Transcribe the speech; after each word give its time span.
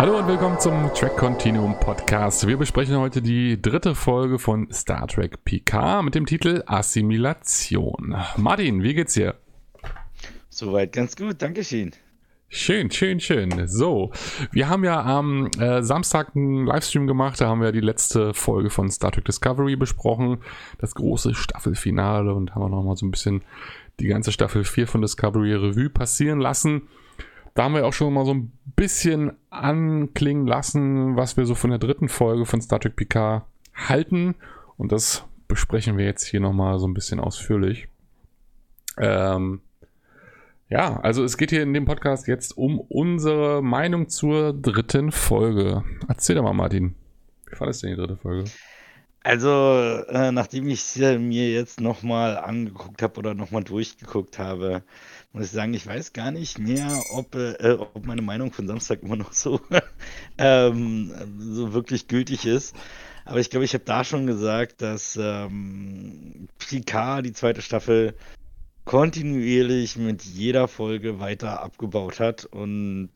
Hallo 0.00 0.16
und 0.16 0.26
willkommen 0.28 0.58
zum 0.58 0.90
Track 0.94 1.18
Continuum 1.18 1.78
Podcast. 1.78 2.46
Wir 2.46 2.56
besprechen 2.56 2.96
heute 2.96 3.20
die 3.20 3.60
dritte 3.60 3.94
Folge 3.94 4.38
von 4.38 4.72
Star 4.72 5.06
Trek 5.06 5.44
PK 5.44 6.00
mit 6.00 6.14
dem 6.14 6.24
Titel 6.24 6.62
Assimilation. 6.64 8.16
Martin, 8.38 8.82
wie 8.82 8.94
geht's 8.94 9.12
dir? 9.12 9.34
Soweit 10.48 10.94
ganz 10.94 11.16
gut, 11.16 11.42
danke 11.42 11.62
schön. 11.62 11.90
Schön, 12.48 12.90
schön. 12.90 13.68
So, 13.68 14.10
wir 14.52 14.70
haben 14.70 14.84
ja 14.84 15.02
am 15.02 15.50
äh, 15.58 15.82
Samstag 15.82 16.34
einen 16.34 16.64
Livestream 16.64 17.06
gemacht, 17.06 17.38
da 17.38 17.48
haben 17.48 17.60
wir 17.60 17.70
die 17.70 17.80
letzte 17.80 18.32
Folge 18.32 18.70
von 18.70 18.90
Star 18.90 19.12
Trek 19.12 19.26
Discovery 19.26 19.76
besprochen, 19.76 20.38
das 20.78 20.94
große 20.94 21.34
Staffelfinale 21.34 22.32
und 22.32 22.54
haben 22.54 22.62
wir 22.62 22.70
nochmal 22.70 22.96
so 22.96 23.04
ein 23.04 23.10
bisschen 23.10 23.42
die 24.00 24.06
ganze 24.06 24.32
Staffel 24.32 24.64
4 24.64 24.86
von 24.86 25.02
Discovery 25.02 25.52
Revue 25.52 25.90
passieren 25.90 26.40
lassen. 26.40 26.88
Da 27.54 27.64
haben 27.64 27.74
wir 27.74 27.86
auch 27.86 27.92
schon 27.92 28.12
mal 28.12 28.24
so 28.24 28.34
ein 28.34 28.52
bisschen 28.76 29.32
anklingen 29.50 30.46
lassen, 30.46 31.16
was 31.16 31.36
wir 31.36 31.46
so 31.46 31.54
von 31.54 31.70
der 31.70 31.78
dritten 31.78 32.08
Folge 32.08 32.46
von 32.46 32.60
Star 32.60 32.80
Trek 32.80 32.96
Picard 32.96 33.44
halten. 33.74 34.34
Und 34.76 34.92
das 34.92 35.24
besprechen 35.48 35.98
wir 35.98 36.04
jetzt 36.04 36.24
hier 36.24 36.40
nochmal 36.40 36.78
so 36.78 36.86
ein 36.86 36.94
bisschen 36.94 37.20
ausführlich. 37.20 37.88
Ähm, 38.98 39.60
ja, 40.68 41.00
also 41.00 41.24
es 41.24 41.36
geht 41.36 41.50
hier 41.50 41.62
in 41.62 41.74
dem 41.74 41.84
Podcast 41.84 42.28
jetzt 42.28 42.56
um 42.56 42.78
unsere 42.78 43.60
Meinung 43.62 44.08
zur 44.08 44.52
dritten 44.52 45.10
Folge. 45.10 45.82
Erzähl 46.08 46.36
doch 46.36 46.44
mal, 46.44 46.52
Martin. 46.52 46.94
Wie 47.48 47.56
fandest 47.56 47.82
du 47.82 47.88
denn 47.88 47.96
die 47.96 48.00
dritte 48.00 48.16
Folge? 48.16 48.44
Also, 49.22 49.48
äh, 50.08 50.32
nachdem 50.32 50.68
ich 50.68 50.98
äh, 51.00 51.18
mir 51.18 51.50
jetzt 51.50 51.80
nochmal 51.80 52.38
angeguckt 52.38 53.02
habe 53.02 53.18
oder 53.18 53.34
nochmal 53.34 53.64
durchgeguckt 53.64 54.38
habe, 54.38 54.82
muss 55.32 55.46
ich 55.46 55.50
sagen, 55.50 55.74
ich 55.74 55.86
weiß 55.86 56.12
gar 56.12 56.30
nicht 56.30 56.58
mehr, 56.58 57.04
ob, 57.10 57.34
äh, 57.34 57.76
ob 57.78 58.04
meine 58.04 58.22
Meinung 58.22 58.52
von 58.52 58.66
Samstag 58.66 59.02
immer 59.02 59.16
noch 59.16 59.32
so, 59.32 59.60
ähm, 60.38 61.12
so 61.38 61.72
wirklich 61.72 62.08
gültig 62.08 62.46
ist. 62.46 62.74
Aber 63.24 63.38
ich 63.38 63.50
glaube, 63.50 63.64
ich 63.64 63.74
habe 63.74 63.84
da 63.84 64.02
schon 64.02 64.26
gesagt, 64.26 64.82
dass 64.82 65.16
ähm, 65.20 66.48
Picard, 66.58 67.26
die 67.26 67.32
zweite 67.32 67.62
Staffel, 67.62 68.16
kontinuierlich 68.84 69.96
mit 69.96 70.24
jeder 70.24 70.66
Folge 70.66 71.20
weiter 71.20 71.62
abgebaut 71.62 72.18
hat. 72.18 72.46
Und 72.46 73.10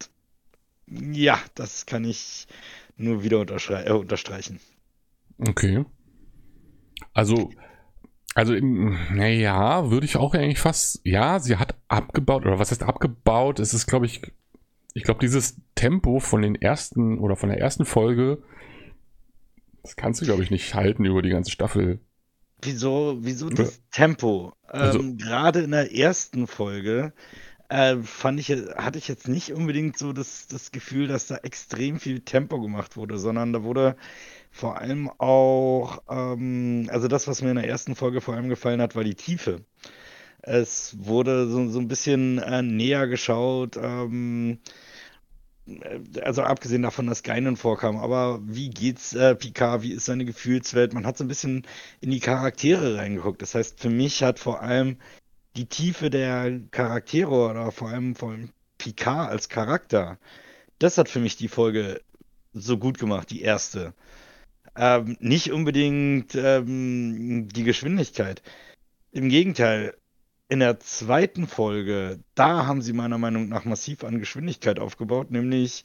ja, 0.86 1.40
das 1.54 1.86
kann 1.86 2.04
ich 2.04 2.46
nur 2.96 3.24
wieder 3.24 3.40
äh, 3.40 3.92
unterstreichen. 3.92 4.60
Okay. 5.38 5.84
Also, 7.12 7.50
also, 8.34 8.52
naja, 8.54 9.90
würde 9.90 10.06
ich 10.06 10.16
auch 10.16 10.34
eigentlich 10.34 10.58
fast, 10.58 11.00
ja, 11.04 11.38
sie 11.38 11.56
hat 11.56 11.76
abgebaut, 11.86 12.44
oder 12.44 12.58
was 12.58 12.72
heißt 12.72 12.82
abgebaut? 12.82 13.60
Es 13.60 13.72
ist, 13.74 13.86
glaube 13.86 14.06
ich, 14.06 14.22
ich 14.92 15.04
glaube, 15.04 15.20
dieses 15.20 15.56
Tempo 15.76 16.18
von 16.18 16.42
den 16.42 16.56
ersten 16.56 17.18
oder 17.18 17.36
von 17.36 17.48
der 17.48 17.60
ersten 17.60 17.84
Folge, 17.84 18.42
das 19.82 19.94
kannst 19.94 20.20
du, 20.20 20.24
glaube 20.24 20.42
ich, 20.42 20.50
nicht 20.50 20.74
halten 20.74 21.04
über 21.04 21.22
die 21.22 21.30
ganze 21.30 21.52
Staffel. 21.52 22.00
Wieso, 22.62 23.18
wieso 23.20 23.50
das 23.50 23.82
Tempo? 23.90 24.52
Also, 24.66 24.98
ähm, 24.98 25.16
Gerade 25.18 25.60
in 25.60 25.70
der 25.70 25.94
ersten 25.94 26.46
Folge 26.46 27.12
äh, 27.68 27.96
fand 28.02 28.40
ich, 28.40 28.50
hatte 28.50 28.98
ich 28.98 29.08
jetzt 29.08 29.28
nicht 29.28 29.52
unbedingt 29.52 29.96
so 29.96 30.12
das, 30.12 30.48
das 30.48 30.72
Gefühl, 30.72 31.06
dass 31.06 31.26
da 31.26 31.36
extrem 31.36 32.00
viel 32.00 32.20
Tempo 32.20 32.60
gemacht 32.60 32.96
wurde, 32.96 33.18
sondern 33.18 33.52
da 33.52 33.62
wurde 33.62 33.96
vor 34.54 34.78
allem 34.80 35.10
auch, 35.18 36.00
ähm, 36.08 36.88
also 36.92 37.08
das, 37.08 37.26
was 37.26 37.42
mir 37.42 37.50
in 37.50 37.56
der 37.56 37.68
ersten 37.68 37.96
Folge 37.96 38.20
vor 38.20 38.34
allem 38.34 38.48
gefallen 38.48 38.80
hat, 38.80 38.94
war 38.94 39.02
die 39.02 39.16
Tiefe. 39.16 39.64
Es 40.42 40.96
wurde 41.00 41.48
so, 41.48 41.68
so 41.68 41.80
ein 41.80 41.88
bisschen 41.88 42.38
äh, 42.38 42.62
näher 42.62 43.08
geschaut, 43.08 43.76
ähm, 43.76 44.60
äh, 45.66 46.20
also 46.20 46.42
abgesehen 46.44 46.82
davon, 46.82 47.08
dass 47.08 47.24
Geinen 47.24 47.56
vorkam, 47.56 47.96
aber 47.96 48.40
wie 48.44 48.70
geht's 48.70 49.12
äh, 49.14 49.34
Picard, 49.34 49.82
wie 49.82 49.92
ist 49.92 50.04
seine 50.04 50.24
Gefühlswelt? 50.24 50.94
Man 50.94 51.04
hat 51.04 51.18
so 51.18 51.24
ein 51.24 51.28
bisschen 51.28 51.66
in 52.00 52.12
die 52.12 52.20
Charaktere 52.20 52.96
reingeguckt. 52.96 53.42
Das 53.42 53.56
heißt, 53.56 53.80
für 53.80 53.90
mich 53.90 54.22
hat 54.22 54.38
vor 54.38 54.62
allem 54.62 54.98
die 55.56 55.66
Tiefe 55.66 56.10
der 56.10 56.60
Charaktere 56.70 57.30
oder 57.50 57.72
vor 57.72 57.88
allem 57.88 58.14
von 58.14 58.50
Picard 58.78 59.30
als 59.30 59.48
Charakter, 59.48 60.18
das 60.78 60.96
hat 60.96 61.08
für 61.08 61.20
mich 61.20 61.36
die 61.36 61.48
Folge 61.48 62.00
so 62.52 62.78
gut 62.78 62.98
gemacht, 62.98 63.30
die 63.30 63.42
erste. 63.42 63.94
Ähm, 64.76 65.16
nicht 65.20 65.52
unbedingt 65.52 66.34
ähm, 66.34 67.48
die 67.48 67.64
Geschwindigkeit. 67.64 68.42
Im 69.12 69.28
Gegenteil, 69.28 69.94
in 70.48 70.60
der 70.60 70.80
zweiten 70.80 71.46
Folge, 71.46 72.18
da 72.34 72.66
haben 72.66 72.82
sie 72.82 72.92
meiner 72.92 73.18
Meinung 73.18 73.48
nach 73.48 73.64
massiv 73.64 74.04
an 74.04 74.18
Geschwindigkeit 74.18 74.78
aufgebaut, 74.78 75.30
nämlich 75.30 75.84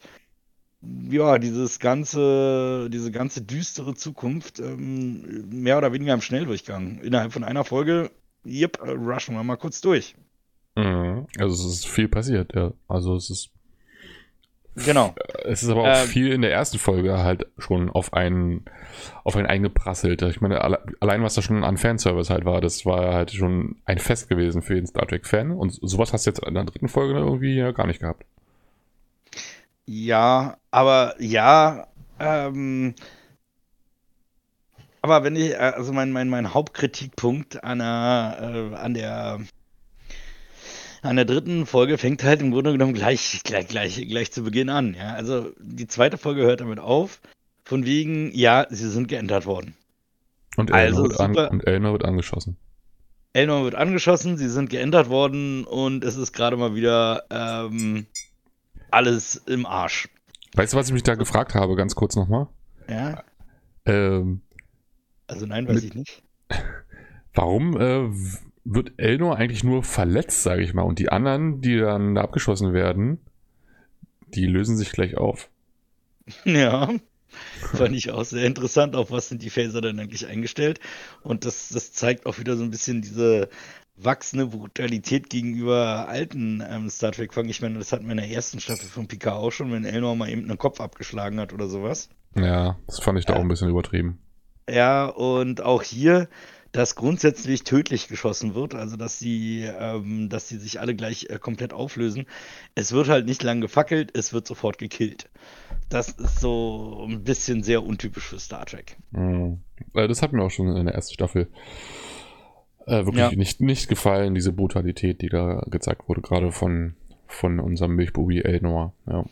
ja, 0.82 1.38
dieses 1.38 1.78
ganze, 1.78 2.88
diese 2.90 3.10
ganze 3.10 3.42
düstere 3.42 3.94
Zukunft 3.94 4.60
ähm, 4.60 5.48
mehr 5.50 5.78
oder 5.78 5.92
weniger 5.92 6.14
im 6.14 6.22
Schnelldurchgang. 6.22 7.00
Innerhalb 7.00 7.32
von 7.32 7.44
einer 7.44 7.64
Folge, 7.64 8.10
yep, 8.46 8.80
rushen 8.82 9.34
wir 9.34 9.44
mal 9.44 9.56
kurz 9.56 9.80
durch. 9.80 10.14
Mhm. 10.76 11.26
Also 11.38 11.68
es 11.68 11.74
ist 11.74 11.86
viel 11.86 12.08
passiert, 12.08 12.54
ja. 12.54 12.72
Also 12.88 13.14
es 13.14 13.28
ist 13.28 13.50
Genau. 14.84 15.14
Es 15.44 15.62
ist 15.62 15.68
aber 15.68 15.82
auch 15.82 16.02
ähm, 16.02 16.08
viel 16.08 16.32
in 16.32 16.42
der 16.42 16.52
ersten 16.52 16.78
Folge 16.78 17.18
halt 17.18 17.46
schon 17.58 17.90
auf 17.90 18.12
einen, 18.12 18.64
auf 19.24 19.36
einen 19.36 19.46
eingeprasselt. 19.46 20.22
Ich 20.22 20.40
meine, 20.40 20.60
allein 20.60 21.22
was 21.22 21.34
da 21.34 21.42
schon 21.42 21.64
an 21.64 21.76
Fanservice 21.76 22.30
halt 22.30 22.44
war, 22.44 22.60
das 22.60 22.86
war 22.86 23.14
halt 23.14 23.32
schon 23.32 23.76
ein 23.84 23.98
Fest 23.98 24.28
gewesen 24.28 24.62
für 24.62 24.74
jeden 24.74 24.86
Star 24.86 25.06
Trek-Fan. 25.06 25.50
Und 25.50 25.78
sowas 25.82 26.12
hast 26.12 26.26
du 26.26 26.30
jetzt 26.30 26.44
in 26.44 26.54
der 26.54 26.64
dritten 26.64 26.88
Folge 26.88 27.18
irgendwie 27.18 27.56
ja 27.56 27.72
gar 27.72 27.86
nicht 27.86 28.00
gehabt. 28.00 28.24
Ja, 29.86 30.56
aber 30.70 31.14
ja, 31.18 31.88
ähm, 32.20 32.94
aber 35.02 35.24
wenn 35.24 35.36
ich, 35.36 35.58
also 35.58 35.92
mein, 35.92 36.12
mein, 36.12 36.28
mein 36.28 36.52
Hauptkritikpunkt 36.52 37.64
an 37.64 37.78
der, 37.78 38.38
äh, 38.40 38.76
an 38.76 38.94
der 38.94 39.40
an 41.02 41.16
der 41.16 41.24
dritten 41.24 41.66
Folge 41.66 41.98
fängt 41.98 42.22
halt 42.22 42.40
im 42.40 42.50
Grunde 42.50 42.72
genommen 42.72 42.94
gleich, 42.94 43.40
gleich, 43.44 43.68
gleich, 43.68 44.06
gleich 44.08 44.32
zu 44.32 44.42
Beginn 44.42 44.68
an. 44.68 44.94
Ja? 44.94 45.14
Also 45.14 45.52
die 45.58 45.86
zweite 45.86 46.18
Folge 46.18 46.42
hört 46.42 46.60
damit 46.60 46.78
auf, 46.78 47.20
von 47.64 47.84
wegen, 47.84 48.32
ja, 48.34 48.66
sie 48.70 48.88
sind 48.88 49.08
geändert 49.08 49.46
worden. 49.46 49.74
Und 50.56 50.70
Elnor, 50.70 50.82
also, 50.82 51.02
wird, 51.02 51.20
an, 51.20 51.36
und 51.36 51.66
Elnor 51.66 51.92
wird 51.92 52.04
angeschossen. 52.04 52.56
Elnor 53.32 53.64
wird 53.64 53.76
angeschossen, 53.76 54.36
sie 54.36 54.48
sind 54.48 54.70
geändert 54.70 55.08
worden 55.08 55.64
und 55.64 56.04
es 56.04 56.16
ist 56.16 56.32
gerade 56.32 56.56
mal 56.56 56.74
wieder 56.74 57.24
ähm, 57.30 58.06
alles 58.90 59.36
im 59.36 59.66
Arsch. 59.66 60.08
Weißt 60.54 60.72
du, 60.72 60.76
was 60.76 60.88
ich 60.88 60.92
mich 60.92 61.04
da 61.04 61.14
gefragt 61.14 61.54
habe, 61.54 61.76
ganz 61.76 61.94
kurz 61.94 62.16
nochmal? 62.16 62.48
Ja. 62.88 63.22
Ähm, 63.86 64.40
also 65.28 65.46
nein, 65.46 65.68
weiß 65.68 65.76
mit, 65.76 65.84
ich 65.84 65.94
nicht. 65.94 66.22
Warum 67.34 67.80
äh, 67.80 68.10
wird 68.64 68.92
Elnor 68.98 69.36
eigentlich 69.36 69.64
nur 69.64 69.82
verletzt, 69.82 70.42
sage 70.42 70.62
ich 70.62 70.74
mal. 70.74 70.82
Und 70.82 70.98
die 70.98 71.10
anderen, 71.10 71.60
die 71.60 71.78
dann 71.78 72.14
da 72.14 72.22
abgeschossen 72.22 72.72
werden, 72.72 73.18
die 74.34 74.46
lösen 74.46 74.76
sich 74.76 74.92
gleich 74.92 75.16
auf. 75.16 75.48
Ja, 76.44 76.88
fand 77.72 77.96
ich 77.96 78.10
auch 78.10 78.24
sehr 78.24 78.44
interessant. 78.44 78.94
Auf 78.94 79.10
was 79.10 79.28
sind 79.28 79.42
die 79.42 79.50
Phaser 79.50 79.80
dann 79.80 79.98
eigentlich 79.98 80.26
eingestellt? 80.26 80.80
Und 81.22 81.44
das, 81.44 81.70
das 81.70 81.92
zeigt 81.92 82.26
auch 82.26 82.38
wieder 82.38 82.56
so 82.56 82.62
ein 82.62 82.70
bisschen 82.70 83.02
diese 83.02 83.48
wachsende 83.96 84.46
Brutalität 84.46 85.28
gegenüber 85.28 86.08
alten 86.08 86.62
ähm, 86.66 86.88
Star 86.88 87.12
Trek-Folgen. 87.12 87.50
Ich 87.50 87.60
meine, 87.60 87.78
das 87.78 87.92
hatten 87.92 88.06
wir 88.06 88.12
in 88.12 88.18
der 88.18 88.30
ersten 88.30 88.60
Staffel 88.60 88.88
von 88.88 89.08
Picard 89.08 89.36
auch 89.36 89.50
schon, 89.50 89.72
wenn 89.72 89.84
Elnor 89.84 90.16
mal 90.16 90.30
eben 90.30 90.44
einen 90.44 90.58
Kopf 90.58 90.80
abgeschlagen 90.80 91.38
hat 91.38 91.52
oder 91.52 91.68
sowas. 91.68 92.08
Ja, 92.36 92.78
das 92.86 93.00
fand 93.00 93.18
ich 93.18 93.26
da 93.26 93.34
äh, 93.34 93.36
auch 93.36 93.42
ein 93.42 93.48
bisschen 93.48 93.68
übertrieben. 93.68 94.18
Ja, 94.68 95.06
und 95.06 95.62
auch 95.62 95.82
hier 95.82 96.28
dass 96.72 96.94
grundsätzlich 96.94 97.64
tödlich 97.64 98.08
geschossen 98.08 98.54
wird, 98.54 98.74
also 98.74 98.96
dass 98.96 99.18
sie, 99.18 99.62
ähm, 99.62 100.28
dass 100.28 100.48
sie 100.48 100.58
sich 100.58 100.80
alle 100.80 100.94
gleich 100.94 101.26
äh, 101.28 101.38
komplett 101.38 101.72
auflösen. 101.72 102.26
Es 102.74 102.92
wird 102.92 103.08
halt 103.08 103.26
nicht 103.26 103.42
lang 103.42 103.60
gefackelt, 103.60 104.16
es 104.16 104.32
wird 104.32 104.46
sofort 104.46 104.78
gekillt. 104.78 105.28
Das 105.88 106.10
ist 106.10 106.40
so 106.40 107.06
ein 107.08 107.24
bisschen 107.24 107.62
sehr 107.62 107.82
untypisch 107.82 108.28
für 108.28 108.38
Star 108.38 108.66
Trek. 108.66 108.96
Mhm. 109.10 109.60
Das 109.92 110.22
hat 110.22 110.32
mir 110.32 110.42
auch 110.42 110.50
schon 110.50 110.76
in 110.76 110.86
der 110.86 110.94
ersten 110.94 111.14
Staffel 111.14 111.48
äh, 112.86 113.04
wirklich 113.04 113.16
ja. 113.16 113.32
nicht, 113.32 113.60
nicht 113.60 113.88
gefallen, 113.88 114.34
diese 114.34 114.52
Brutalität, 114.52 115.22
die 115.22 115.28
da 115.28 115.62
gezeigt 115.66 116.08
wurde, 116.08 116.20
gerade 116.20 116.52
von, 116.52 116.94
von 117.26 117.58
unserem 117.60 117.96
Milchbubi 117.96 118.42
Elnor. 118.42 118.94
Ja, 119.06 119.24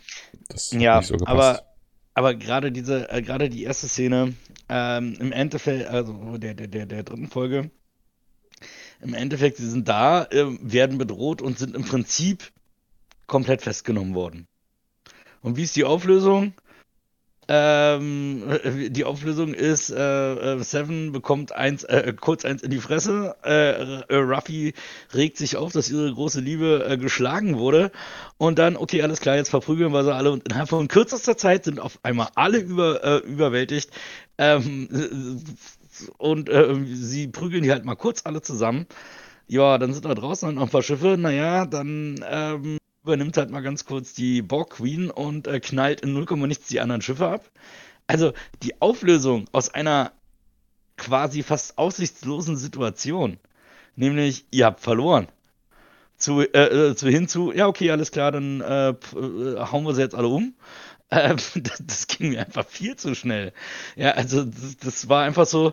das 0.49 0.73
hat 0.73 0.81
ja, 0.81 0.99
nicht 0.99 1.08
so 1.08 1.17
gepasst. 1.17 1.31
Aber 1.31 1.62
aber 2.19 2.35
gerade 2.35 2.73
diese, 2.73 3.09
äh, 3.12 3.23
gerade 3.23 3.49
die 3.49 3.62
erste 3.62 3.87
Szene, 3.87 4.35
ähm, 4.69 5.17
im 5.20 5.31
Endeffekt, 5.31 5.87
also 5.87 6.37
der, 6.37 6.55
der, 6.55 6.67
der, 6.67 6.85
der 6.85 7.05
dritten 7.05 7.29
Folge, 7.29 7.70
im 9.00 9.15
Endeffekt, 9.15 9.59
sie 9.59 9.70
sind 9.70 9.87
da, 9.87 10.25
äh, 10.25 10.47
werden 10.61 10.99
bedroht 10.99 11.41
und 11.41 11.61
sind 11.61 11.76
im 11.76 11.85
Prinzip 11.85 12.50
komplett 13.29 13.62
festgenommen 13.62 14.17
worden. 14.17 14.49
Und 15.43 15.56
wie 15.56 15.62
ist 15.62 15.76
die 15.76 15.85
Auflösung? 15.85 16.55
Ähm, 17.50 18.42
die 18.90 19.04
Auflösung 19.04 19.54
ist, 19.54 19.88
äh, 19.88 20.34
äh, 20.34 20.62
Seven 20.62 21.12
bekommt 21.12 21.52
eins, 21.52 21.82
äh, 21.84 22.12
kurz 22.20 22.44
eins 22.44 22.62
in 22.62 22.70
die 22.70 22.78
Fresse. 22.78 23.36
Äh, 23.42 24.02
äh, 24.02 24.16
Ruffy 24.16 24.74
regt 25.14 25.38
sich 25.38 25.56
auf, 25.56 25.72
dass 25.72 25.90
ihre 25.90 26.12
große 26.12 26.40
Liebe 26.40 26.84
äh, 26.86 26.98
geschlagen 26.98 27.56
wurde. 27.56 27.90
Und 28.36 28.58
dann, 28.58 28.76
okay, 28.76 29.00
alles 29.02 29.20
klar, 29.20 29.36
jetzt 29.36 29.48
verprügeln 29.48 29.92
wir 29.92 30.04
sie 30.04 30.14
alle. 30.14 30.30
Und 30.30 30.46
innerhalb 30.46 30.68
von 30.68 30.88
kürzester 30.88 31.38
Zeit 31.38 31.64
sind 31.64 31.80
auf 31.80 31.98
einmal 32.02 32.28
alle 32.34 32.58
über, 32.58 33.22
überwältigt. 33.24 33.90
Ähm, 34.36 35.40
und 36.18 36.50
sie 36.84 37.28
prügeln 37.28 37.62
die 37.62 37.72
halt 37.72 37.84
mal 37.86 37.96
kurz 37.96 38.22
alle 38.24 38.42
zusammen. 38.42 38.86
Ja, 39.46 39.78
dann 39.78 39.94
sind 39.94 40.04
da 40.04 40.14
draußen 40.14 40.46
halt 40.46 40.56
noch 40.56 40.64
ein 40.64 40.68
paar 40.68 40.82
Schiffe. 40.82 41.16
Naja, 41.18 41.64
dann 41.64 42.22
ähm, 42.28 42.78
übernimmt 43.08 43.38
halt 43.38 43.50
mal 43.50 43.62
ganz 43.62 43.87
kurz 43.87 44.12
die 44.12 44.43
Borg 44.43 44.70
Queen 44.70 45.10
und 45.10 45.46
äh, 45.46 45.60
knallt 45.60 46.02
in 46.02 46.12
0, 46.12 46.26
nichts 46.46 46.69
die 46.69 46.81
anderen 46.81 47.00
Schiffe 47.00 47.26
ab. 47.26 47.50
Also 48.06 48.34
die 48.62 48.82
Auflösung 48.82 49.46
aus 49.52 49.72
einer 49.72 50.12
quasi 50.99 51.43
fast 51.43 51.78
aussichtslosen 51.78 52.58
Situation, 52.58 53.38
nämlich 53.96 54.44
ihr 54.50 54.66
habt 54.66 54.81
verloren, 54.81 55.28
zu, 56.19 56.40
äh, 56.43 56.90
äh 56.90 56.96
zu 56.96 57.08
hinzu, 57.08 57.50
ja 57.50 57.66
okay, 57.66 57.90
alles 57.90 58.10
klar, 58.10 58.31
dann 58.31 58.60
äh, 58.60 58.90
äh 58.90 58.94
hauen 59.72 59.84
wir 59.84 59.94
sie 59.94 60.02
jetzt 60.02 60.14
alle 60.14 60.28
um. 60.28 60.55
Äh, 61.08 61.37
das, 61.55 61.82
das, 61.87 62.06
ging 62.08 62.31
mir 62.31 62.44
einfach 62.44 62.66
viel 62.66 62.96
zu 62.96 63.14
schnell. 63.14 63.55
Ja, 63.96 64.10
also 64.10 64.44
das, 64.44 64.76
das 64.76 65.08
war 65.08 65.25
einfach 65.25 65.46
so, 65.46 65.72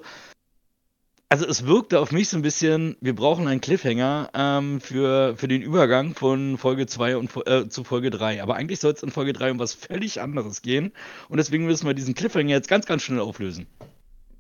also 1.30 1.46
es 1.48 1.66
wirkte 1.66 2.00
auf 2.00 2.12
mich 2.12 2.30
so 2.30 2.38
ein 2.38 2.44
bisschen, 2.44 2.98
wir 3.02 3.16
brauchen 3.16 3.48
einen 3.48 3.62
Cliffhanger 3.62 4.30
ähm, 4.34 4.80
für, 4.80 5.36
für 5.36 5.48
den 5.48 5.62
Übergang 5.62 6.14
von 6.14 6.58
Folge 6.58 6.86
2 6.86 7.18
und, 7.18 7.48
äh, 7.48 7.68
zu 7.68 7.84
Folge 7.84 8.10
3. 8.12 8.44
Aber 8.44 8.56
eigentlich 8.56 8.80
soll 8.80 8.94
es 8.94 9.04
in 9.04 9.12
Folge 9.12 9.34
3 9.34 9.52
um 9.52 9.60
was 9.60 9.74
völlig 9.74 10.22
anderes 10.22 10.62
gehen. 10.62 10.92
Und 11.28 11.38
deswegen 11.38 11.66
müssen 11.66 11.88
wir 11.88 11.94
diesen 11.94 12.14
Cliffhanger 12.14 12.50
jetzt 12.50 12.68
ganz, 12.68 12.86
ganz 12.86 13.02
schnell 13.02 13.20
auflösen. 13.20 13.68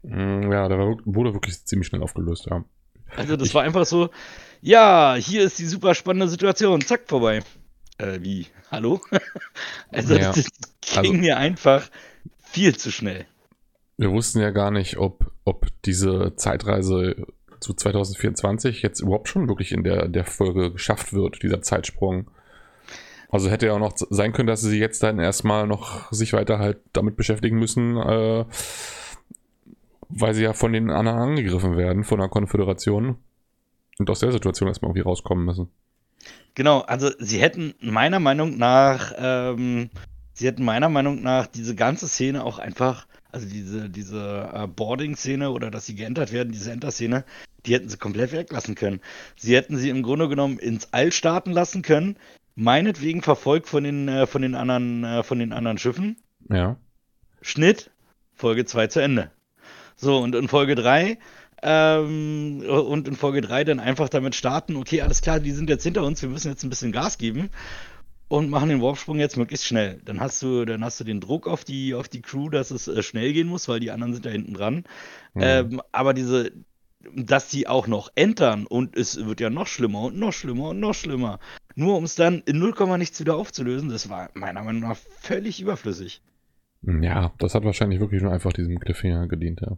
Mm, 0.04 0.52
ja, 0.52 0.68
der 0.68 0.78
wurde 1.06 1.34
wirklich 1.34 1.66
ziemlich 1.66 1.88
schnell 1.88 2.04
aufgelöst, 2.04 2.48
ja. 2.50 2.64
Also 3.16 3.36
das 3.36 3.50
ich, 3.50 3.56
war 3.56 3.64
einfach 3.64 3.86
so, 3.86 4.10
ja, 4.62 5.16
hier 5.16 5.44
ist 5.44 5.58
die 5.58 5.66
super 5.66 5.96
spannende 5.96 6.28
Situation, 6.28 6.82
zack, 6.82 7.04
vorbei. 7.08 7.42
Äh, 7.98 8.20
wie? 8.22 8.48
Hallo? 8.70 9.02
also 9.92 10.16
ja, 10.16 10.34
das 10.34 10.46
ging 10.82 10.98
also, 10.98 11.14
mir 11.14 11.38
einfach 11.38 11.90
viel 12.44 12.76
zu 12.76 12.92
schnell. 12.92 13.26
Wir 13.98 14.12
wussten 14.12 14.40
ja 14.40 14.52
gar 14.52 14.72
nicht, 14.72 14.98
ob, 14.98 15.32
ob 15.46 15.68
diese 15.84 16.36
Zeitreise 16.36 17.28
zu 17.60 17.74
2024 17.74 18.82
jetzt 18.82 19.00
überhaupt 19.00 19.30
schon 19.30 19.48
wirklich 19.48 19.72
in 19.72 19.84
der, 19.84 20.08
der 20.08 20.26
Folge 20.26 20.72
geschafft 20.72 21.14
wird, 21.14 21.42
dieser 21.42 21.62
Zeitsprung. 21.62 22.30
Also 23.30 23.50
hätte 23.50 23.68
ja 23.68 23.74
auch 23.74 23.80
noch 23.80 23.94
sein 23.96 24.34
können, 24.34 24.48
dass 24.48 24.62
sie 24.62 24.80
jetzt 24.80 25.02
dann 25.04 25.20
erstmal 25.20 25.68
noch 25.68 26.12
sich 26.12 26.34
weiter 26.34 26.60
halt 26.60 26.78
damit 26.94 27.16
beschäftigen 27.16 27.58
müssen, 27.58 27.98
äh, 27.98 28.46
weil 30.10 30.34
sie 30.34 30.44
ja 30.44 30.54
von 30.54 30.74
den 30.74 30.90
anderen 30.90 31.20
angegriffen 31.20 31.76
werden, 31.78 32.04
von 32.04 32.20
der 32.20 32.30
Konföderation. 32.30 33.18
Und 33.98 34.10
aus 34.10 34.20
der 34.20 34.32
Situation 34.32 34.68
erstmal 34.68 34.90
irgendwie 34.90 35.08
rauskommen 35.08 35.46
müssen. 35.46 35.70
Genau, 36.54 36.82
also 36.82 37.12
sie 37.20 37.40
hätten 37.40 37.76
meiner 37.80 38.20
Meinung 38.20 38.58
nach, 38.58 39.14
ähm, 39.18 39.90
sie 40.34 40.48
hätten 40.48 40.66
meiner 40.66 40.90
Meinung 40.90 41.22
nach 41.22 41.48
diese 41.48 41.76
ganze 41.76 42.08
Szene 42.08 42.44
auch 42.44 42.60
einfach 42.60 43.08
also 43.36 43.48
diese, 43.50 43.90
diese 43.90 44.50
äh, 44.54 44.66
Boarding-Szene 44.66 45.52
oder 45.52 45.70
dass 45.70 45.86
sie 45.86 45.96
geentert 45.96 46.32
werden, 46.32 46.54
diese 46.54 46.72
Enter-Szene, 46.72 47.26
die 47.66 47.74
hätten 47.74 47.90
sie 47.90 47.98
komplett 47.98 48.32
weglassen 48.32 48.76
können. 48.76 49.02
Sie 49.36 49.56
hätten 49.56 49.76
sie 49.76 49.90
im 49.90 50.04
Grunde 50.04 50.30
genommen 50.30 50.58
ins 50.58 50.94
All 50.94 51.12
starten 51.12 51.52
lassen 51.52 51.82
können, 51.82 52.16
meinetwegen 52.56 53.22
verfolgt 53.22 53.68
von 53.68 53.84
den, 53.84 54.08
äh, 54.08 54.26
von 54.26 54.42
den 54.42 54.56
anderen, 54.56 55.04
äh, 55.04 55.24
von 55.24 55.38
den 55.38 55.52
anderen 55.52 55.78
Schiffen. 55.78 56.16
Ja. 56.50 56.78
Schnitt, 57.42 57.92
Folge 58.34 58.64
2 58.64 58.88
zu 58.88 59.02
Ende. 59.02 59.32
So, 59.98 60.18
und 60.18 60.34
in 60.34 60.48
Folge 60.48 60.76
3 60.76 61.18
ähm, 61.62 62.64
und 62.66 63.08
in 63.10 63.18
Folge 63.18 63.42
3 63.42 63.66
dann 63.66 63.82
einfach 63.82 64.08
damit 64.08 64.36
starten, 64.36 64.78
okay, 64.78 65.02
alles 65.02 65.22
klar, 65.22 65.42
die 65.42 65.52
sind 65.52 65.70
jetzt 65.70 65.84
hinter 65.84 66.04
uns, 66.04 66.22
wir 66.22 66.30
müssen 66.30 66.52
jetzt 66.52 66.64
ein 66.64 66.70
bisschen 66.70 66.94
Gas 66.94 67.18
geben 67.18 67.50
und 68.28 68.50
machen 68.50 68.70
den 68.70 68.82
Warpsprung 68.82 69.20
jetzt 69.20 69.38
möglichst 69.38 69.66
schnell. 69.66 70.02
Dann 70.04 70.20
hast 70.20 70.42
du, 70.42 70.66
dann 70.66 70.84
hast 70.84 71.00
du 71.00 71.04
den 71.04 71.22
Druck 71.22 71.48
auf 71.48 71.64
die, 71.64 71.94
auf 71.94 72.08
die 72.08 72.22
Crew, 72.22 72.50
dass 72.50 72.72
es 72.72 72.88
äh, 72.88 73.04
schnell 73.04 73.34
gehen 73.34 73.48
muss, 73.48 73.68
weil 73.68 73.80
die 73.80 73.92
anderen 73.92 74.14
sind 74.14 74.26
da 74.26 74.30
hinten 74.30 74.54
dran. 74.54 74.84
Mhm. 75.34 75.42
Ähm, 75.42 75.82
aber 75.92 76.14
diese, 76.14 76.52
dass 77.14 77.50
die 77.50 77.68
auch 77.68 77.88
noch 77.88 78.10
entern 78.16 78.66
und 78.66 78.96
es 78.96 79.26
wird 79.26 79.40
ja 79.40 79.50
noch 79.50 79.68
schlimmer 79.68 80.02
und 80.04 80.18
noch 80.18 80.34
schlimmer 80.34 80.70
und 80.70 80.80
noch 80.80 80.94
schlimmer. 80.94 81.40
Nur 81.76 81.98
um 81.98 82.04
es 82.06 82.16
dann 82.16 82.42
in 82.46 82.58
0, 82.58 82.98
nichts 82.98 83.20
wieder 83.20 83.36
aufzulösen, 83.36 83.90
das 83.90 84.10
war 84.10 84.30
meiner 84.34 84.64
Meinung 84.64 84.90
nach 84.90 84.98
völlig 85.20 85.62
überflüssig. 85.62 86.22
Ja, 86.82 87.34
das 87.40 87.56
hat 87.56 87.64
wahrscheinlich 87.64 88.00
wirklich 88.00 88.22
nur 88.22 88.32
einfach 88.32 88.54
diesem 88.54 88.80
Cliffhanger 88.80 89.28
gedient, 89.28 89.62
ja. 89.62 89.78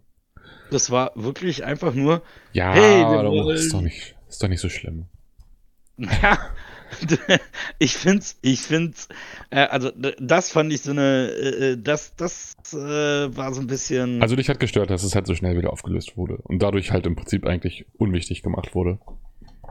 Das 0.69 0.91
war 0.91 1.11
wirklich 1.15 1.63
einfach 1.63 1.93
nur. 1.93 2.21
Ja, 2.51 2.73
hey, 2.73 2.99
wir 2.99 3.29
wollen... 3.29 3.55
ist, 3.55 3.73
doch 3.73 3.81
nicht, 3.81 4.15
ist 4.27 4.43
doch 4.43 4.49
nicht 4.49 4.61
so 4.61 4.69
schlimm. 4.69 5.05
Ja, 6.21 6.37
ich 7.79 7.95
find's, 7.95 8.37
ich 8.41 8.61
find's, 8.61 9.07
äh, 9.49 9.67
also 9.67 9.91
das 10.19 10.51
fand 10.51 10.71
ich 10.71 10.81
so 10.81 10.91
eine, 10.91 11.29
äh, 11.31 11.71
äh, 11.71 11.77
das, 11.81 12.15
das 12.15 12.55
äh, 12.73 12.75
war 13.35 13.53
so 13.53 13.61
ein 13.61 13.67
bisschen. 13.67 14.21
Also 14.21 14.35
dich 14.35 14.49
hat 14.49 14.59
gestört, 14.59 14.89
dass 14.89 15.03
es 15.03 15.15
halt 15.15 15.27
so 15.27 15.35
schnell 15.35 15.57
wieder 15.57 15.71
aufgelöst 15.71 16.17
wurde 16.17 16.37
und 16.43 16.61
dadurch 16.61 16.91
halt 16.91 17.05
im 17.05 17.15
Prinzip 17.15 17.45
eigentlich 17.45 17.85
unwichtig 17.97 18.41
gemacht 18.43 18.75
wurde. 18.75 18.99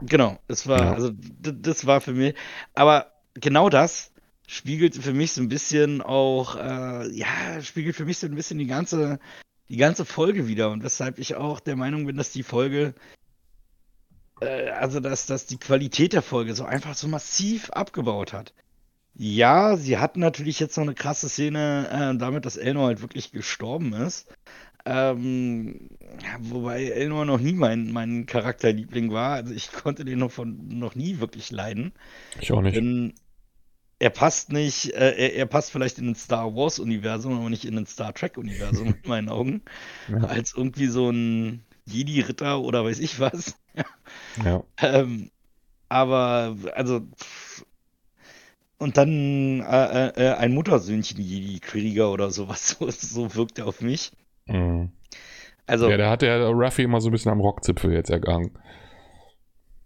Genau, 0.01 0.37
es 0.47 0.67
war, 0.67 0.79
ja. 0.79 0.93
also 0.93 1.11
das 1.41 1.85
war 1.87 2.01
für 2.01 2.13
mich, 2.13 2.35
aber 2.75 3.11
genau 3.33 3.69
das 3.69 4.11
spiegelt 4.47 4.95
für 4.95 5.13
mich 5.13 5.33
so 5.33 5.41
ein 5.41 5.49
bisschen 5.49 6.01
auch, 6.01 6.55
äh, 6.55 7.11
ja, 7.11 7.61
spiegelt 7.61 7.95
für 7.95 8.05
mich 8.05 8.19
so 8.19 8.27
ein 8.27 8.35
bisschen 8.35 8.59
die 8.59 8.67
ganze, 8.67 9.19
die 9.69 9.77
ganze 9.77 10.05
Folge 10.05 10.47
wieder 10.47 10.71
und 10.71 10.83
weshalb 10.83 11.19
ich 11.19 11.35
auch 11.35 11.59
der 11.59 11.75
Meinung 11.75 12.05
bin, 12.05 12.15
dass 12.15 12.31
die 12.31 12.43
Folge 12.43 12.93
äh, 14.41 14.69
also 14.69 14.99
dass, 14.99 15.25
dass 15.25 15.45
die 15.45 15.57
Qualität 15.57 16.13
der 16.13 16.21
Folge 16.21 16.53
so 16.55 16.65
einfach 16.65 16.93
so 16.93 17.07
massiv 17.07 17.69
abgebaut 17.71 18.33
hat. 18.33 18.53
Ja, 19.19 19.77
sie 19.77 19.97
hatten 19.97 20.19
natürlich 20.19 20.59
jetzt 20.59 20.77
noch 20.77 20.83
eine 20.83 20.93
krasse 20.93 21.27
Szene 21.27 21.87
äh, 21.91 22.17
damit, 22.17 22.45
dass 22.45 22.55
Elnor 22.55 22.87
halt 22.87 23.01
wirklich 23.01 23.31
gestorben 23.31 23.93
ist. 23.93 24.27
Ähm, 24.85 25.89
wobei 26.39 26.85
Elnor 26.85 27.25
noch 27.25 27.39
nie 27.39 27.53
mein, 27.53 27.91
mein 27.91 28.25
Charakterliebling 28.25 29.11
war. 29.11 29.33
Also 29.33 29.53
ich 29.53 29.71
konnte 29.71 30.05
den 30.05 30.19
noch, 30.19 30.31
von, 30.31 30.67
noch 30.67 30.95
nie 30.95 31.19
wirklich 31.19 31.51
leiden. 31.51 31.93
Ich 32.39 32.51
auch 32.51 32.61
nicht. 32.61 32.77
Denn 32.77 33.13
er 33.99 34.11
passt 34.11 34.51
nicht, 34.51 34.93
äh, 34.93 35.15
er, 35.17 35.33
er, 35.33 35.45
passt 35.47 35.71
vielleicht 35.71 35.97
in 35.97 36.09
ein 36.09 36.15
Star 36.15 36.55
Wars-Universum, 36.55 37.39
aber 37.39 37.49
nicht 37.49 37.65
in 37.65 37.77
ein 37.77 37.87
Star 37.87 38.13
Trek-Universum 38.13 38.87
in 38.89 39.09
meinen 39.09 39.29
Augen. 39.29 39.61
Ja. 40.09 40.19
Als 40.19 40.53
irgendwie 40.55 40.87
so 40.87 41.09
ein 41.09 41.65
Jedi-Ritter 41.85 42.61
oder 42.61 42.85
weiß 42.85 42.99
ich 42.99 43.19
was. 43.19 43.59
Ja. 44.43 44.63
Ähm, 44.81 45.31
aber, 45.89 46.55
also, 46.75 47.01
und 48.77 48.97
dann 48.97 49.61
äh, 49.61 50.07
äh, 50.09 50.35
ein 50.35 50.53
Muttersöhnchen 50.53 51.19
Jedi-Krieger 51.19 52.11
oder 52.11 52.29
sowas, 52.29 52.69
so, 52.79 52.89
so 52.89 53.35
wirkt 53.35 53.59
er 53.59 53.67
auf 53.67 53.81
mich. 53.81 54.11
Mhm. 54.45 54.91
Also, 55.65 55.89
ja, 55.89 55.97
der 55.97 56.09
hat 56.09 56.23
ja 56.23 56.47
Ruffy 56.47 56.83
immer 56.83 57.01
so 57.01 57.09
ein 57.09 57.11
bisschen 57.11 57.31
am 57.31 57.41
Rockzipfel 57.41 57.91
jetzt 57.91 58.09
ergangen. 58.09 58.51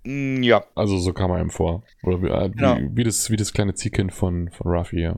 Mm, 0.04 0.44
ja. 0.44 0.63
Also 0.75 0.98
so 0.98 1.13
kam 1.13 1.32
er 1.32 1.42
ihm 1.42 1.50
vor. 1.50 1.84
Oder 2.04 2.22
wie, 2.22 2.27
äh, 2.27 2.50
genau. 2.50 2.77
wie, 2.77 2.98
wie, 2.98 3.04
das, 3.04 3.30
wie 3.32 3.36
das 3.36 3.54
kleine 3.54 3.74
Ziehkind 3.74 4.13
von, 4.13 4.50
von 4.51 4.72
Ruffy, 4.72 5.01
ja. 5.01 5.15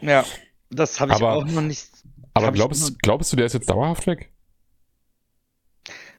Ja, 0.00 0.24
das 0.70 0.98
habe 1.00 1.12
ich 1.12 1.16
aber, 1.16 1.34
auch 1.34 1.44
noch 1.44 1.62
nicht. 1.62 1.88
Aber 2.34 2.52
glaubst, 2.52 2.98
glaubst 3.02 3.32
du, 3.32 3.36
der 3.36 3.46
ist 3.46 3.52
jetzt 3.52 3.68
dauerhaft 3.68 4.06
weg? 4.06 4.29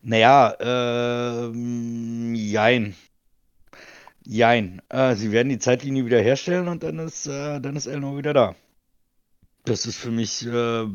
Naja, 0.04 0.56
ähm, 0.60 2.34
jein. 2.34 2.96
Jein. 4.26 4.82
Äh, 4.90 5.16
sie 5.16 5.32
werden 5.32 5.50
die 5.50 5.60
Zeitlinie 5.60 6.06
wieder 6.06 6.20
herstellen 6.20 6.68
und 6.68 6.84
dann 6.84 7.00
ist, 7.00 7.28
äh, 7.28 7.60
dann 7.60 7.76
ist 7.76 7.88
Elnor 7.88 8.18
wieder 8.18 8.34
da. 8.34 8.56
Das 9.66 9.86
ist 9.86 9.98
für 9.98 10.12
mich 10.12 10.46
äh, 10.48 10.86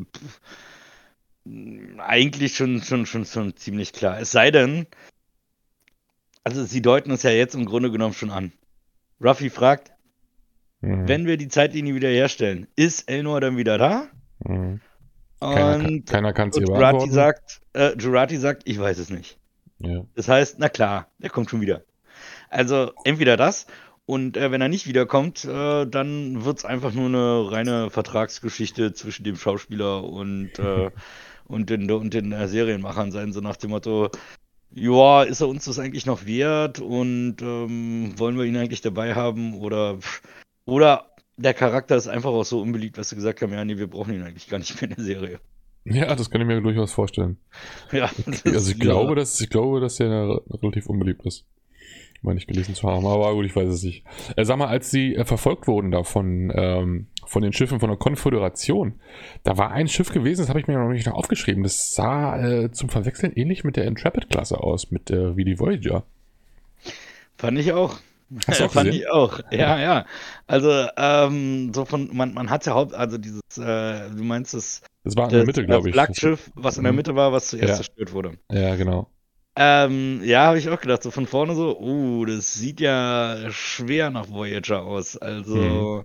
eigentlich 1.99 2.55
schon, 2.55 2.81
schon, 2.81 3.05
schon, 3.05 3.25
schon 3.25 3.55
ziemlich 3.55 3.93
klar. 3.93 4.19
Es 4.19 4.31
sei 4.31 4.51
denn, 4.51 4.87
also 6.43 6.65
sie 6.65 6.81
deuten 6.81 7.11
es 7.11 7.23
ja 7.23 7.31
jetzt 7.31 7.55
im 7.55 7.65
Grunde 7.65 7.91
genommen 7.91 8.13
schon 8.13 8.31
an. 8.31 8.51
Ruffy 9.21 9.49
fragt, 9.49 9.91
mhm. 10.81 11.07
wenn 11.07 11.25
wir 11.25 11.37
die 11.37 11.47
Zeitlinie 11.47 11.95
wieder 11.95 12.09
herstellen, 12.09 12.67
ist 12.75 13.09
Elnor 13.09 13.41
dann 13.41 13.57
wieder 13.57 13.77
da? 13.77 14.07
Mhm. 14.39 14.81
Und 15.39 16.05
keiner 16.05 16.33
kann 16.33 16.49
es 16.49 16.57
ihr 16.57 16.63
Jurati 16.63 17.09
sagt, 17.09 17.61
äh, 17.73 17.95
Jurati 17.97 18.37
sagt, 18.37 18.63
ich 18.65 18.79
weiß 18.79 18.97
es 18.97 19.09
nicht. 19.09 19.37
Ja. 19.79 20.03
Das 20.15 20.27
heißt, 20.27 20.57
na 20.59 20.69
klar, 20.69 21.07
der 21.19 21.29
kommt 21.29 21.49
schon 21.49 21.61
wieder. 21.61 21.83
Also 22.49 22.91
entweder 23.03 23.37
das 23.37 23.67
und 24.07 24.37
äh, 24.37 24.51
wenn 24.51 24.61
er 24.61 24.69
nicht 24.69 24.87
wiederkommt, 24.87 25.43
äh, 25.43 25.85
dann 25.85 26.45
wird 26.45 26.59
es 26.59 26.65
einfach 26.65 26.93
nur 26.93 27.07
eine 27.07 27.51
reine 27.51 27.89
Vertragsgeschichte 27.89 28.93
zwischen 28.93 29.25
dem 29.25 29.35
Schauspieler 29.35 30.03
und, 30.05 30.57
äh, 30.59 30.89
und 31.45 31.69
den, 31.69 31.91
und 31.91 32.13
den 32.13 32.31
äh, 32.31 32.47
Serienmachern 32.47 33.11
sein, 33.11 33.33
so 33.33 33.41
nach 33.41 33.57
dem 33.57 33.71
Motto, 33.71 34.09
ja, 34.71 35.23
ist 35.23 35.41
er 35.41 35.49
uns 35.49 35.65
das 35.65 35.77
eigentlich 35.77 36.05
noch 36.05 36.25
wert 36.25 36.79
und 36.79 37.41
ähm, 37.41 38.13
wollen 38.17 38.37
wir 38.37 38.45
ihn 38.45 38.55
eigentlich 38.55 38.81
dabei 38.81 39.13
haben 39.13 39.55
oder 39.55 39.99
oder 40.65 41.11
der 41.37 41.53
Charakter 41.53 41.95
ist 41.95 42.07
einfach 42.07 42.31
auch 42.31 42.43
so 42.43 42.61
unbeliebt, 42.61 42.97
dass 42.97 43.09
sie 43.09 43.15
gesagt 43.15 43.41
haben, 43.41 43.53
ja, 43.53 43.63
nee, 43.63 43.77
wir 43.77 43.87
brauchen 43.87 44.13
ihn 44.13 44.23
eigentlich 44.23 44.49
gar 44.49 44.57
nicht 44.57 44.81
mehr 44.81 44.89
in 44.89 44.95
der 44.95 45.05
Serie. 45.05 45.39
Ja, 45.85 46.15
das 46.15 46.29
kann 46.29 46.41
ich 46.41 46.47
mir 46.47 46.59
durchaus 46.61 46.91
vorstellen. 46.91 47.37
Ja, 47.91 48.09
also 48.45 48.71
ich 48.71 48.79
glaube, 48.79 49.15
dass 49.15 49.39
ich 49.39 49.49
glaube, 49.49 49.79
dass 49.79 49.95
der 49.95 50.41
relativ 50.61 50.87
unbeliebt 50.87 51.25
ist. 51.25 51.45
Meine 52.23 52.39
ich 52.39 52.47
gelesen 52.47 52.73
zu 52.73 52.89
haben, 52.89 53.05
aber 53.05 53.31
gut, 53.35 53.45
ich 53.45 53.55
weiß 53.55 53.69
es 53.69 53.83
nicht. 53.83 54.03
Äh, 54.35 54.43
sag 54.43 54.57
mal, 54.57 54.67
als 54.67 54.89
sie 54.89 55.15
äh, 55.15 55.23
verfolgt 55.23 55.67
wurden 55.67 55.91
da 55.91 56.03
von, 56.03 56.51
ähm, 56.53 57.07
von 57.25 57.43
den 57.43 57.53
Schiffen 57.53 57.79
von 57.79 57.89
der 57.89 57.97
Konföderation, 57.97 58.95
da 59.43 59.57
war 59.57 59.71
ein 59.71 59.87
Schiff 59.87 60.11
gewesen, 60.11 60.41
das 60.41 60.49
habe 60.49 60.59
ich 60.59 60.67
mir 60.67 60.79
noch 60.79 60.89
nicht 60.89 61.05
noch 61.05 61.13
aufgeschrieben. 61.13 61.61
Das 61.61 61.93
sah 61.93 62.37
äh, 62.41 62.71
zum 62.71 62.89
Verwechseln 62.89 63.33
ähnlich 63.33 63.63
mit 63.63 63.77
der 63.77 63.85
Intrepid-Klasse 63.85 64.59
aus, 64.59 64.89
mit 64.89 65.11
wie 65.11 65.45
die 65.45 65.59
Voyager. 65.59 66.03
Fand 67.37 67.59
ich 67.59 67.71
auch. 67.71 67.97
Hast 68.47 68.61
auch 68.61 68.71
Fand 68.73 68.93
ich 68.93 69.09
auch. 69.09 69.39
Ja, 69.51 69.79
ja. 69.79 70.05
Also, 70.47 70.87
ähm, 70.97 71.71
so 71.73 71.85
von, 71.85 72.09
man, 72.15 72.33
man 72.33 72.49
hat 72.49 72.65
ja 72.65 72.73
Haupt, 72.73 72.93
also 72.93 73.17
dieses, 73.17 73.41
äh, 73.57 74.09
du 74.09 74.23
meinst 74.23 74.53
das, 74.53 74.81
Das 75.03 75.15
war 75.15 75.25
in 75.25 75.31
der 75.31 75.39
das, 75.39 75.47
Mitte, 75.47 75.61
das 75.61 75.67
glaube 75.67 75.89
ich. 75.89 75.93
Flaggschiff, 75.95 76.51
was 76.55 76.77
in 76.77 76.83
der 76.83 76.91
Mhm. 76.91 76.97
Mitte 76.97 77.15
war, 77.15 77.31
was 77.31 77.47
zuerst 77.47 77.69
Ja. 77.69 77.75
zerstört 77.75 78.11
wurde. 78.13 78.37
Ja, 78.51 78.75
genau. 78.75 79.09
Ähm, 79.55 80.21
ja, 80.23 80.45
habe 80.47 80.59
ich 80.59 80.69
auch 80.69 80.79
gedacht, 80.79 81.03
so 81.03 81.09
von 81.09 81.25
vorne 81.25 81.55
so, 81.55 81.79
uh, 81.79 82.25
das 82.25 82.53
sieht 82.53 82.79
ja 82.79 83.49
schwer 83.49 84.09
nach 84.11 84.29
Voyager 84.29 84.83
aus. 84.83 85.17
Also, 85.17 86.03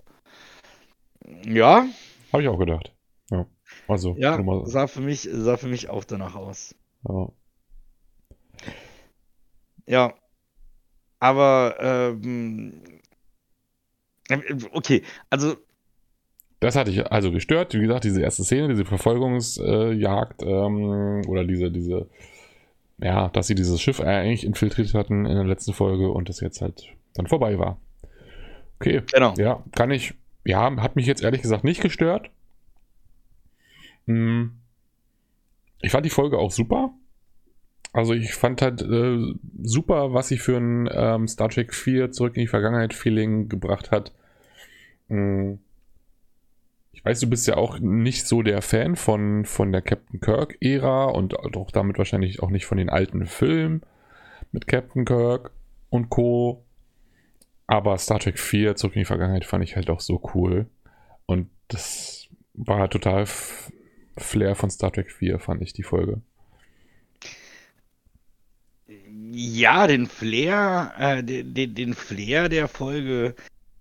ja, 1.45 1.87
Habe 2.33 2.43
ich 2.43 2.49
auch 2.49 2.59
gedacht. 2.59 2.93
Ja. 3.31 3.47
Also, 3.89 4.15
ja, 4.17 4.39
sah 4.65 4.87
für 4.87 5.01
mich, 5.01 5.29
sah 5.31 5.57
für 5.57 5.67
mich 5.69 5.89
auch 5.91 6.05
danach 6.05 6.35
aus. 6.35 6.75
ja. 7.09 7.29
Ja, 9.87 10.15
aber, 11.23 11.77
ähm, 11.79 12.83
äh, 14.29 14.41
okay, 14.73 15.03
also, 15.31 15.57
Das 16.59 16.75
hatte 16.75 16.91
ich 16.91 17.13
also 17.13 17.31
gestört. 17.31 17.75
Wie 17.75 17.81
gesagt, 17.81 18.03
diese 18.03 18.21
erste 18.21 18.43
Szene, 18.43 18.67
diese 18.69 18.85
Verfolgungsjagd 18.85 20.43
ähm, 20.43 21.23
oder 21.29 21.45
diese, 21.45 21.71
diese, 21.71 22.09
ja, 22.99 23.29
dass 23.29 23.47
sie 23.47 23.55
dieses 23.55 23.81
Schiff 23.81 24.01
eigentlich 24.01 24.45
infiltriert 24.45 24.95
hatten 24.95 25.25
in 25.25 25.37
der 25.37 25.45
letzten 25.45 25.75
Folge 25.75 26.11
und 26.11 26.29
das 26.29 26.41
jetzt 26.41 26.61
halt 26.61 26.89
dann 27.15 27.29
vorbei 27.29 27.57
war. 27.57 27.79
Okay, 28.81 29.03
genau. 29.13 29.35
ja, 29.39 29.63
kann 29.77 29.93
ich, 29.93 30.15
ja, 30.45 30.75
hat 30.83 30.97
mich 30.97 31.07
jetzt 31.07 31.23
ehrlich 31.23 31.43
gesagt 31.43 31.63
nicht 31.63 31.83
gestört. 31.83 32.31
Hm. 34.07 34.59
Ich 35.83 35.93
fand 35.93 36.05
die 36.05 36.11
Folge 36.11 36.39
auch 36.39 36.51
super. 36.51 36.93
Also 37.93 38.15
ich 38.15 38.35
fand 38.35 38.63
halt 38.63 38.81
äh, 38.83 39.19
super, 39.63 40.15
was 40.15 40.29
sie 40.29 40.39
für 40.39 40.57
ein 40.57 40.89
ähm, 40.91 41.29
Star 41.29 41.51
Trek 41.51 41.75
4 41.75 42.11
zurück 42.11 42.37
in 42.37 42.43
die 42.43 42.49
Vergangenheit 42.49 42.95
Feeling 42.95 43.49
gebracht 43.49 43.91
hat. 43.91 44.13
Hm. 45.09 45.59
Ich 46.93 47.05
weiß, 47.05 47.21
du 47.21 47.29
bist 47.29 47.47
ja 47.47 47.57
auch 47.57 47.79
nicht 47.81 48.27
so 48.27 48.43
der 48.43 48.63
Fan 48.63 48.97
von, 48.97 49.45
von 49.45 49.73
der 49.73 49.83
Captain 49.83 50.21
Kirk-Ära 50.21 51.07
und 51.07 51.39
auch 51.39 51.71
damit 51.71 51.99
wahrscheinlich 51.99 52.43
auch 52.43 52.51
nicht 52.51 52.65
von 52.65 52.79
den 52.79 52.91
alten 52.91 53.27
Filmen 53.27 53.83
mit 54.53 54.67
Captain 54.67 55.05
Kirk 55.05 55.51
und 55.91 56.11
Co. 56.11 56.65
Aber 57.67 57.99
Star 57.99 58.21
Trek 58.21 58.39
4 58.39 58.77
zurück 58.77 58.95
in 58.95 59.01
die 59.01 59.07
Vergangenheit 59.07 59.45
fand 59.45 59.65
ich 59.65 59.77
halt 59.77 59.91
auch 59.91 60.01
so 60.01 60.31
cool. 60.35 60.67
Und 61.27 61.51
das 61.69 62.29
war 62.55 62.79
halt 62.79 62.93
total 62.93 63.27
Flair 64.17 64.55
von 64.55 64.71
Star 64.71 64.93
Trek 64.93 65.11
4, 65.11 65.39
fand 65.39 65.63
ich 65.63 65.73
die 65.73 65.83
Folge. 65.83 66.21
Ja, 69.35 69.87
den 69.87 70.09
Flair, 70.09 70.93
äh, 70.99 71.25
den, 71.25 71.55
den, 71.55 71.75
den 71.75 71.95
Flair 71.95 72.51
der 72.51 72.69
Folge 72.69 73.35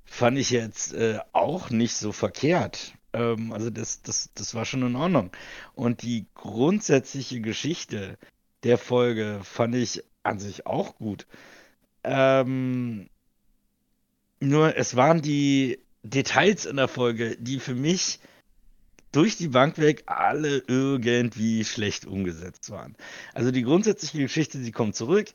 fand 0.06 0.38
ich 0.38 0.50
jetzt 0.50 0.94
äh, 0.94 1.20
auch 1.34 1.70
nicht 1.70 1.96
so 1.96 2.14
verkehrt. 2.14 2.94
Ähm, 3.12 3.52
also 3.52 3.70
das, 3.70 4.02
das, 4.02 4.30
das 4.34 4.56
war 4.56 4.64
schon 4.64 4.82
in 4.84 4.96
Ordnung. 4.96 5.30
Und 5.76 6.04
die 6.04 6.26
grundsätzliche 6.36 7.42
Geschichte 7.42 8.18
der 8.64 8.78
Folge 8.78 9.42
fand 9.44 9.76
ich 9.76 10.06
an 10.24 10.40
sich 10.40 10.66
auch 10.68 10.96
gut. 10.96 11.28
Ähm, 12.06 13.10
nur 14.40 14.78
es 14.78 14.96
waren 14.96 15.22
die 15.22 15.80
Details 16.02 16.66
in 16.66 16.78
der 16.78 16.88
Folge, 16.88 17.36
die 17.38 17.60
für 17.60 17.76
mich 17.76 18.22
durch 19.12 19.36
die 19.38 19.50
Bank 19.50 19.78
weg 19.78 20.04
alle 20.06 20.64
irgendwie 20.68 21.66
schlecht 21.66 22.06
umgesetzt 22.06 22.70
waren. 22.70 22.96
Also 23.34 23.52
die 23.52 23.64
grundsätzliche 23.64 24.20
Geschichte, 24.20 24.58
sie 24.58 24.72
kommt 24.72 24.96
zurück. 24.96 25.28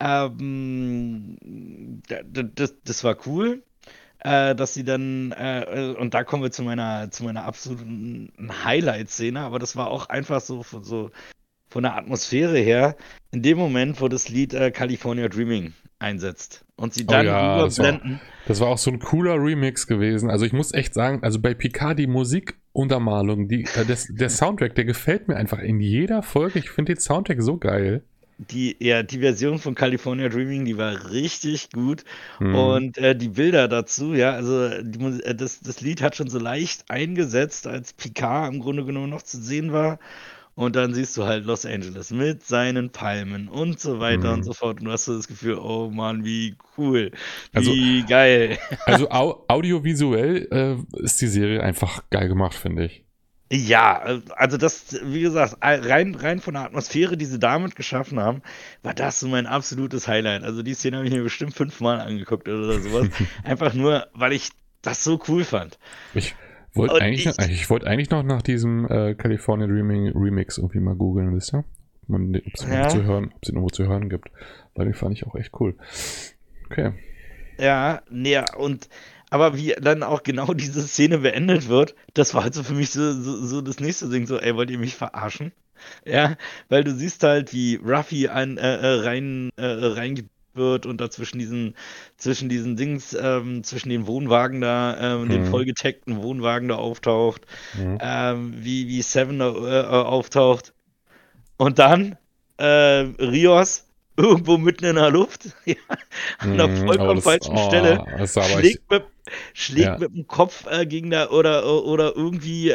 Ähm, 0.00 1.36
da- 2.08 2.22
da- 2.24 2.42
das, 2.42 2.74
das 2.84 3.04
war 3.04 3.16
cool, 3.26 3.62
äh, 4.20 4.54
dass 4.54 4.74
sie 4.74 4.84
dann, 4.84 5.32
äh, 5.32 5.94
und 5.98 6.14
da 6.14 6.24
kommen 6.24 6.42
wir 6.42 6.50
zu 6.50 6.62
meiner, 6.62 7.10
zu 7.10 7.24
meiner 7.24 7.44
absoluten 7.44 8.32
Highlight-Szene, 8.64 9.40
aber 9.40 9.58
das 9.58 9.76
war 9.76 9.88
auch 9.88 10.08
einfach 10.08 10.40
so, 10.40 10.62
von- 10.62 10.84
so 10.84 11.10
von 11.68 11.84
der 11.84 11.96
Atmosphäre 11.96 12.58
her, 12.58 12.96
in 13.30 13.42
dem 13.42 13.56
Moment, 13.56 14.00
wo 14.00 14.08
das 14.08 14.28
Lied 14.28 14.54
äh, 14.54 14.72
California 14.72 15.28
Dreaming 15.28 15.72
einsetzt 16.00 16.64
und 16.76 16.94
sie 16.94 17.04
Oh 17.04 17.12
dann 17.12 17.26
ja, 17.26 17.62
das 17.62 17.78
war- 17.78 17.88
überblenden. 17.90 18.20
Das 18.46 18.58
war 18.58 18.68
auch 18.68 18.78
so 18.78 18.90
ein 18.90 18.98
cooler 18.98 19.34
Remix 19.34 19.86
gewesen. 19.86 20.30
Also 20.30 20.44
ich 20.46 20.52
muss 20.52 20.72
echt 20.74 20.94
sagen, 20.94 21.22
also 21.22 21.38
bei 21.40 21.54
Picard 21.54 21.98
die 21.98 22.08
Musikuntermalung, 22.72 23.48
die, 23.48 23.64
äh, 23.64 23.84
das, 23.86 24.06
der 24.10 24.30
Soundtrack, 24.30 24.74
der 24.74 24.84
gefällt 24.84 25.28
mir 25.28 25.36
einfach 25.36 25.58
in 25.58 25.80
jeder 25.80 26.22
Folge. 26.22 26.58
Ich 26.58 26.70
finde 26.70 26.94
den 26.94 27.00
Soundtrack 27.00 27.42
so 27.42 27.56
geil. 27.56 28.02
Die, 28.38 28.74
ja, 28.78 29.02
die 29.02 29.18
Version 29.18 29.58
von 29.58 29.74
California 29.74 30.30
Dreaming, 30.30 30.64
die 30.64 30.78
war 30.78 31.10
richtig 31.10 31.70
gut. 31.70 32.04
Hm. 32.38 32.54
Und 32.54 32.98
äh, 32.98 33.14
die 33.14 33.28
Bilder 33.28 33.68
dazu, 33.68 34.14
ja, 34.14 34.32
also 34.32 34.82
die, 34.82 35.22
äh, 35.22 35.34
das, 35.34 35.60
das 35.60 35.82
Lied 35.82 36.00
hat 36.00 36.16
schon 36.16 36.28
so 36.28 36.38
leicht 36.38 36.90
eingesetzt, 36.90 37.66
als 37.66 37.92
Picard 37.92 38.54
im 38.54 38.60
Grunde 38.60 38.84
genommen 38.84 39.10
noch 39.10 39.22
zu 39.22 39.42
sehen 39.42 39.72
war. 39.72 39.98
Und 40.60 40.76
dann 40.76 40.92
siehst 40.92 41.16
du 41.16 41.24
halt 41.24 41.46
Los 41.46 41.64
Angeles 41.64 42.10
mit 42.10 42.44
seinen 42.44 42.90
Palmen 42.90 43.48
und 43.48 43.80
so 43.80 43.98
weiter 43.98 44.28
Mhm. 44.28 44.34
und 44.34 44.42
so 44.42 44.52
fort. 44.52 44.80
Und 44.80 44.84
du 44.86 44.92
hast 44.92 45.06
so 45.06 45.16
das 45.16 45.26
Gefühl, 45.26 45.54
oh 45.54 45.88
Mann, 45.90 46.22
wie 46.24 46.56
cool, 46.76 47.12
Also- 47.54 47.72
wie 47.72 48.04
geil. 48.04 48.58
Also 48.84 49.08
au 49.10 49.42
audiovisuell 49.48 50.48
äh, 50.50 51.02
ist 51.02 51.18
die 51.22 51.28
Serie 51.28 51.62
einfach 51.62 52.02
geil 52.10 52.28
gemacht, 52.28 52.54
finde 52.54 52.84
ich. 52.84 53.04
Ja, 53.50 54.20
also 54.36 54.58
das, 54.58 55.00
wie 55.02 55.22
gesagt, 55.22 55.56
rein, 55.62 56.14
rein 56.14 56.40
von 56.40 56.52
der 56.54 56.64
Atmosphäre, 56.64 57.16
die 57.16 57.24
sie 57.24 57.38
damit 57.38 57.74
geschaffen 57.74 58.20
haben, 58.20 58.42
war 58.82 58.92
das 58.92 59.18
so 59.18 59.28
mein 59.28 59.46
absolutes 59.46 60.06
Highlight. 60.08 60.44
Also 60.44 60.62
die 60.62 60.74
Szene 60.74 60.98
habe 60.98 61.06
ich 61.08 61.12
mir 61.14 61.22
bestimmt 61.22 61.54
fünfmal 61.54 62.00
angeguckt 62.00 62.48
oder 62.48 62.78
sowas. 62.80 63.08
Einfach 63.44 63.72
nur, 63.72 64.06
weil 64.12 64.34
ich 64.34 64.50
das 64.82 65.02
so 65.04 65.20
cool 65.26 65.42
fand. 65.44 65.78
Ich 66.14 66.34
wollte 66.74 66.94
Und 66.94 67.02
eigentlich, 67.02 67.26
ich- 67.26 67.36
noch- 67.38 67.48
ich 67.48 67.70
wollte 67.70 67.86
eigentlich 67.86 68.10
noch 68.10 68.22
nach 68.22 68.42
diesem 68.42 68.86
äh, 68.90 69.14
California 69.14 69.66
Dreaming 69.66 70.08
Remix 70.16 70.58
irgendwie 70.58 70.80
mal 70.80 70.94
googeln, 70.94 71.34
wisst 71.34 71.54
ihr? 71.54 71.64
Ob 72.08 72.20
es 72.54 72.62
Ja. 72.64 72.68
irgendwo 72.70 72.88
zu 72.90 73.04
hören, 73.04 73.24
ob 73.34 73.42
es 73.42 73.48
ihn 73.48 73.54
irgendwo 73.56 73.70
zu 73.70 73.86
hören 73.86 74.08
gibt. 74.08 74.30
Weil 74.74 74.86
den 74.86 74.94
fand 74.94 75.14
ich 75.16 75.26
auch 75.26 75.34
echt 75.36 75.52
cool. 75.60 75.76
Okay. 76.66 76.92
Ja, 77.58 78.02
nee, 78.10 78.40
und 78.56 78.88
aber 79.30 79.56
wie 79.56 79.74
dann 79.80 80.02
auch 80.02 80.22
genau 80.22 80.46
diese 80.54 80.82
Szene 80.82 81.18
beendet 81.18 81.68
wird, 81.68 81.94
das 82.14 82.34
war 82.34 82.42
halt 82.44 82.54
so 82.54 82.62
für 82.62 82.74
mich 82.74 82.90
so, 82.90 83.12
so, 83.12 83.36
so 83.46 83.60
das 83.60 83.78
nächste 83.80 84.08
Ding, 84.08 84.26
so, 84.26 84.38
ey, 84.38 84.56
wollt 84.56 84.70
ihr 84.70 84.78
mich 84.78 84.96
verarschen? 84.96 85.52
Ja, 86.04 86.36
weil 86.68 86.84
du 86.84 86.92
siehst 86.92 87.22
halt, 87.22 87.52
wie 87.52 87.76
Ruffy 87.76 88.28
ein, 88.28 88.58
äh, 88.58 88.76
äh, 88.76 89.00
rein, 89.02 89.50
äh, 89.56 89.64
reingebaut 89.66 90.30
wird 90.54 90.86
und 90.86 91.00
da 91.00 91.10
zwischen 91.10 91.38
diesen, 91.38 91.76
zwischen 92.16 92.48
diesen 92.48 92.76
Dings, 92.76 93.14
ähm, 93.20 93.64
zwischen 93.64 93.88
den 93.90 94.06
Wohnwagen 94.06 94.60
da, 94.60 94.98
ähm, 95.22 95.30
den 95.30 95.42
Mhm. 95.42 95.44
vollgetaggten 95.44 96.22
Wohnwagen 96.22 96.68
da 96.68 96.76
auftaucht, 96.76 97.46
Mhm. 97.72 98.00
ähm, 98.00 98.54
wie, 98.64 98.88
wie 98.88 99.02
Seven 99.02 99.38
da 99.40 99.50
äh, 99.54 99.80
äh, 99.82 99.86
auftaucht. 99.86 100.74
Und 101.56 101.78
dann 101.78 102.16
äh, 102.58 102.64
Rios 103.20 103.86
irgendwo 104.16 104.58
mitten 104.58 104.84
in 104.84 104.96
der 104.96 105.10
Luft, 105.10 105.50
ja, 105.64 105.74
an 106.38 106.58
der 106.58 106.68
Mhm, 106.68 106.86
vollkommen 106.86 107.16
das- 107.16 107.24
falschen 107.24 107.56
oh, 107.56 107.58
Stelle 107.58 108.02
schlägt, 108.38 108.90
mit, 108.90 109.04
schlägt 109.54 109.96
Ja. 109.96 109.98
mit 109.98 110.12
dem 110.14 110.26
Kopf 110.26 110.66
äh, 110.66 110.86
gegen 110.86 111.10
der 111.10 111.32
oder 111.32 111.64
oder 111.84 112.16
irgendwie 112.16 112.70
äh, 112.70 112.74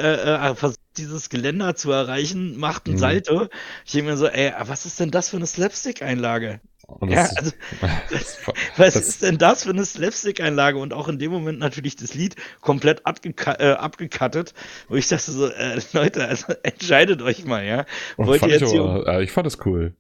äh, 0.51 0.55
versucht 0.55 0.79
dieses 0.97 1.29
Geländer 1.29 1.75
zu 1.75 1.91
erreichen, 1.91 2.57
macht 2.57 2.87
ein 2.87 2.95
Mhm. 2.95 2.97
Salto. 2.97 3.47
Ich 3.85 3.91
denke 3.93 4.11
mir 4.11 4.17
so, 4.17 4.27
ey, 4.27 4.53
was 4.61 4.85
ist 4.85 4.99
denn 4.99 5.11
das 5.11 5.29
für 5.29 5.37
eine 5.37 5.47
Slapstick-Einlage? 5.47 6.61
Ja, 7.01 7.07
das, 7.27 7.37
also 7.37 7.51
das, 8.11 8.37
was 8.77 8.93
das- 8.93 9.07
ist 9.07 9.21
denn 9.23 9.37
das 9.37 9.63
für 9.63 9.71
eine 9.71 9.83
Slapstick-Einlage? 9.85 10.77
Und 10.77 10.93
auch 10.93 11.07
in 11.07 11.17
dem 11.19 11.31
Moment 11.31 11.59
natürlich 11.59 11.95
das 11.95 12.13
Lied 12.13 12.35
komplett 12.61 13.05
abgeka 13.05 13.55
äh, 13.59 13.73
abgekattet, 13.73 14.53
wo 14.87 14.95
ich 14.95 15.07
dachte 15.07 15.31
so, 15.31 15.47
äh, 15.47 15.79
Leute, 15.93 16.27
also 16.27 16.53
entscheidet 16.63 17.21
euch 17.21 17.45
mal, 17.45 17.65
ja. 17.65 17.85
Wollt 18.17 18.41
ihr 18.43 18.47
ich, 18.47 18.59
jetzt 18.61 18.71
hier 18.71 18.81
aber, 18.81 19.07
äh, 19.19 19.23
ich 19.23 19.31
fand 19.31 19.45
das 19.47 19.65
cool. 19.65 19.95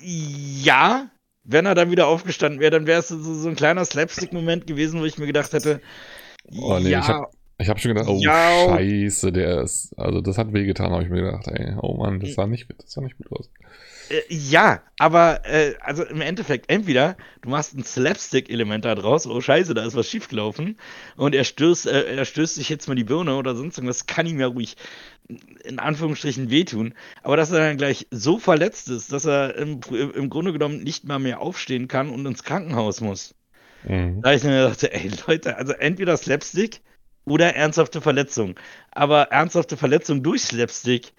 Ja, 0.00 1.08
wenn 1.44 1.66
er 1.66 1.74
dann 1.74 1.90
wieder 1.90 2.06
aufgestanden 2.06 2.60
wäre, 2.60 2.70
dann 2.70 2.86
wäre 2.86 3.00
es 3.00 3.08
so, 3.08 3.18
so 3.20 3.48
ein 3.48 3.56
kleiner 3.56 3.84
Slapstick-Moment 3.84 4.66
gewesen, 4.66 5.00
wo 5.00 5.04
ich 5.04 5.18
mir 5.18 5.26
gedacht 5.26 5.52
hätte, 5.52 5.80
Oh, 6.52 6.78
nee, 6.78 6.90
ja, 6.90 7.00
ich 7.00 7.08
hab- 7.08 7.30
Ich 7.58 7.68
habe 7.68 7.78
schon 7.80 7.94
gedacht, 7.94 8.08
oh 8.08 8.18
Ja. 8.20 8.66
scheiße, 8.66 9.32
der 9.32 9.62
ist, 9.62 9.94
also 9.96 10.20
das 10.20 10.36
hat 10.38 10.52
wehgetan, 10.52 10.92
habe 10.92 11.02
ich 11.04 11.08
mir 11.08 11.22
gedacht, 11.22 11.48
ey, 11.48 11.74
oh 11.80 11.96
Mann, 11.96 12.20
das 12.20 12.34
sah 12.34 12.46
nicht, 12.46 12.68
das 12.78 12.92
sah 12.92 13.00
nicht 13.00 13.16
gut 13.16 13.32
aus. 13.32 13.50
Äh, 14.08 14.22
ja, 14.28 14.82
aber 14.98 15.44
äh, 15.44 15.74
also 15.80 16.04
im 16.04 16.20
Endeffekt, 16.20 16.70
entweder 16.70 17.16
du 17.42 17.50
machst 17.50 17.74
ein 17.74 17.84
Slapstick-Element 17.84 18.84
da 18.84 18.94
draus, 18.94 19.26
oh 19.26 19.40
scheiße, 19.40 19.74
da 19.74 19.84
ist 19.84 19.96
was 19.96 20.08
schiefgelaufen 20.08 20.78
und 21.16 21.34
er 21.34 21.44
stößt, 21.44 21.86
äh, 21.86 22.16
er 22.16 22.24
stößt 22.24 22.54
sich 22.54 22.68
jetzt 22.68 22.88
mal 22.88 22.94
die 22.94 23.04
Birne 23.04 23.36
oder 23.36 23.54
sonst 23.54 23.78
irgendwas, 23.78 24.06
kann 24.06 24.26
ihm 24.26 24.40
ja 24.40 24.46
ruhig 24.46 24.76
in 25.64 25.78
Anführungsstrichen 25.78 26.50
wehtun, 26.50 26.94
aber 27.22 27.36
dass 27.36 27.50
er 27.50 27.60
dann 27.60 27.78
gleich 27.78 28.06
so 28.10 28.38
verletzt 28.38 28.90
ist, 28.90 29.10
dass 29.10 29.24
er 29.24 29.56
im, 29.56 29.80
im 29.90 30.28
Grunde 30.28 30.52
genommen 30.52 30.82
nicht 30.82 31.04
mal 31.04 31.18
mehr 31.18 31.40
aufstehen 31.40 31.88
kann 31.88 32.10
und 32.10 32.26
ins 32.26 32.42
Krankenhaus 32.42 33.00
muss. 33.00 33.34
Mhm. 33.84 34.20
Da 34.22 34.34
ich 34.34 34.44
mir 34.44 34.68
dachte, 34.68 34.92
ey 34.92 35.10
Leute, 35.26 35.56
also 35.56 35.72
entweder 35.72 36.16
Slapstick 36.16 36.80
oder 37.24 37.54
ernsthafte 37.54 38.00
Verletzung. 38.00 38.54
Aber 38.90 39.24
ernsthafte 39.24 39.76
Verletzung 39.76 40.22
durch 40.22 40.42
Slapstick 40.42 41.12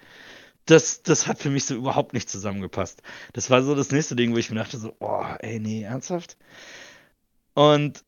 das, 0.66 1.02
das 1.02 1.26
hat 1.26 1.38
für 1.38 1.50
mich 1.50 1.64
so 1.64 1.74
überhaupt 1.74 2.12
nicht 2.12 2.28
zusammengepasst. 2.28 3.02
Das 3.32 3.50
war 3.50 3.62
so 3.62 3.74
das 3.74 3.90
nächste 3.90 4.16
Ding, 4.16 4.32
wo 4.32 4.36
ich 4.36 4.50
mir 4.50 4.56
dachte 4.56 4.78
so, 4.78 4.94
oh, 5.00 5.24
ey, 5.38 5.58
nee, 5.60 5.82
ernsthaft? 5.82 6.36
Und 7.54 8.04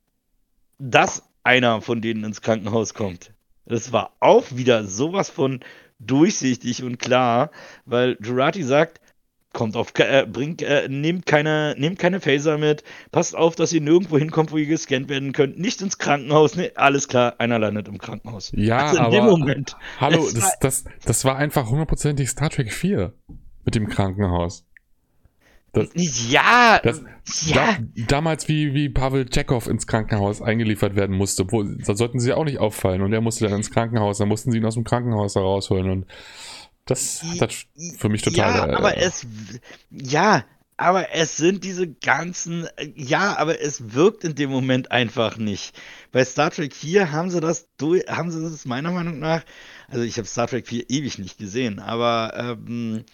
dass 0.79 1.23
einer 1.45 1.81
von 1.81 2.03
denen 2.03 2.25
ins 2.25 2.43
Krankenhaus 2.43 2.95
kommt, 2.95 3.33
das 3.65 3.93
war 3.93 4.17
auch 4.21 4.45
wieder 4.51 4.85
sowas 4.85 5.31
von 5.31 5.61
durchsichtig 5.99 6.83
und 6.83 6.99
klar, 6.99 7.51
weil 7.85 8.17
Jurati 8.21 8.63
sagt, 8.63 9.01
kommt 9.53 9.77
auf, 9.77 9.93
äh, 9.99 10.27
bringt, 10.27 10.63
äh, 10.63 10.89
nehmt 10.89 11.27
keine, 11.27 11.75
nehmt 11.79 11.99
keine 11.99 12.21
Phaser 12.21 12.59
mit, 12.59 12.85
passt 13.11 13.37
auf, 13.37 13.57
dass 13.57 13.73
ihr 13.73 13.81
nirgendwo 13.81 14.19
hinkommt, 14.19 14.53
wo 14.53 14.57
ihr 14.57 14.67
gescannt 14.67 15.09
werden 15.09 15.33
könnt, 15.33 15.59
nicht 15.59 15.81
ins 15.81 15.99
Krankenhaus, 15.99 16.55
ne, 16.57 16.73
alles 16.75 17.09
klar, 17.09 17.35
einer 17.39 17.59
landet 17.59 17.89
im 17.89 17.99
Krankenhaus. 17.99 18.53
Ja, 18.55 18.87
also 18.87 18.99
in 18.99 19.05
aber, 19.05 19.17
dem 19.17 19.25
Moment. 19.25 19.77
Hallo, 20.01 20.29
das, 20.33 20.43
war, 20.43 20.53
das, 20.61 20.85
das 21.05 21.25
war 21.25 21.37
einfach 21.37 21.71
hundertprozentig 21.71 22.29
Star 22.29 22.51
Trek 22.51 22.73
4 22.73 23.13
mit 23.65 23.75
dem 23.75 23.89
Krankenhaus. 23.89 24.65
Das, 25.73 25.89
ja, 25.95 26.81
das, 26.83 27.03
ja. 27.45 27.55
Da, 27.55 27.77
damals, 28.07 28.49
wie, 28.49 28.73
wie 28.73 28.89
Pavel 28.89 29.29
Tschechow 29.29 29.67
ins 29.67 29.87
Krankenhaus 29.87 30.41
eingeliefert 30.41 30.97
werden 30.97 31.17
musste, 31.17 31.45
wo, 31.53 31.63
da 31.63 31.95
sollten 31.95 32.21
sie 32.21 32.33
auch 32.33 32.45
nicht 32.45 32.59
auffallen 32.59 33.03
und 33.03 33.13
er 33.13 33.21
musste 33.21 33.45
dann 33.47 33.59
ins 33.59 33.71
Krankenhaus, 33.71 34.19
da 34.19 34.25
mussten 34.25 34.51
sie 34.51 34.59
ihn 34.59 34.65
aus 34.65 34.75
dem 34.75 34.85
Krankenhaus 34.85 35.35
herausholen 35.35 35.91
und 35.91 36.07
das 36.89 37.23
hat 37.41 37.55
für 37.99 38.09
mich 38.09 38.23
total. 38.23 38.71
Ja, 38.71 38.77
aber 38.77 38.97
äh, 38.97 39.05
es. 39.05 39.27
Ja, 39.91 40.45
aber 40.77 41.13
es 41.13 41.37
sind 41.37 41.65
diese 41.65 41.87
ganzen. 41.89 42.67
Ja, 42.95 43.37
aber 43.37 43.61
es 43.61 43.95
wirkt 43.95 44.25
in 44.25 44.35
dem 44.35 44.51
Moment 44.51 44.91
einfach 44.91 45.37
nicht. 45.37 45.79
Bei 46.13 46.25
Star 46.25 46.51
Trek 46.51 46.75
4 46.75 47.13
haben 47.13 47.31
sie 47.31 47.41
das 47.41 47.69
haben 48.09 48.31
sie 48.31 48.43
das 48.43 48.65
meiner 48.65 48.93
Meinung 48.93 49.19
nach. 49.19 49.45
Also 49.89 50.05
ich 50.05 50.17
habe 50.17 50.27
Star 50.27 50.47
Trek 50.47 50.67
4 50.67 50.89
ewig 50.89 51.19
nicht 51.19 51.39
gesehen, 51.39 51.79
aber 51.79 52.57
ähm, 52.63 53.05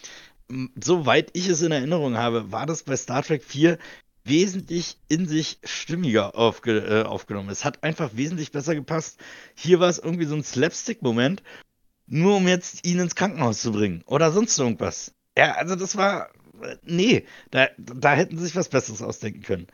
soweit 0.81 1.31
ich 1.33 1.47
es 1.49 1.61
in 1.61 1.71
Erinnerung 1.71 2.17
habe, 2.17 2.51
war 2.51 2.65
das 2.65 2.83
bei 2.83 2.95
Star 2.95 3.23
Trek 3.23 3.43
4 3.43 3.77
wesentlich 4.23 4.97
in 5.07 5.27
sich 5.27 5.59
stimmiger 5.63 6.35
aufge, 6.35 6.79
äh, 6.79 7.03
aufgenommen. 7.03 7.49
Es 7.49 7.63
hat 7.63 7.83
einfach 7.83 8.11
wesentlich 8.13 8.51
besser 8.51 8.73
gepasst. 8.73 9.19
Hier 9.53 9.79
war 9.79 9.89
es 9.89 9.99
irgendwie 9.99 10.25
so 10.25 10.35
ein 10.35 10.43
Slapstick-Moment 10.43 11.43
nur 12.07 12.37
um 12.37 12.47
jetzt 12.47 12.85
ihn 12.85 12.99
ins 12.99 13.15
Krankenhaus 13.15 13.61
zu 13.61 13.71
bringen 13.71 14.03
oder 14.05 14.31
sonst 14.31 14.57
irgendwas. 14.57 15.13
Ja, 15.37 15.53
also 15.53 15.75
das 15.75 15.95
war, 15.97 16.29
nee, 16.83 17.25
da, 17.51 17.67
da 17.77 18.13
hätten 18.13 18.37
sie 18.37 18.45
sich 18.45 18.55
was 18.55 18.69
Besseres 18.69 19.01
ausdenken 19.01 19.41
können. 19.41 19.67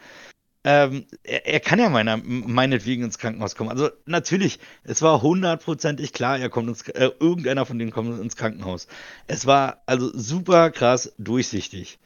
Ähm, 0.63 1.05
er, 1.23 1.47
er, 1.47 1.59
kann 1.59 1.79
ja 1.79 1.89
meiner, 1.89 2.17
meinetwegen 2.17 3.03
ins 3.03 3.17
Krankenhaus 3.17 3.55
kommen. 3.55 3.71
Also 3.71 3.89
natürlich, 4.05 4.59
es 4.83 5.01
war 5.01 5.21
hundertprozentig 5.21 6.13
klar, 6.13 6.37
er 6.37 6.49
kommt 6.49 6.69
ins, 6.69 6.87
äh, 6.89 7.09
irgendeiner 7.19 7.65
von 7.65 7.79
denen 7.79 7.91
kommt 7.91 8.19
ins 8.19 8.35
Krankenhaus. 8.35 8.87
Es 9.27 9.47
war 9.47 9.81
also 9.87 10.11
super 10.13 10.69
krass 10.69 11.13
durchsichtig. 11.17 11.99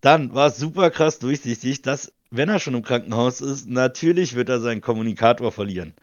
Dann 0.00 0.32
war 0.34 0.48
es 0.48 0.58
super 0.58 0.90
krass 0.90 1.18
durchsichtig, 1.18 1.82
dass, 1.82 2.12
wenn 2.30 2.48
er 2.48 2.60
schon 2.60 2.74
im 2.74 2.82
Krankenhaus 2.82 3.40
ist, 3.40 3.68
natürlich 3.68 4.36
wird 4.36 4.48
er 4.48 4.60
seinen 4.60 4.80
Kommunikator 4.80 5.50
verlieren. 5.50 5.94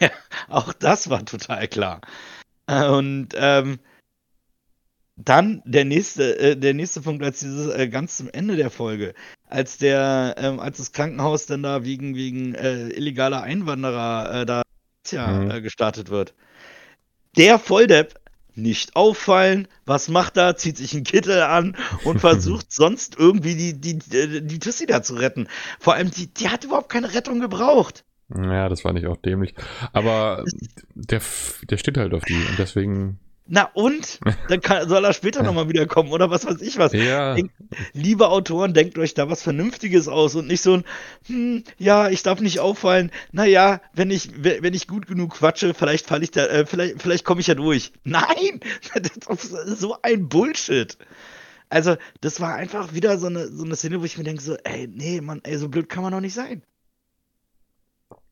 Auch 0.48 0.72
das 0.72 1.10
war 1.10 1.24
total 1.24 1.66
klar. 1.66 2.00
Und 2.66 3.28
ähm, 3.34 3.78
dann 5.16 5.62
der 5.64 5.84
nächste, 5.84 6.38
äh, 6.38 6.56
der 6.56 6.74
nächste 6.74 7.00
Punkt, 7.00 7.22
als 7.22 7.40
dieses 7.40 7.72
äh, 7.72 7.88
ganz 7.88 8.16
zum 8.16 8.28
Ende 8.30 8.56
der 8.56 8.70
Folge, 8.70 9.14
als 9.44 9.78
der, 9.78 10.34
ähm, 10.38 10.58
als 10.60 10.78
das 10.78 10.92
Krankenhaus 10.92 11.46
dann 11.46 11.62
da 11.62 11.84
wegen 11.84 12.16
wegen 12.16 12.54
äh, 12.54 12.88
illegaler 12.88 13.42
Einwanderer 13.42 14.42
äh, 14.42 14.46
da 14.46 14.62
tja, 15.04 15.26
mhm. 15.28 15.50
Äh, 15.50 15.60
gestartet 15.60 16.10
wird. 16.10 16.34
Der 17.36 17.58
Volldepp 17.58 18.20
nicht 18.56 18.94
auffallen, 18.96 19.68
was 19.84 20.08
macht 20.08 20.36
er? 20.36 20.56
Zieht 20.56 20.76
sich 20.76 20.94
einen 20.94 21.04
Kittel 21.04 21.42
an 21.42 21.76
und 22.04 22.20
versucht 22.20 22.72
sonst 22.72 23.16
irgendwie 23.18 23.54
die, 23.54 23.80
die, 23.80 23.98
die, 23.98 24.46
die 24.46 24.58
Tussi 24.58 24.86
da 24.86 25.02
zu 25.02 25.14
retten. 25.14 25.48
Vor 25.78 25.94
allem, 25.94 26.10
die, 26.10 26.32
die 26.32 26.48
hat 26.48 26.64
überhaupt 26.64 26.88
keine 26.88 27.14
Rettung 27.14 27.40
gebraucht. 27.40 28.04
Ja, 28.30 28.68
das 28.68 28.84
war 28.84 28.92
nicht 28.92 29.06
auch 29.06 29.16
dämlich. 29.16 29.54
Aber 29.92 30.44
der, 30.94 31.20
der 31.68 31.76
steht 31.76 31.98
halt 31.98 32.14
auf 32.14 32.24
die 32.24 32.34
und 32.34 32.58
deswegen. 32.58 33.18
Na 33.46 33.68
und? 33.74 34.20
Dann 34.48 34.62
kann, 34.62 34.88
soll 34.88 35.04
er 35.04 35.12
später 35.12 35.42
nochmal 35.42 35.68
wiederkommen 35.68 36.10
oder 36.12 36.30
was 36.30 36.46
weiß 36.46 36.62
ich 36.62 36.78
was. 36.78 36.94
Ja. 36.94 37.34
Denk, 37.34 37.50
liebe 37.92 38.28
Autoren, 38.30 38.72
denkt 38.72 38.96
euch 38.96 39.12
da 39.12 39.28
was 39.28 39.42
Vernünftiges 39.42 40.08
aus 40.08 40.34
und 40.34 40.46
nicht 40.46 40.62
so 40.62 40.78
ein, 40.78 40.84
hm, 41.26 41.64
ja, 41.76 42.08
ich 42.08 42.22
darf 42.22 42.40
nicht 42.40 42.60
auffallen. 42.60 43.10
Naja, 43.32 43.82
wenn 43.92 44.10
ich, 44.10 44.30
wenn 44.42 44.72
ich 44.72 44.88
gut 44.88 45.06
genug 45.06 45.34
quatsche, 45.34 45.74
vielleicht 45.74 46.06
falle 46.06 46.24
ich 46.24 46.30
da, 46.30 46.46
äh, 46.46 46.64
vielleicht, 46.64 47.02
vielleicht 47.02 47.26
komme 47.26 47.42
ich 47.42 47.48
ja 47.48 47.54
durch. 47.54 47.92
Nein! 48.04 48.60
Das 49.26 49.44
ist 49.44 49.80
so 49.80 49.96
ein 50.00 50.28
Bullshit. 50.28 50.96
Also, 51.68 51.96
das 52.20 52.40
war 52.40 52.54
einfach 52.54 52.94
wieder 52.94 53.18
so 53.18 53.26
eine, 53.26 53.48
so 53.48 53.64
eine 53.64 53.76
Szene, 53.76 54.00
wo 54.00 54.04
ich 54.04 54.16
mir 54.16 54.24
denke, 54.24 54.42
so, 54.42 54.56
ey, 54.64 54.86
nee, 54.86 55.20
Mann, 55.20 55.40
ey, 55.44 55.58
so 55.58 55.68
blöd 55.68 55.88
kann 55.88 56.02
man 56.02 56.12
doch 56.12 56.20
nicht 56.20 56.34
sein. 56.34 56.62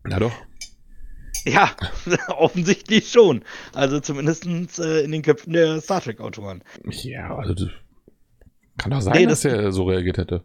Na 0.04 0.18
doch. 0.18 0.32
Ja, 1.44 1.74
offensichtlich 2.28 3.10
schon. 3.10 3.44
Also 3.72 4.00
zumindest 4.00 4.46
äh, 4.78 5.00
in 5.00 5.12
den 5.12 5.22
Köpfen 5.22 5.52
der 5.52 5.80
Star 5.80 6.00
Trek-Autoren. 6.00 6.62
Ja, 6.84 7.36
also 7.36 7.54
das 7.54 7.68
kann 8.78 8.90
doch 8.90 9.00
sein, 9.00 9.14
nee, 9.14 9.26
dass 9.26 9.42
das 9.42 9.52
er 9.52 9.72
so 9.72 9.84
reagiert 9.84 10.18
hätte. 10.18 10.44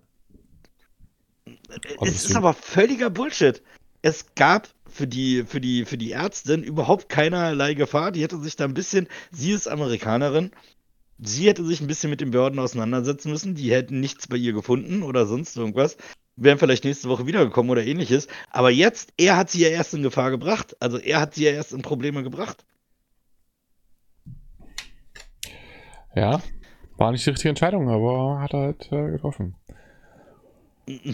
Also 1.99 2.13
es 2.13 2.25
ist 2.25 2.35
aber 2.35 2.53
völliger 2.53 3.09
Bullshit. 3.09 3.61
Es 4.01 4.35
gab 4.35 4.69
für 4.89 5.07
die, 5.07 5.43
für 5.43 5.59
die, 5.59 5.85
für 5.85 5.97
die 5.97 6.11
Ärztin 6.11 6.63
überhaupt 6.63 7.09
keinerlei 7.09 7.73
Gefahr. 7.73 8.11
Die 8.11 8.23
hätte 8.23 8.39
sich 8.39 8.55
da 8.55 8.65
ein 8.65 8.73
bisschen, 8.73 9.07
sie 9.31 9.51
ist 9.51 9.67
Amerikanerin, 9.67 10.51
sie 11.19 11.47
hätte 11.47 11.65
sich 11.65 11.81
ein 11.81 11.87
bisschen 11.87 12.09
mit 12.09 12.21
den 12.21 12.31
Behörden 12.31 12.59
auseinandersetzen 12.59 13.31
müssen. 13.31 13.55
Die 13.55 13.71
hätten 13.71 13.99
nichts 13.99 14.27
bei 14.27 14.37
ihr 14.37 14.53
gefunden 14.53 15.03
oder 15.03 15.25
sonst 15.25 15.57
irgendwas 15.57 15.97
wären 16.37 16.59
vielleicht 16.59 16.85
nächste 16.85 17.09
Woche 17.09 17.27
wiedergekommen 17.27 17.69
oder 17.69 17.83
ähnliches. 17.83 18.27
Aber 18.49 18.69
jetzt, 18.69 19.11
er 19.17 19.35
hat 19.35 19.49
sie 19.49 19.61
ja 19.61 19.69
erst 19.69 19.93
in 19.93 20.03
Gefahr 20.03 20.31
gebracht. 20.31 20.77
Also 20.79 20.97
er 20.97 21.19
hat 21.19 21.33
sie 21.33 21.43
ja 21.43 21.51
erst 21.51 21.73
in 21.73 21.81
Probleme 21.81 22.23
gebracht. 22.23 22.63
Ja, 26.15 26.41
war 26.95 27.11
nicht 27.11 27.25
die 27.25 27.31
richtige 27.31 27.49
Entscheidung, 27.49 27.89
aber 27.89 28.39
hat 28.39 28.53
er 28.53 28.59
halt 28.59 28.91
äh, 28.91 29.11
getroffen. 29.11 29.55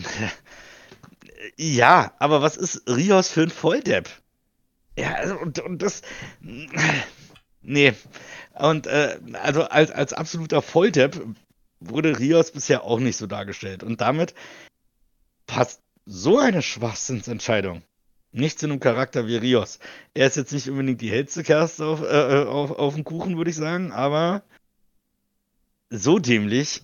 Ja, 1.57 2.13
aber 2.19 2.41
was 2.41 2.57
ist 2.57 2.89
Rios 2.89 3.29
für 3.29 3.41
ein 3.41 3.49
Volldepp? 3.49 4.09
Ja, 4.97 5.13
also, 5.15 5.37
und, 5.39 5.59
und 5.59 5.81
das. 5.81 6.01
Nee. 7.61 7.93
Und 8.53 8.87
äh, 8.87 9.17
also 9.33 9.63
als, 9.63 9.91
als 9.91 10.13
absoluter 10.13 10.61
Volldepp 10.61 11.21
wurde 11.79 12.17
Rios 12.19 12.51
bisher 12.51 12.83
auch 12.83 12.99
nicht 12.99 13.17
so 13.17 13.27
dargestellt. 13.27 13.83
Und 13.83 14.01
damit 14.01 14.33
passt 15.53 15.81
so 16.05 16.39
eine 16.39 16.61
Schwachsinnsentscheidung 16.61 17.83
nicht 18.33 18.59
zu 18.59 18.65
einem 18.65 18.79
Charakter 18.79 19.27
wie 19.27 19.37
Rios. 19.37 19.79
Er 20.13 20.27
ist 20.27 20.37
jetzt 20.37 20.51
nicht 20.51 20.67
unbedingt 20.67 21.01
die 21.01 21.11
hellste 21.11 21.43
Kerste 21.43 21.85
auf, 21.85 22.01
äh, 22.01 22.05
äh 22.05 22.45
auf, 22.45 22.71
auf 22.71 22.95
dem 22.95 23.03
Kuchen, 23.03 23.37
würde 23.37 23.51
ich 23.51 23.55
sagen, 23.55 23.91
aber 23.91 24.43
so 25.91 26.17
dämlich 26.17 26.81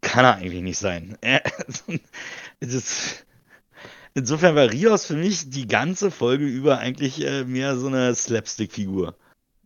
kann 0.00 0.24
er 0.24 0.34
eigentlich 0.34 0.62
nicht 0.62 0.78
sein. 0.78 1.16
ist, 2.60 3.24
insofern 4.14 4.56
war 4.56 4.70
Rios 4.72 5.06
für 5.06 5.16
mich 5.16 5.50
die 5.50 5.68
ganze 5.68 6.10
Folge 6.10 6.44
über 6.44 6.78
eigentlich 6.78 7.24
äh, 7.24 7.44
mehr 7.44 7.76
so 7.76 7.86
eine 7.86 8.12
Slapstick-Figur. 8.14 9.16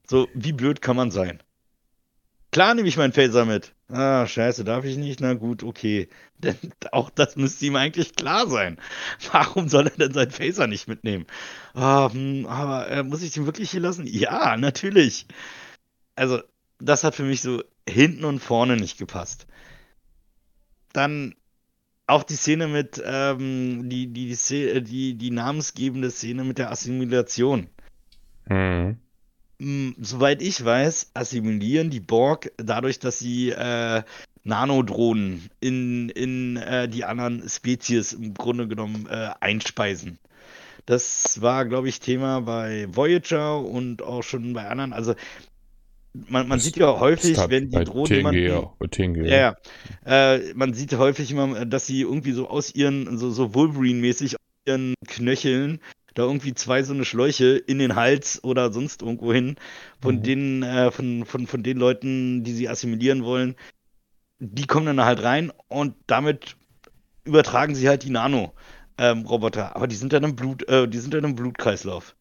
So, 0.06 0.28
wie 0.34 0.52
blöd 0.52 0.82
kann 0.82 0.96
man 0.96 1.10
sein? 1.10 1.42
Klar 2.52 2.74
nehme 2.74 2.88
ich 2.88 2.96
meinen 2.98 3.12
Phaser 3.14 3.46
mit. 3.46 3.74
Ah, 3.92 4.24
scheiße, 4.26 4.62
darf 4.64 4.84
ich 4.84 4.96
nicht? 4.96 5.20
Na 5.20 5.34
gut, 5.34 5.64
okay. 5.64 6.08
Denn 6.38 6.56
auch 6.92 7.10
das 7.10 7.36
müsste 7.36 7.66
ihm 7.66 7.76
eigentlich 7.76 8.14
klar 8.14 8.46
sein. 8.48 8.78
Warum 9.32 9.68
soll 9.68 9.88
er 9.88 9.96
denn 9.96 10.12
seinen 10.12 10.30
Phaser 10.30 10.66
nicht 10.66 10.86
mitnehmen? 10.88 11.26
Ah, 11.74 12.10
hm, 12.12 12.46
aber 12.46 12.88
äh, 12.88 13.02
muss 13.02 13.22
ich 13.22 13.32
den 13.32 13.46
wirklich 13.46 13.70
hier 13.70 13.80
lassen? 13.80 14.06
Ja, 14.06 14.56
natürlich. 14.56 15.26
Also, 16.14 16.40
das 16.78 17.04
hat 17.04 17.14
für 17.14 17.24
mich 17.24 17.42
so 17.42 17.62
hinten 17.88 18.24
und 18.24 18.40
vorne 18.40 18.76
nicht 18.76 18.98
gepasst. 18.98 19.46
Dann 20.92 21.34
auch 22.06 22.22
die 22.24 22.36
Szene 22.36 22.68
mit, 22.68 23.02
ähm, 23.04 23.88
die, 23.88 24.06
die, 24.08 24.36
die, 24.36 24.82
die, 24.82 25.14
die 25.14 25.30
namensgebende 25.30 26.10
Szene 26.10 26.44
mit 26.44 26.58
der 26.58 26.70
Assimilation. 26.70 27.68
Mhm 28.46 28.98
soweit 30.00 30.42
ich 30.42 30.64
weiß, 30.64 31.10
assimilieren 31.14 31.90
die 31.90 32.00
Borg 32.00 32.52
dadurch, 32.56 32.98
dass 32.98 33.18
sie 33.18 33.50
äh, 33.50 34.02
Nanodrohnen 34.42 35.50
in, 35.60 36.08
in 36.08 36.56
äh, 36.56 36.88
die 36.88 37.04
anderen 37.04 37.46
Spezies 37.48 38.12
im 38.12 38.34
Grunde 38.34 38.68
genommen 38.68 39.06
äh, 39.10 39.30
einspeisen. 39.40 40.18
Das 40.86 41.42
war, 41.42 41.66
glaube 41.66 41.88
ich, 41.88 42.00
Thema 42.00 42.40
bei 42.40 42.88
Voyager 42.90 43.60
und 43.60 44.02
auch 44.02 44.22
schon 44.22 44.54
bei 44.54 44.66
anderen. 44.66 44.92
Also 44.92 45.14
man, 46.28 46.48
man 46.48 46.58
sieht 46.58 46.76
ja 46.76 46.98
häufig, 46.98 47.36
wenn 47.48 47.70
die 47.70 47.84
Drohnen 47.84 48.32
jemanden, 48.32 48.90
TNG, 48.90 49.26
ja, 49.26 49.56
ja. 50.06 50.34
Äh, 50.34 50.54
man 50.54 50.74
sieht 50.74 50.96
häufig 50.96 51.30
immer, 51.30 51.66
dass 51.66 51.86
sie 51.86 52.00
irgendwie 52.00 52.32
so 52.32 52.48
aus 52.48 52.74
ihren, 52.74 53.18
so, 53.18 53.30
so 53.30 53.54
Wolverine-mäßig 53.54 54.34
aus 54.34 54.40
ihren 54.66 54.94
Knöcheln 55.06 55.80
da 56.14 56.22
irgendwie 56.22 56.54
zwei 56.54 56.82
so 56.82 56.94
eine 56.94 57.04
Schläuche 57.04 57.56
in 57.56 57.78
den 57.78 57.94
Hals 57.94 58.42
oder 58.42 58.72
sonst 58.72 59.02
irgendwo 59.02 59.32
hin 59.32 59.56
von 60.00 60.16
mhm. 60.16 60.22
den, 60.22 60.62
äh, 60.62 60.90
von, 60.90 61.24
von, 61.24 61.46
von 61.46 61.62
den 61.62 61.76
Leuten, 61.76 62.44
die 62.44 62.52
sie 62.52 62.68
assimilieren 62.68 63.24
wollen, 63.24 63.56
die 64.38 64.66
kommen 64.66 64.86
dann 64.86 65.04
halt 65.04 65.22
rein 65.22 65.52
und 65.68 65.94
damit 66.06 66.56
übertragen 67.24 67.74
sie 67.74 67.88
halt 67.88 68.02
die 68.02 68.10
Nano-Roboter. 68.10 69.66
Ähm, 69.66 69.72
Aber 69.74 69.86
die 69.86 69.96
sind 69.96 70.12
dann 70.12 70.24
im 70.24 70.36
Blut, 70.36 70.66
äh, 70.68 70.88
die 70.88 70.98
sind 70.98 71.14
dann 71.14 71.24
im 71.24 71.34
Blutkreislauf. 71.34 72.16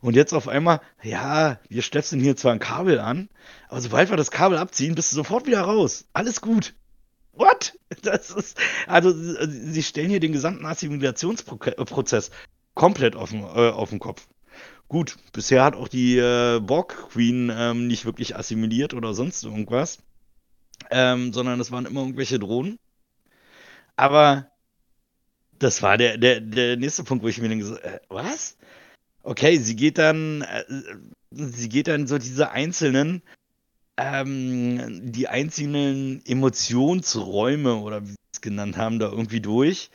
Und 0.00 0.16
jetzt 0.16 0.32
auf 0.32 0.48
einmal, 0.48 0.80
ja, 1.02 1.60
wir 1.68 1.82
stöpseln 1.82 2.22
hier 2.22 2.36
zwar 2.36 2.52
ein 2.52 2.58
Kabel 2.58 2.98
an, 2.98 3.28
aber 3.68 3.80
sobald 3.80 4.10
wir 4.10 4.16
das 4.16 4.30
Kabel 4.30 4.58
abziehen, 4.58 4.94
bist 4.94 5.12
du 5.12 5.16
sofort 5.16 5.46
wieder 5.46 5.60
raus. 5.60 6.06
Alles 6.12 6.40
gut. 6.40 6.74
What? 7.32 7.74
Das 8.02 8.30
ist, 8.30 8.56
also, 8.86 9.12
sie 9.12 9.82
stellen 9.82 10.10
hier 10.10 10.20
den 10.20 10.32
gesamten 10.32 10.64
Assimilationsprozess 10.64 12.30
komplett 12.74 13.16
auf 13.16 13.30
den, 13.30 13.42
äh, 13.42 13.70
auf 13.70 13.90
den 13.90 13.98
Kopf. 13.98 14.26
Gut, 14.88 15.16
bisher 15.32 15.62
hat 15.62 15.76
auch 15.76 15.88
die 15.88 16.18
äh, 16.18 16.60
Borg 16.60 17.10
Queen 17.10 17.50
ähm, 17.54 17.86
nicht 17.86 18.04
wirklich 18.04 18.36
assimiliert 18.36 18.92
oder 18.92 19.14
sonst 19.14 19.44
irgendwas, 19.44 19.98
ähm, 20.90 21.32
sondern 21.32 21.60
es 21.60 21.70
waren 21.70 21.86
immer 21.86 22.00
irgendwelche 22.00 22.40
Drohnen. 22.40 22.76
Aber 23.96 24.50
das 25.60 25.82
war 25.82 25.96
der, 25.96 26.18
der, 26.18 26.40
der 26.40 26.76
nächste 26.76 27.04
Punkt, 27.04 27.22
wo 27.22 27.28
ich 27.28 27.40
mir 27.40 27.48
denke, 27.48 27.66
so, 27.66 27.76
äh, 27.76 28.00
was? 28.08 28.56
Okay, 29.22 29.58
sie 29.58 29.76
geht 29.76 29.98
dann, 29.98 30.42
äh, 30.42 30.64
sie 31.30 31.68
geht 31.68 31.86
dann 31.86 32.06
so 32.06 32.18
diese 32.18 32.50
einzelnen, 32.50 33.22
ähm, 33.96 35.12
die 35.12 35.28
einzelnen 35.28 36.24
Emotionsräume 36.24 37.76
oder 37.76 38.02
wie 38.02 38.12
sie 38.12 38.16
es 38.32 38.40
genannt 38.40 38.76
haben, 38.76 38.98
da 38.98 39.10
irgendwie 39.10 39.40
durch. 39.40 39.90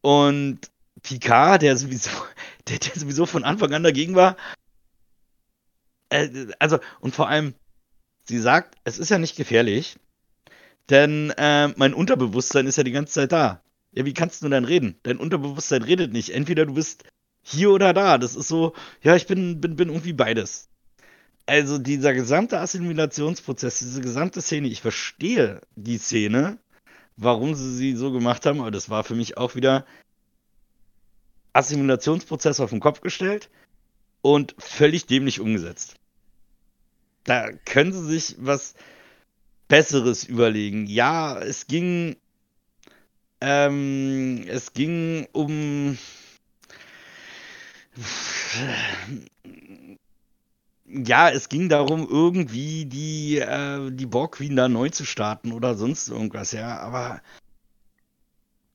Und 0.00 0.70
Picard, 1.02 1.62
der 1.62 1.76
sowieso, 1.76 2.10
der, 2.68 2.78
der 2.78 2.94
sowieso 2.94 3.26
von 3.26 3.44
Anfang 3.44 3.72
an 3.74 3.82
dagegen 3.82 4.14
war, 4.14 4.36
äh, 6.10 6.48
also, 6.58 6.78
und 7.00 7.14
vor 7.14 7.28
allem, 7.28 7.54
sie 8.24 8.38
sagt, 8.38 8.76
es 8.84 8.98
ist 8.98 9.10
ja 9.10 9.18
nicht 9.18 9.36
gefährlich, 9.36 9.96
denn 10.90 11.30
äh, 11.36 11.68
mein 11.76 11.94
Unterbewusstsein 11.94 12.66
ist 12.66 12.76
ja 12.76 12.84
die 12.84 12.92
ganze 12.92 13.14
Zeit 13.14 13.32
da. 13.32 13.62
Ja, 13.92 14.04
wie 14.04 14.14
kannst 14.14 14.42
du 14.42 14.48
denn 14.48 14.64
reden? 14.64 14.98
Dein 15.02 15.18
Unterbewusstsein 15.18 15.82
redet 15.82 16.12
nicht. 16.12 16.30
Entweder 16.30 16.66
du 16.66 16.74
bist 16.74 17.04
hier 17.42 17.70
oder 17.70 17.92
da. 17.92 18.18
Das 18.18 18.36
ist 18.36 18.48
so, 18.48 18.74
ja, 19.02 19.16
ich 19.16 19.26
bin, 19.26 19.60
bin, 19.60 19.76
bin 19.76 19.88
irgendwie 19.88 20.12
beides. 20.12 20.68
Also 21.46 21.78
dieser 21.78 22.12
gesamte 22.12 22.60
Assimilationsprozess, 22.60 23.78
diese 23.78 24.02
gesamte 24.02 24.42
Szene, 24.42 24.68
ich 24.68 24.82
verstehe 24.82 25.62
die 25.76 25.98
Szene, 25.98 26.58
warum 27.16 27.54
sie 27.54 27.74
sie 27.74 27.96
so 27.96 28.12
gemacht 28.12 28.44
haben, 28.44 28.60
aber 28.60 28.70
das 28.70 28.90
war 28.90 29.02
für 29.02 29.14
mich 29.14 29.38
auch 29.38 29.54
wieder 29.54 29.86
Assimilationsprozess 31.58 32.60
auf 32.60 32.70
den 32.70 32.80
Kopf 32.80 33.00
gestellt 33.00 33.50
und 34.22 34.54
völlig 34.58 35.06
dämlich 35.06 35.40
umgesetzt. 35.40 35.96
Da 37.24 37.50
können 37.64 37.92
sie 37.92 38.06
sich 38.06 38.36
was 38.38 38.74
Besseres 39.66 40.24
überlegen. 40.24 40.86
Ja, 40.86 41.38
es 41.40 41.66
ging, 41.66 42.16
ähm, 43.40 44.44
es 44.48 44.72
ging 44.72 45.26
um 45.32 45.98
ja, 50.86 51.28
es 51.28 51.48
ging 51.48 51.68
darum, 51.68 52.06
irgendwie 52.08 52.86
die, 52.86 53.38
äh, 53.38 53.90
die 53.90 54.06
Borg 54.06 54.36
Queen 54.36 54.56
da 54.56 54.68
neu 54.68 54.88
zu 54.90 55.04
starten 55.04 55.52
oder 55.52 55.74
sonst 55.74 56.08
irgendwas, 56.08 56.52
ja, 56.52 56.78
aber. 56.78 57.20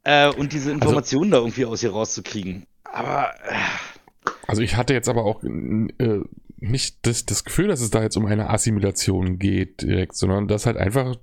Äh, 0.03 0.29
und 0.29 0.51
diese 0.51 0.71
also 0.71 0.81
Informationen 0.81 1.33
also, 1.33 1.41
da 1.41 1.47
irgendwie 1.47 1.65
aus 1.65 1.81
ihr 1.81 1.91
rauszukriegen. 1.91 2.67
Aber. 2.93 3.33
Äh, 3.43 4.29
also, 4.47 4.61
ich 4.61 4.77
hatte 4.77 4.93
jetzt 4.93 5.09
aber 5.09 5.25
auch 5.25 5.43
äh, 5.43 6.21
nicht 6.59 7.05
das, 7.05 7.25
das 7.25 7.43
Gefühl, 7.43 7.67
dass 7.67 7.81
es 7.81 7.89
da 7.89 8.01
jetzt 8.01 8.15
um 8.15 8.25
eine 8.25 8.49
Assimilation 8.49 9.39
geht 9.39 9.81
direkt, 9.81 10.15
sondern 10.15 10.47
dass 10.47 10.65
halt 10.65 10.77
einfach 10.77 11.15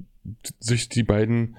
sich 0.58 0.88
die 0.90 1.02
beiden 1.02 1.56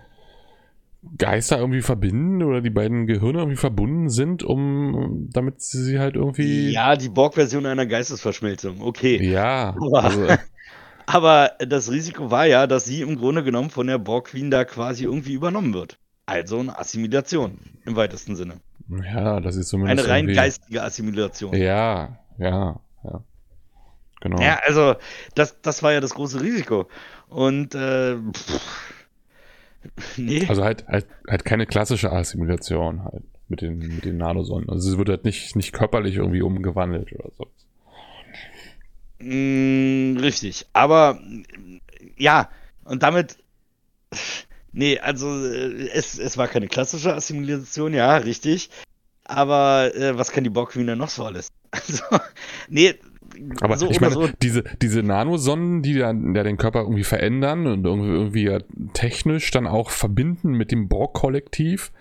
Geister 1.17 1.58
irgendwie 1.58 1.82
verbinden 1.82 2.43
oder 2.43 2.62
die 2.62 2.69
beiden 2.69 3.08
Gehirne 3.08 3.39
irgendwie 3.39 3.58
verbunden 3.58 4.10
sind, 4.10 4.43
um 4.43 5.30
damit 5.32 5.62
sie 5.62 5.97
halt 5.97 6.15
irgendwie. 6.15 6.71
Ja, 6.71 6.95
die 6.95 7.10
Borg-Version 7.10 7.65
einer 7.65 7.88
Geistesverschmelzung, 7.88 8.82
okay. 8.82 9.17
Ja. 9.24 9.76
Aber, 9.80 10.04
also. 10.04 10.28
aber, 11.08 11.52
das 11.58 11.89
Risiko 11.89 12.30
war 12.30 12.45
ja, 12.45 12.67
dass 12.67 12.86
sie 12.86 13.02
im 13.02 13.17
Grunde 13.17 13.43
genommen 13.43 13.71
von 13.71 13.88
der 13.88 13.97
Borg-Queen 13.97 14.52
da 14.52 14.63
quasi 14.63 15.06
irgendwie 15.06 15.34
übernommen 15.34 15.74
wird. 15.74 15.97
Also 16.28 16.60
eine 16.60 16.78
Assimilation 16.78 17.58
im 17.84 17.95
weitesten 17.95 18.36
Sinne. 18.36 18.62
Ja, 18.89 19.39
das 19.39 19.56
ist 19.56 19.70
zumindest. 19.70 20.06
Eine 20.06 20.10
rein 20.10 20.26
irgendwie... 20.26 20.36
geistige 20.36 20.84
Assimilation. 20.84 21.56
Ja, 21.56 22.20
ja, 22.38 22.80
ja. 23.04 23.24
Genau. 24.22 24.39
Ja, 24.41 24.60
also 24.65 24.96
das, 25.36 25.62
das 25.62 25.82
war 25.82 25.94
ja 25.94 26.00
das 26.00 26.13
große 26.13 26.41
Risiko. 26.41 26.88
Und 27.30 27.74
äh, 27.74 28.17
pff, 28.17 28.62
Nee. 30.17 30.46
Also 30.48 30.63
halt, 30.63 30.88
halt, 30.88 31.08
halt 31.28 31.46
keine 31.46 31.65
klassische 31.65 32.12
Assimilation 32.12 33.04
halt 33.04 33.24
mit 33.48 33.62
den, 33.62 33.80
mit 33.80 34.06
den 34.06 34.17
Nanosonden. 34.17 34.70
Also 34.70 34.91
es 34.91 34.98
wird 34.98 35.10
halt 35.10 35.26
nicht, 35.26 35.56
nicht 35.56 35.74
körperlich 35.74 36.15
irgendwie 36.15 36.41
umgewandelt 36.41 37.12
oder 37.13 37.30
so. 37.38 37.48
Mm, 39.20 40.17
richtig. 40.17 40.67
Aber 40.74 41.20
ja, 42.17 42.50
und 42.86 43.04
damit. 43.04 43.38
Nee, 44.73 44.99
also 44.99 45.45
es, 45.45 46.17
es 46.17 46.38
war 46.38 46.47
keine 46.47 46.67
klassische 46.67 47.13
Assimilation, 47.13 47.93
ja, 47.93 48.17
richtig. 48.17 48.69
Aber 49.25 49.93
äh, 49.95 50.17
was 50.17 50.31
kann 50.31 50.43
die 50.43 50.49
Borg 50.49 50.71
Queen 50.71 50.88
denn 50.88 50.97
noch 50.97 51.10
so 51.10 51.25
alles? 51.25 51.49
Also, 51.73 52.03
nee, 52.67 52.95
aber 53.62 53.77
so 53.77 53.89
ich 53.89 54.01
meine, 54.01 54.13
so. 54.13 54.27
diese, 54.41 54.63
diese 54.81 55.03
Nanosonden, 55.03 55.81
die 55.81 55.93
dann 55.93 56.36
ja 56.36 56.43
den 56.43 56.57
Körper 56.57 56.81
irgendwie 56.81 57.03
verändern 57.03 57.67
und 57.67 57.86
irgendwie, 57.86 58.10
irgendwie 58.10 58.43
ja 58.43 58.60
technisch 58.93 59.51
dann 59.51 59.67
auch 59.67 59.89
verbinden 59.89 60.51
mit 60.51 60.71
dem 60.71 60.88
Borg-Kollektiv, 60.88 61.91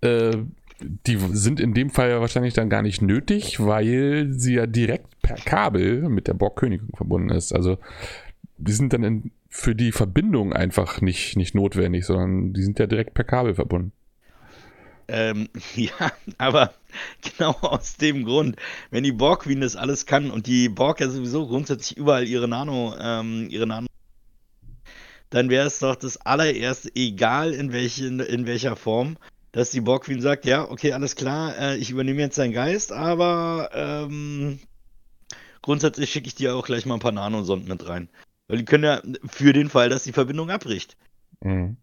äh, 0.00 0.36
die 0.80 1.18
sind 1.32 1.60
in 1.60 1.74
dem 1.74 1.90
Fall 1.90 2.10
ja 2.10 2.20
wahrscheinlich 2.20 2.54
dann 2.54 2.70
gar 2.70 2.82
nicht 2.82 3.02
nötig, 3.02 3.60
weil 3.60 4.28
sie 4.30 4.54
ja 4.54 4.66
direkt 4.66 5.20
per 5.22 5.36
Kabel 5.36 6.08
mit 6.08 6.26
der 6.26 6.34
Borg-Königin 6.34 6.90
verbunden 6.96 7.30
ist. 7.30 7.52
Also 7.52 7.78
die 8.56 8.72
sind 8.72 8.92
dann 8.92 9.02
in, 9.02 9.30
für 9.50 9.74
die 9.74 9.90
Verbindung 9.90 10.52
einfach 10.52 11.00
nicht, 11.00 11.36
nicht 11.36 11.54
notwendig, 11.56 12.06
sondern 12.06 12.54
die 12.54 12.62
sind 12.62 12.78
ja 12.78 12.86
direkt 12.86 13.14
per 13.14 13.24
Kabel 13.24 13.54
verbunden. 13.54 13.92
Ähm, 15.08 15.48
ja, 15.74 16.12
aber 16.38 16.72
genau 17.36 17.56
aus 17.60 17.96
dem 17.96 18.24
Grund, 18.24 18.56
wenn 18.90 19.02
die 19.02 19.12
Borg 19.12 19.42
Queen 19.42 19.60
das 19.60 19.74
alles 19.74 20.06
kann 20.06 20.30
und 20.30 20.46
die 20.46 20.68
Borg 20.68 21.00
ja 21.00 21.08
sowieso 21.10 21.48
grundsätzlich 21.48 21.98
überall 21.98 22.26
ihre 22.28 22.46
Nano, 22.46 22.94
ähm, 22.98 23.48
ihre 23.50 23.66
Nano, 23.66 23.88
dann 25.30 25.50
wäre 25.50 25.66
es 25.66 25.80
doch 25.80 25.96
das 25.96 26.16
allererste, 26.18 26.90
egal 26.94 27.52
in, 27.52 27.72
welchen, 27.72 28.20
in 28.20 28.46
welcher 28.46 28.76
Form, 28.76 29.16
dass 29.50 29.70
die 29.70 29.80
Borg 29.80 30.04
Queen 30.04 30.20
sagt, 30.20 30.44
ja, 30.44 30.70
okay, 30.70 30.92
alles 30.92 31.16
klar, 31.16 31.58
äh, 31.58 31.76
ich 31.76 31.90
übernehme 31.90 32.20
jetzt 32.20 32.38
deinen 32.38 32.52
Geist, 32.52 32.92
aber 32.92 33.70
ähm, 33.74 34.60
grundsätzlich 35.60 36.10
schicke 36.10 36.28
ich 36.28 36.36
dir 36.36 36.54
auch 36.54 36.64
gleich 36.64 36.86
mal 36.86 36.94
ein 36.94 37.00
paar 37.00 37.10
Nanosonden 37.10 37.68
mit 37.68 37.88
rein. 37.88 38.08
Weil 38.50 38.58
die 38.58 38.64
können 38.64 38.84
ja 38.84 39.00
für 39.26 39.52
den 39.52 39.68
Fall, 39.68 39.88
dass 39.88 40.02
die 40.02 40.12
Verbindung 40.12 40.50
abbricht. 40.50 40.96
Mhm. 41.40 41.76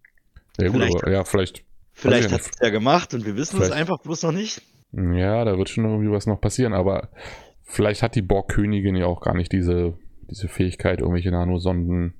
Ja, 0.60 0.70
gut, 0.70 0.82
aber, 0.82 1.12
ja, 1.12 1.24
vielleicht 1.24 1.64
Vielleicht 1.98 2.32
hat 2.32 2.42
es 2.42 2.52
ja 2.62 2.70
gemacht 2.70 3.16
und 3.16 3.26
wir 3.26 3.36
wissen 3.36 3.60
es 3.60 3.72
einfach 3.72 3.98
bloß 3.98 4.22
noch 4.22 4.32
nicht. 4.32 4.62
Ja, 4.92 5.44
da 5.46 5.58
wird 5.58 5.70
schon 5.70 5.86
irgendwie 5.86 6.12
was 6.12 6.28
noch 6.28 6.40
passieren, 6.40 6.74
aber 6.74 7.10
vielleicht 7.64 8.04
hat 8.04 8.14
die 8.14 8.22
Borg-Königin 8.22 8.96
ja 8.96 9.08
auch 9.08 9.20
gar 9.20 9.34
nicht 9.34 9.52
diese, 9.52 9.98
diese 10.30 10.48
Fähigkeit, 10.48 11.00
irgendwelche 11.00 11.32
Nanosonden. 11.32 12.14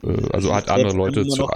Äh, 0.00 0.30
also 0.32 0.54
hat 0.54 0.68
andere 0.68 0.96
Leute 0.96 1.26
zu. 1.26 1.42
Noch, 1.42 1.50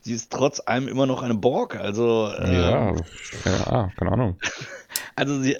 sie 0.00 0.14
ist 0.14 0.32
trotz 0.32 0.60
allem 0.66 0.88
immer 0.88 1.06
noch 1.06 1.22
eine 1.22 1.36
Borg, 1.36 1.76
also. 1.76 2.28
Äh, 2.40 2.52
ja, 2.52 2.96
ja, 3.44 3.92
keine 3.96 4.12
Ahnung. 4.12 4.38
also 5.14 5.40
sie. 5.40 5.56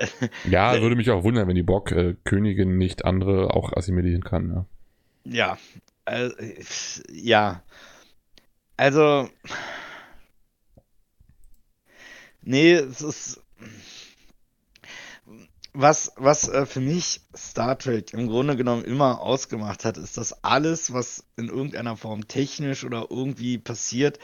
ja, 0.50 0.72
würde 0.80 0.96
mich 0.96 1.12
auch 1.12 1.22
wundern, 1.22 1.46
wenn 1.46 1.54
die 1.54 1.62
Borg-Königin 1.62 2.76
nicht 2.76 3.04
andere 3.04 3.54
auch 3.54 3.72
assimilieren 3.72 4.24
kann. 4.24 4.50
Ja. 4.50 4.66
Ja. 5.24 5.58
Äh, 6.04 6.30
ja. 7.10 7.62
Also. 8.76 9.28
Nee, 12.42 12.74
es 12.74 13.00
ist. 13.00 13.40
was, 15.74 16.12
was 16.16 16.48
äh, 16.48 16.66
für 16.66 16.80
mich 16.80 17.20
Star 17.36 17.76
Trek 17.76 18.12
im 18.12 18.28
Grunde 18.28 18.56
genommen 18.56 18.84
immer 18.84 19.20
ausgemacht 19.20 19.84
hat, 19.84 19.98
ist, 19.98 20.16
dass 20.16 20.44
alles, 20.44 20.92
was 20.92 21.24
in 21.36 21.48
irgendeiner 21.48 21.96
Form 21.96 22.28
technisch 22.28 22.84
oder 22.84 23.08
irgendwie 23.10 23.58
passiert, 23.58 24.18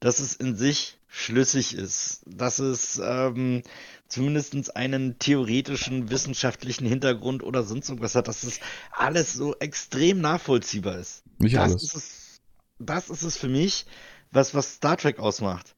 dass 0.00 0.18
es 0.18 0.34
in 0.34 0.56
sich 0.56 0.98
schlüssig 1.08 1.74
ist, 1.74 2.22
dass 2.26 2.58
es 2.58 3.00
ähm, 3.04 3.62
zumindest 4.08 4.76
einen 4.76 5.18
theoretischen, 5.18 6.10
wissenschaftlichen 6.10 6.86
Hintergrund 6.86 7.42
oder 7.42 7.62
sonst 7.62 7.88
irgendwas 7.88 8.14
hat, 8.14 8.28
dass 8.28 8.44
es 8.44 8.60
alles 8.90 9.32
so 9.32 9.56
extrem 9.58 10.20
nachvollziehbar 10.20 10.98
ist. 10.98 11.24
Nicht 11.38 11.56
das 11.56 11.62
alles. 11.62 11.82
Ist 11.82 11.94
es, 11.96 12.40
das 12.78 13.10
ist 13.10 13.22
es 13.22 13.36
für 13.36 13.48
mich, 13.48 13.86
was, 14.30 14.54
was 14.54 14.74
Star 14.74 14.96
Trek 14.96 15.18
ausmacht. 15.18 15.74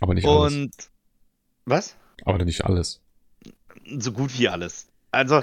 Aber 0.00 0.14
nicht 0.14 0.26
alles. 0.26 0.52
Und 0.52 0.72
was? 1.64 1.96
Aber 2.24 2.44
nicht 2.44 2.64
alles. 2.64 3.00
so 3.98 4.12
gut 4.12 4.38
wie 4.38 4.48
alles. 4.48 4.86
Also 5.10 5.42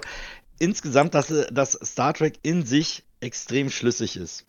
insgesamt, 0.59 1.13
dass, 1.13 1.27
dass 1.51 1.71
Star 1.83 2.13
Trek 2.13 2.39
in 2.43 2.65
sich 2.65 3.03
extrem 3.19 3.69
schlüssig 3.69 4.17
ist. 4.17 4.45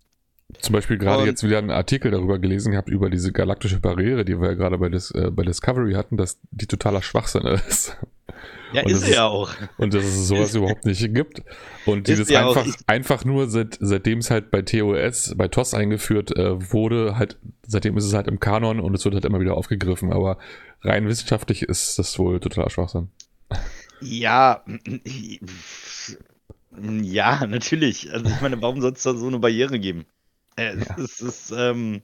Zum 0.60 0.72
Beispiel 0.72 0.96
gerade 0.98 1.22
Und- 1.22 1.26
jetzt 1.26 1.42
wieder 1.42 1.58
einen 1.58 1.70
Artikel 1.70 2.10
darüber 2.12 2.38
gelesen 2.38 2.70
gehabt, 2.72 2.88
über 2.88 3.10
diese 3.10 3.32
galaktische 3.32 3.80
Barriere, 3.80 4.24
die 4.24 4.40
wir 4.40 4.48
ja 4.50 4.54
gerade 4.54 4.78
bei, 4.78 4.88
Dis 4.88 5.10
äh, 5.10 5.30
bei 5.30 5.42
Discovery 5.42 5.94
hatten, 5.94 6.16
dass 6.16 6.38
die 6.52 6.66
totaler 6.66 7.02
Schwachsinn 7.02 7.46
ist. 7.68 7.96
Ja, 8.72 8.82
Und 8.82 8.90
ist 8.90 9.02
ist- 9.02 9.14
ja 9.14 9.26
auch. 9.26 9.50
Und 9.78 9.92
dass 9.94 10.04
es 10.04 10.28
sowas 10.28 10.54
überhaupt 10.54 10.84
nicht 10.86 11.12
gibt. 11.14 11.42
Und 11.84 12.08
Ist 12.08 12.18
dieses 12.18 12.30
ja 12.30 12.46
einfach, 12.48 12.66
einfach 12.86 13.24
nur, 13.24 13.48
seit, 13.48 13.76
seitdem 13.80 14.18
es 14.20 14.30
halt 14.30 14.50
bei 14.52 14.62
TOS, 14.62 15.34
bei 15.36 15.48
TOS 15.48 15.74
eingeführt 15.74 16.36
äh, 16.36 16.72
wurde, 16.72 17.16
halt, 17.18 17.38
seitdem 17.66 17.96
ist 17.96 18.04
es 18.04 18.14
halt 18.14 18.28
im 18.28 18.38
Kanon 18.40 18.78
und 18.80 18.94
es 18.94 19.04
wird 19.04 19.14
halt 19.14 19.24
immer 19.24 19.40
wieder 19.40 19.56
aufgegriffen. 19.56 20.12
Aber 20.12 20.38
rein 20.82 21.06
wissenschaftlich 21.08 21.62
ist 21.62 21.98
das 21.98 22.18
wohl 22.18 22.38
totaler 22.40 22.70
Schwachsinn. 22.70 23.08
Ja, 24.00 24.62
ja, 27.02 27.46
natürlich. 27.46 28.12
Also 28.12 28.26
ich 28.26 28.40
meine, 28.40 28.60
warum 28.62 28.80
soll 28.80 28.92
es 28.92 29.02
da 29.02 29.14
so 29.14 29.26
eine 29.26 29.38
Barriere 29.38 29.78
geben? 29.78 30.04
Äh, 30.56 30.76
Ja. 30.78 30.96
Es 30.98 31.20
ist, 31.20 31.52
ähm, 31.56 32.02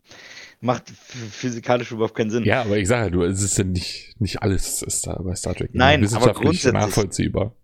macht 0.61 0.88
ph- 0.88 1.31
physikalisch 1.31 1.91
überhaupt 1.93 2.15
keinen 2.15 2.31
Sinn. 2.31 2.45
Ja, 2.45 2.61
aber 2.62 2.79
ich 2.79 2.88
sage 2.88 3.05
ja, 3.05 3.11
du, 3.11 3.23
es 3.23 3.43
ist 3.43 3.59
ja 3.59 3.65
nicht, 3.65 4.15
nicht 4.21 4.43
alles 4.43 4.83
ist 4.83 5.07
da 5.07 5.15
bei 5.23 5.35
Star 5.35 5.55
Trek. 5.55 5.71
Nein, 5.73 5.95
aber 6.01 6.03
wissenschaftlich 6.05 6.43
grundsätzlich- 6.43 6.73
nachvollziehbar. 6.73 7.55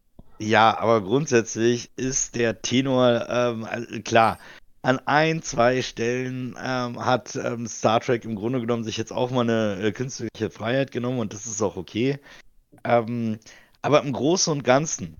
Ja, 0.40 0.78
aber 0.78 1.02
grundsätzlich 1.02 1.90
ist 1.96 2.36
der 2.36 2.62
Tenor, 2.62 3.26
ähm, 3.28 4.04
klar, 4.04 4.38
an 4.82 5.00
ein, 5.04 5.42
zwei 5.42 5.82
Stellen 5.82 6.56
ähm, 6.62 7.04
hat 7.04 7.34
ähm, 7.36 7.66
Star 7.66 8.00
Trek 8.00 8.24
im 8.24 8.36
Grunde 8.36 8.60
genommen 8.60 8.84
sich 8.84 8.96
jetzt 8.96 9.12
auch 9.12 9.30
mal 9.32 9.40
eine 9.40 9.82
äh, 9.82 9.90
künstliche 9.92 10.50
Freiheit 10.50 10.92
genommen 10.92 11.18
und 11.18 11.34
das 11.34 11.46
ist 11.46 11.60
auch 11.60 11.76
okay. 11.76 12.18
Ähm, 12.84 13.38
aber 13.82 14.02
im 14.02 14.12
Großen 14.12 14.52
und 14.52 14.62
Ganzen, 14.62 15.16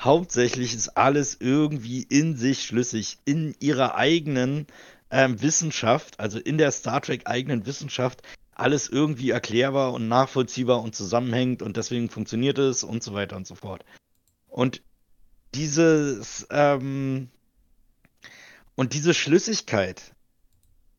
hauptsächlich 0.00 0.74
ist 0.74 0.96
alles 0.96 1.36
irgendwie 1.38 2.02
in 2.02 2.36
sich 2.36 2.64
schlüssig, 2.64 3.18
in 3.24 3.54
ihrer 3.60 3.94
eigenen 3.94 4.66
ähm, 5.10 5.40
Wissenschaft, 5.40 6.18
also 6.20 6.38
in 6.38 6.58
der 6.58 6.70
Star 6.70 7.00
Trek 7.00 7.22
eigenen 7.26 7.66
Wissenschaft, 7.66 8.22
alles 8.52 8.88
irgendwie 8.88 9.30
erklärbar 9.30 9.92
und 9.92 10.08
nachvollziehbar 10.08 10.82
und 10.82 10.94
zusammenhängt 10.94 11.62
und 11.62 11.76
deswegen 11.76 12.08
funktioniert 12.08 12.58
es 12.58 12.82
und 12.82 13.02
so 13.02 13.12
weiter 13.12 13.36
und 13.36 13.46
so 13.46 13.54
fort. 13.54 13.84
Und 14.48 14.82
dieses, 15.54 16.46
ähm, 16.50 17.28
und 18.74 18.94
diese 18.94 19.14
Schlüssigkeit, 19.14 20.14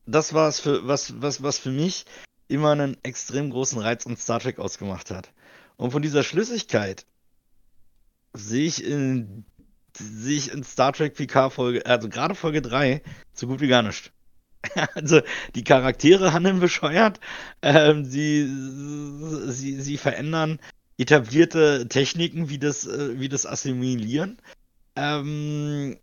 das 0.06 0.34
war 0.34 0.48
es 0.48 0.60
für, 0.60 0.86
was, 0.86 1.20
was, 1.20 1.42
was 1.42 1.58
für 1.58 1.70
mich 1.70 2.06
immer 2.48 2.72
einen 2.72 2.96
extrem 3.02 3.50
großen 3.50 3.78
Reiz 3.78 4.06
an 4.06 4.16
Star 4.16 4.40
Trek 4.40 4.58
ausgemacht 4.58 5.10
hat. 5.10 5.32
Und 5.76 5.90
von 5.90 6.02
dieser 6.02 6.22
Schlüssigkeit 6.22 7.06
sehe 8.32 8.66
ich 8.66 8.84
in, 8.84 9.44
sehe 9.98 10.36
ich 10.36 10.52
in 10.52 10.64
Star 10.64 10.92
Trek 10.92 11.14
PK 11.14 11.50
Folge, 11.50 11.86
also 11.86 12.08
gerade 12.08 12.34
Folge 12.34 12.62
3, 12.62 13.02
so 13.32 13.46
gut 13.46 13.60
wie 13.60 13.68
gar 13.68 13.82
nicht. 13.82 14.12
Also 14.94 15.20
die 15.54 15.62
Charaktere 15.62 16.32
handeln 16.32 16.58
bescheuert, 16.58 17.20
ähm, 17.62 18.04
sie, 18.04 18.44
sie, 19.52 19.80
sie 19.80 19.96
verändern 19.96 20.58
etablierte 20.98 21.86
Techniken 21.88 22.48
wie 22.48 22.58
das, 22.58 22.86
äh, 22.86 23.20
wie 23.20 23.28
das 23.28 23.46
Assimilieren. 23.46 24.38
Ähm, 24.96 25.96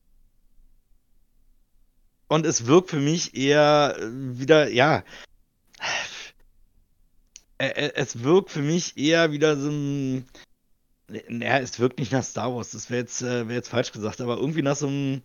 und 2.27 2.45
es 2.45 2.65
wirkt 2.65 2.89
für 2.89 2.99
mich 2.99 3.35
eher 3.35 3.97
äh, 3.99 4.39
wieder, 4.39 4.69
ja, 4.69 5.03
äh, 7.57 7.91
es 7.95 8.23
wirkt 8.23 8.51
für 8.51 8.61
mich 8.61 8.97
eher 8.97 9.31
wieder 9.31 9.57
so 9.57 9.69
ein, 9.69 10.25
naja, 11.07 11.59
es 11.59 11.79
wirkt 11.79 11.99
nicht 11.99 12.11
nach 12.11 12.23
Star 12.23 12.53
Wars, 12.55 12.71
das 12.71 12.89
wäre 12.89 13.01
jetzt, 13.01 13.21
äh, 13.21 13.47
wär 13.47 13.55
jetzt 13.55 13.69
falsch 13.69 13.91
gesagt, 13.91 14.21
aber 14.21 14.37
irgendwie 14.37 14.61
nach 14.61 14.75
so 14.75 14.87
einem, 14.87 15.21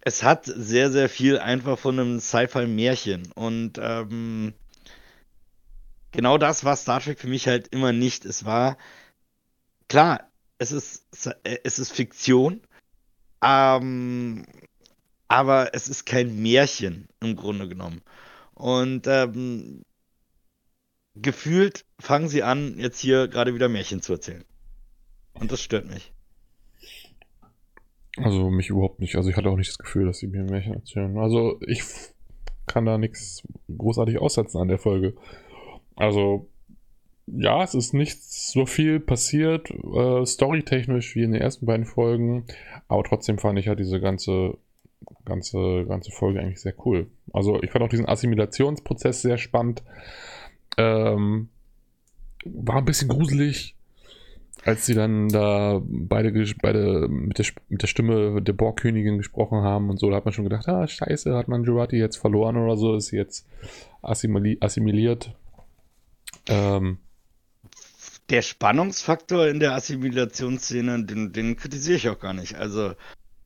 es 0.00 0.22
hat 0.22 0.46
sehr, 0.46 0.90
sehr 0.90 1.08
viel 1.08 1.38
einfach 1.38 1.78
von 1.78 1.98
einem 1.98 2.20
Sci-Fi-Märchen 2.20 3.30
und 3.34 3.78
ähm, 3.80 4.54
genau 6.12 6.38
das 6.38 6.64
war 6.64 6.76
Star 6.76 7.00
Trek 7.00 7.18
für 7.18 7.28
mich 7.28 7.48
halt 7.48 7.68
immer 7.68 7.92
nicht. 7.92 8.24
Es 8.24 8.44
war, 8.44 8.76
klar, 9.88 10.30
es 10.58 10.72
ist, 10.72 11.04
äh, 11.44 11.58
es 11.64 11.78
ist 11.78 11.92
Fiktion, 11.92 12.60
ähm, 13.42 14.44
aber 15.28 15.74
es 15.74 15.88
ist 15.88 16.04
kein 16.04 16.40
Märchen 16.40 17.08
im 17.20 17.36
Grunde 17.36 17.68
genommen. 17.68 18.02
Und 18.54 19.06
ähm, 19.06 19.82
gefühlt 21.14 21.84
fangen 21.98 22.28
sie 22.28 22.42
an, 22.42 22.78
jetzt 22.78 23.00
hier 23.00 23.28
gerade 23.28 23.54
wieder 23.54 23.68
Märchen 23.68 24.02
zu 24.02 24.14
erzählen. 24.14 24.44
Und 25.34 25.52
das 25.52 25.62
stört 25.62 25.86
mich. 25.86 26.12
Also 28.16 28.50
mich 28.50 28.68
überhaupt 28.68 29.00
nicht. 29.00 29.16
Also 29.16 29.30
ich 29.30 29.36
hatte 29.36 29.48
auch 29.48 29.56
nicht 29.56 29.70
das 29.70 29.78
Gefühl, 29.78 30.06
dass 30.06 30.18
sie 30.18 30.26
mir 30.26 30.44
Märchen 30.44 30.74
erzählen. 30.74 31.16
Also 31.18 31.58
ich 31.66 31.82
kann 32.66 32.84
da 32.84 32.98
nichts 32.98 33.42
großartig 33.76 34.18
aussetzen 34.18 34.58
an 34.58 34.68
der 34.68 34.78
Folge. 34.78 35.14
Also 35.96 36.48
ja, 37.26 37.62
es 37.62 37.74
ist 37.74 37.94
nicht 37.94 38.22
so 38.22 38.66
viel 38.66 39.00
passiert, 39.00 39.70
äh, 39.70 40.26
storytechnisch 40.26 41.14
wie 41.14 41.22
in 41.22 41.32
den 41.32 41.40
ersten 41.40 41.66
beiden 41.66 41.86
Folgen, 41.86 42.44
aber 42.88 43.04
trotzdem 43.04 43.38
fand 43.38 43.58
ich 43.58 43.66
ja 43.66 43.74
diese 43.74 44.00
ganze, 44.00 44.58
ganze, 45.24 45.86
ganze 45.86 46.10
Folge 46.10 46.40
eigentlich 46.40 46.60
sehr 46.60 46.74
cool. 46.84 47.06
Also 47.32 47.62
ich 47.62 47.70
fand 47.70 47.84
auch 47.84 47.88
diesen 47.88 48.08
Assimilationsprozess 48.08 49.22
sehr 49.22 49.38
spannend. 49.38 49.82
Ähm, 50.76 51.48
war 52.44 52.76
ein 52.76 52.84
bisschen 52.84 53.08
gruselig, 53.08 53.76
als 54.64 54.86
sie 54.86 54.94
dann 54.94 55.28
da 55.28 55.80
beide, 55.84 56.32
beide 56.60 57.08
mit, 57.08 57.38
der, 57.38 57.46
mit 57.68 57.82
der 57.82 57.86
Stimme 57.86 58.42
der 58.42 58.52
Borgkönigin 58.52 59.18
gesprochen 59.18 59.62
haben 59.62 59.90
und 59.90 59.98
so, 59.98 60.10
da 60.10 60.16
hat 60.16 60.24
man 60.24 60.34
schon 60.34 60.44
gedacht, 60.44 60.68
ah, 60.68 60.86
scheiße, 60.86 61.34
hat 61.36 61.48
man 61.48 61.64
Jurati 61.64 61.96
jetzt 61.96 62.16
verloren 62.16 62.56
oder 62.56 62.76
so, 62.76 62.96
ist 62.96 63.06
sie 63.06 63.16
jetzt 63.16 63.46
assimili 64.02 64.58
assimiliert. 64.60 65.34
Ähm, 66.46 66.98
Der 68.30 68.42
Spannungsfaktor 68.42 69.46
in 69.48 69.60
der 69.60 69.74
Assimilationsszene, 69.74 71.04
den, 71.04 71.32
den 71.32 71.56
kritisiere 71.56 71.96
ich 71.96 72.08
auch 72.08 72.18
gar 72.18 72.32
nicht. 72.32 72.54
Also, 72.56 72.92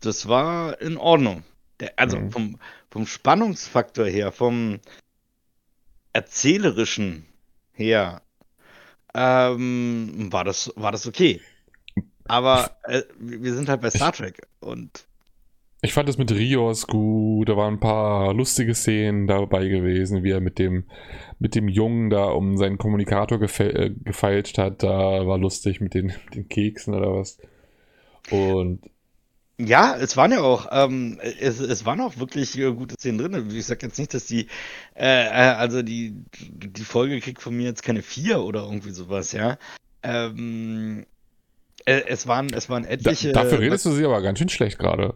das 0.00 0.28
war 0.28 0.80
in 0.80 0.96
Ordnung. 0.96 1.42
Der, 1.80 1.92
also 1.98 2.18
Mhm. 2.18 2.30
vom, 2.30 2.58
vom 2.90 3.06
Spannungsfaktor 3.06 4.06
her, 4.06 4.32
vom 4.32 4.78
erzählerischen 6.16 7.26
her, 7.72 8.22
ähm, 9.14 10.28
war 10.30 10.44
das, 10.44 10.72
war 10.74 10.90
das 10.90 11.06
okay. 11.06 11.42
Aber 12.24 12.70
äh, 12.84 13.02
wir 13.18 13.54
sind 13.54 13.68
halt 13.68 13.82
bei 13.82 13.90
Star 13.90 14.12
Trek 14.12 14.40
und 14.60 15.06
ich 15.82 15.92
fand 15.92 16.08
es 16.08 16.16
mit 16.16 16.32
Rios 16.32 16.86
gut, 16.86 17.48
da 17.48 17.56
waren 17.56 17.74
ein 17.74 17.80
paar 17.80 18.32
lustige 18.32 18.74
Szenen 18.74 19.26
dabei 19.26 19.68
gewesen, 19.68 20.24
wie 20.24 20.30
er 20.30 20.40
mit 20.40 20.58
dem, 20.58 20.84
mit 21.38 21.54
dem 21.54 21.68
Jungen 21.68 22.08
da 22.08 22.24
um 22.24 22.56
seinen 22.56 22.78
Kommunikator 22.78 23.40
äh, 23.42 23.90
gefeilscht 23.90 24.56
hat, 24.56 24.82
da 24.82 25.26
war 25.26 25.38
lustig 25.38 25.80
mit 25.80 25.92
den, 25.92 26.06
mit 26.06 26.34
den 26.34 26.48
Keksen 26.48 26.94
oder 26.94 27.12
was. 27.14 27.38
Und 28.30 28.80
Ja, 29.58 29.96
es 29.96 30.18
waren 30.18 30.32
ja 30.32 30.42
auch, 30.42 30.68
ähm, 30.70 31.18
es, 31.20 31.60
es 31.60 31.86
waren 31.86 32.00
auch 32.00 32.18
wirklich 32.18 32.58
äh, 32.58 32.72
gute 32.72 32.94
Szenen 32.94 33.18
drin. 33.18 33.50
Ich 33.56 33.64
sag 33.64 33.82
jetzt 33.82 33.98
nicht, 33.98 34.12
dass 34.12 34.26
die, 34.26 34.48
äh, 34.94 35.24
äh, 35.26 35.54
also 35.54 35.80
die, 35.82 36.14
die 36.34 36.84
Folge 36.84 37.20
kriegt 37.20 37.40
von 37.40 37.56
mir 37.56 37.64
jetzt 37.64 37.82
keine 37.82 38.02
vier 38.02 38.40
oder 38.42 38.64
irgendwie 38.64 38.90
sowas, 38.90 39.32
ja. 39.32 39.56
Ähm, 40.02 41.06
äh, 41.86 42.02
es 42.06 42.26
waren, 42.26 42.52
es 42.52 42.68
waren 42.68 42.82
da, 42.82 42.90
etliche. 42.90 43.32
dafür 43.32 43.60
redest 43.60 43.86
du 43.86 43.92
sie 43.92 44.04
aber 44.04 44.20
ganz 44.20 44.38
schön 44.38 44.50
schlecht 44.50 44.78
gerade. 44.78 45.14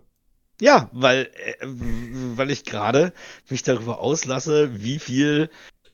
Ja, 0.59 0.89
weil, 0.93 1.29
äh, 1.35 1.67
weil 1.67 2.51
ich 2.51 2.65
gerade 2.65 3.13
mich 3.51 3.63
darüber 3.63 4.01
auslasse, 4.01 4.83
wie 4.83 4.99
viel 4.99 5.51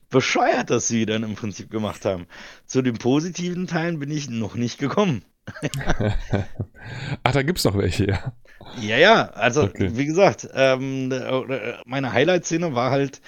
bescheuert 0.09 0.69
das 0.69 0.87
sie 0.87 1.05
dann 1.05 1.23
im 1.23 1.35
Prinzip 1.35 1.69
gemacht 1.69 2.05
haben. 2.05 2.27
Zu 2.65 2.81
den 2.81 2.97
positiven 2.97 3.67
Teilen 3.67 3.99
bin 3.99 4.09
ich 4.09 4.29
noch 4.29 4.55
nicht 4.55 4.77
gekommen. 4.77 5.23
Ach, 7.23 7.31
da 7.31 7.41
gibt's 7.43 7.63
noch 7.63 7.77
welche, 7.77 8.07
ja. 8.07 8.33
Ja, 8.81 8.97
ja, 8.97 9.29
also 9.29 9.63
Okay. 9.63 9.91
wie 9.93 10.05
gesagt, 10.05 10.47
ähm, 10.53 11.11
äh, 11.11 11.73
meine 11.85 12.11
Highlight-Szene 12.11 12.75
war 12.75 12.91
halt 12.91 13.21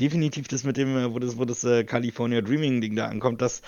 definitiv 0.00 0.48
das 0.48 0.64
mit 0.64 0.76
dem, 0.76 0.96
äh, 0.96 1.12
wo 1.12 1.18
das, 1.18 1.38
wo 1.38 1.44
das 1.44 1.64
äh, 1.64 1.84
California 1.84 2.40
Dreaming-Ding 2.40 2.96
da 2.96 3.06
ankommt, 3.06 3.40
dass 3.42 3.62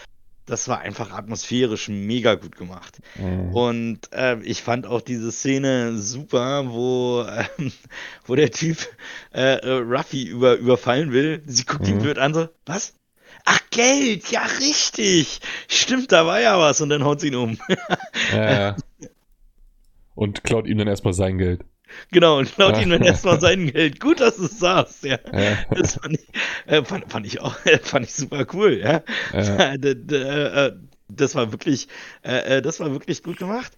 das 0.49 0.67
war 0.67 0.81
einfach 0.81 1.13
atmosphärisch 1.13 1.89
mega 1.89 2.35
gut 2.35 2.57
gemacht. 2.57 3.01
Mhm. 3.17 3.55
Und 3.55 4.13
äh, 4.13 4.41
ich 4.43 4.63
fand 4.63 4.87
auch 4.87 5.03
diese 5.03 5.31
Szene 5.31 5.99
super, 5.99 6.71
wo, 6.73 7.23
äh, 7.23 7.45
wo 8.27 8.35
der 8.35 8.51
Typ 8.51 8.79
äh, 9.35 9.57
äh, 9.57 9.73
Ruffy 9.81 10.25
über, 10.25 10.57
überfallen 10.57 11.13
will. 11.13 11.43
Sie 11.47 11.65
guckt 11.65 11.83
mhm. 11.83 11.95
ihn 11.95 11.99
blöd 11.99 12.19
an, 12.19 12.33
so, 12.33 12.49
was? 12.65 12.95
Ach, 13.45 13.61
Geld, 13.71 14.31
ja, 14.31 14.43
richtig. 14.43 15.41
Stimmt, 15.69 16.13
da 16.13 16.27
war 16.27 16.41
ja 16.41 16.59
was. 16.59 16.81
Und 16.81 16.91
dann 16.91 17.05
haut 17.05 17.21
sie 17.21 17.29
ihn 17.29 17.37
um. 17.37 17.59
ja, 18.33 18.51
ja. 18.51 18.77
Und 20.15 20.43
klaut 20.43 20.67
ihm 20.67 20.79
dann 20.79 20.89
erstmal 20.89 21.15
sein 21.15 21.39
Geld. 21.39 21.65
Genau, 22.11 22.39
und 22.39 22.53
klaut 22.53 22.81
ihm 22.83 22.91
dann 22.91 23.03
erstmal 23.03 23.41
sein 23.41 23.73
Geld. 23.73 24.01
Gut, 24.01 24.21
dass 24.21 24.37
du 24.37 24.45
es 24.45 24.59
sagst, 24.59 25.05
ja. 25.05 25.19
Das 25.71 25.95
fand 25.95 26.15
ich, 26.15 26.29
äh, 26.67 26.85
fand, 26.85 27.11
fand, 27.11 27.27
ich 27.27 27.41
auch, 27.41 27.57
fand 27.83 28.05
ich 28.05 28.15
super 28.15 28.47
cool, 28.53 28.79
ja. 28.79 29.03
Äh, 29.79 30.73
das 31.09 31.35
war 31.35 31.53
wirklich, 31.53 31.89
äh, 32.23 32.59
äh, 32.59 32.63
das 32.63 32.81
war 32.81 32.93
wirklich 32.93 33.23
gut 33.23 33.39
gemacht. 33.39 33.73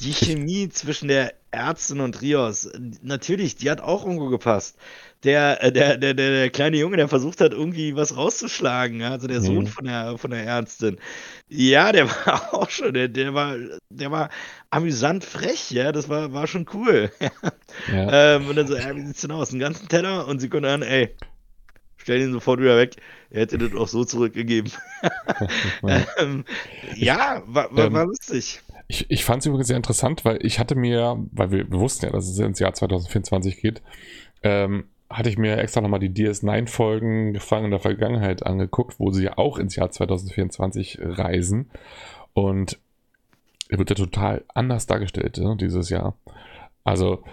Die 0.00 0.12
Chemie 0.12 0.68
zwischen 0.68 1.08
der 1.08 1.34
Ärztin 1.50 2.00
und 2.00 2.20
Rios, 2.20 2.70
natürlich, 3.02 3.56
die 3.56 3.70
hat 3.70 3.80
auch 3.80 4.04
irgendwo 4.04 4.28
gepasst. 4.28 4.76
Der, 5.24 5.62
äh, 5.62 5.72
der, 5.72 5.96
der, 5.96 6.12
der, 6.12 6.50
kleine 6.50 6.76
Junge, 6.76 6.98
der 6.98 7.08
versucht 7.08 7.40
hat, 7.40 7.52
irgendwie 7.52 7.96
was 7.96 8.16
rauszuschlagen, 8.16 9.02
also 9.02 9.26
der 9.26 9.40
Sohn 9.40 9.64
mhm. 9.64 9.68
von, 9.68 9.84
der, 9.86 10.18
von 10.18 10.30
der 10.30 10.44
Ärztin. 10.44 10.98
Ja, 11.48 11.92
der 11.92 12.08
war 12.08 12.52
auch 12.54 12.68
schon, 12.68 12.92
der, 12.92 13.08
der 13.08 13.32
war, 13.32 13.56
der 13.88 14.10
war 14.10 14.28
amüsant 14.70 15.24
frech, 15.24 15.70
ja, 15.70 15.92
das 15.92 16.08
war, 16.08 16.32
war 16.32 16.46
schon 16.46 16.66
cool. 16.74 17.10
ja. 17.90 18.36
ähm, 18.36 18.48
und 18.48 18.56
dann 18.56 18.66
so, 18.66 18.76
ja, 18.76 18.94
wie 18.94 19.06
sieht's 19.06 19.22
denn 19.22 19.32
aus? 19.32 19.50
Einen 19.50 19.60
ganzen 19.60 19.88
Teller 19.88 20.28
und 20.28 20.40
sie 20.40 20.50
konnte 20.50 20.70
an, 20.70 20.82
ey, 20.82 21.16
stell 22.06 22.20
ihn 22.20 22.32
sofort 22.32 22.60
wieder 22.60 22.76
weg. 22.76 22.94
Er 23.30 23.40
hätte 23.40 23.58
das 23.58 23.74
auch 23.74 23.88
so 23.88 24.04
zurückgegeben. 24.04 24.70
ähm, 26.18 26.44
ja, 26.94 27.42
war, 27.46 27.76
war, 27.76 27.92
war 27.92 28.02
ähm, 28.02 28.08
lustig. 28.10 28.60
Ich, 28.86 29.10
ich 29.10 29.24
fand 29.24 29.42
es 29.42 29.46
übrigens 29.46 29.66
sehr 29.66 29.76
interessant, 29.76 30.24
weil 30.24 30.38
ich 30.46 30.60
hatte 30.60 30.76
mir, 30.76 31.18
weil 31.32 31.50
wir, 31.50 31.68
wir 31.68 31.80
wussten 31.80 32.06
ja, 32.06 32.12
dass 32.12 32.28
es 32.28 32.38
ins 32.38 32.60
Jahr 32.60 32.72
2024 32.72 33.60
geht, 33.60 33.82
ähm, 34.44 34.84
hatte 35.10 35.28
ich 35.28 35.36
mir 35.36 35.58
extra 35.58 35.80
nochmal 35.80 35.98
die 35.98 36.10
DS9-Folgen 36.10 37.32
Gefangen 37.32 37.64
in 37.64 37.70
der 37.72 37.80
Vergangenheit 37.80 38.46
angeguckt, 38.46 39.00
wo 39.00 39.10
sie 39.10 39.24
ja 39.24 39.36
auch 39.36 39.58
ins 39.58 39.74
Jahr 39.74 39.90
2024 39.90 41.00
reisen. 41.02 41.70
Und 42.34 42.78
er 43.68 43.78
wird 43.78 43.90
ja 43.90 43.96
total 43.96 44.44
anders 44.54 44.86
dargestellt 44.86 45.38
ne, 45.38 45.56
dieses 45.56 45.90
Jahr. 45.90 46.16
Also 46.84 47.24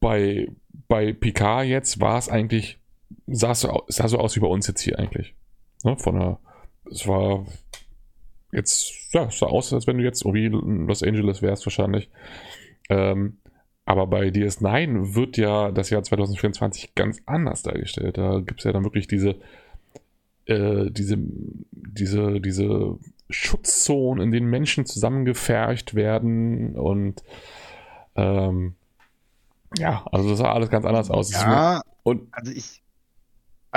bei, 0.00 0.48
bei 0.88 1.12
Picard 1.12 1.66
jetzt 1.66 2.00
war 2.00 2.18
es 2.18 2.28
eigentlich, 2.28 2.80
sah 3.26 3.54
so, 3.54 3.84
sah 3.88 4.08
so 4.08 4.18
aus 4.18 4.36
wie 4.36 4.40
bei 4.40 4.46
uns 4.46 4.66
jetzt 4.66 4.80
hier 4.80 4.98
eigentlich. 4.98 5.34
Ne, 5.84 5.96
von 5.98 6.18
der, 6.18 6.38
es 6.90 7.06
war 7.06 7.46
jetzt, 8.52 8.92
ja, 9.12 9.24
es 9.26 9.38
sah 9.38 9.46
aus, 9.46 9.72
als 9.72 9.86
wenn 9.86 9.98
du 9.98 10.04
jetzt 10.04 10.24
irgendwie 10.24 10.46
in 10.46 10.86
Los 10.86 11.02
Angeles 11.02 11.42
wärst 11.42 11.66
wahrscheinlich. 11.66 12.10
Ähm, 12.88 13.38
aber 13.84 14.06
bei 14.06 14.28
DS9 14.28 15.14
wird 15.14 15.36
ja 15.36 15.70
das 15.70 15.90
Jahr 15.90 16.02
2024 16.02 16.94
ganz 16.94 17.22
anders 17.26 17.62
dargestellt. 17.62 18.18
Da 18.18 18.40
gibt 18.40 18.60
es 18.60 18.64
ja 18.64 18.72
dann 18.72 18.84
wirklich 18.84 19.06
diese, 19.06 19.36
äh, 20.46 20.90
diese, 20.90 21.16
diese, 21.70 22.40
diese 22.40 22.98
Schutzzonen, 23.30 24.22
in 24.24 24.30
denen 24.32 24.50
Menschen 24.50 24.86
zusammengefercht 24.86 25.94
werden 25.94 26.76
und 26.76 27.22
ähm, 28.16 28.74
ja, 29.78 30.06
also 30.10 30.30
das 30.30 30.38
sah 30.38 30.52
alles 30.52 30.70
ganz 30.70 30.84
anders 30.84 31.10
aus. 31.10 31.32
Ja, 31.32 31.82
und 32.02 32.28
also 32.32 32.52
ich 32.52 32.82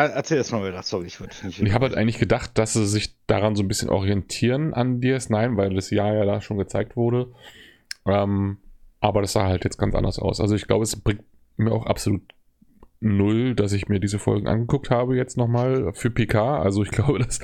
erzähl 0.05 0.38
erst 0.38 0.51
mal 0.51 0.63
weiter, 0.63 0.83
sorry, 0.83 1.07
ich 1.07 1.19
wollte 1.19 1.45
nicht. 1.45 1.62
Ich 1.62 1.73
habe 1.73 1.88
halt 1.88 1.95
eigentlich 1.95 2.19
gedacht, 2.19 2.57
dass 2.57 2.73
sie 2.73 2.85
sich 2.85 3.15
daran 3.27 3.55
so 3.55 3.63
ein 3.63 3.67
bisschen 3.67 3.89
orientieren 3.89 4.73
an 4.73 4.99
DS9, 4.99 5.57
weil 5.57 5.73
das 5.73 5.89
Jahr 5.89 6.13
ja 6.13 6.25
da 6.25 6.41
schon 6.41 6.57
gezeigt 6.57 6.95
wurde. 6.95 7.31
Ähm, 8.05 8.57
aber 8.99 9.21
das 9.21 9.33
sah 9.33 9.45
halt 9.45 9.63
jetzt 9.63 9.77
ganz 9.77 9.95
anders 9.95 10.19
aus. 10.19 10.39
Also 10.39 10.55
ich 10.55 10.67
glaube, 10.67 10.83
es 10.83 10.95
bringt 10.95 11.23
mir 11.57 11.71
auch 11.71 11.85
absolut 11.85 12.21
null, 12.99 13.55
dass 13.55 13.73
ich 13.73 13.88
mir 13.88 13.99
diese 13.99 14.19
Folgen 14.19 14.47
angeguckt 14.47 14.89
habe 14.89 15.15
jetzt 15.15 15.38
nochmal 15.38 15.93
für 15.93 16.09
PK. 16.09 16.59
Also 16.62 16.83
ich 16.83 16.91
glaube, 16.91 17.19
dass 17.19 17.39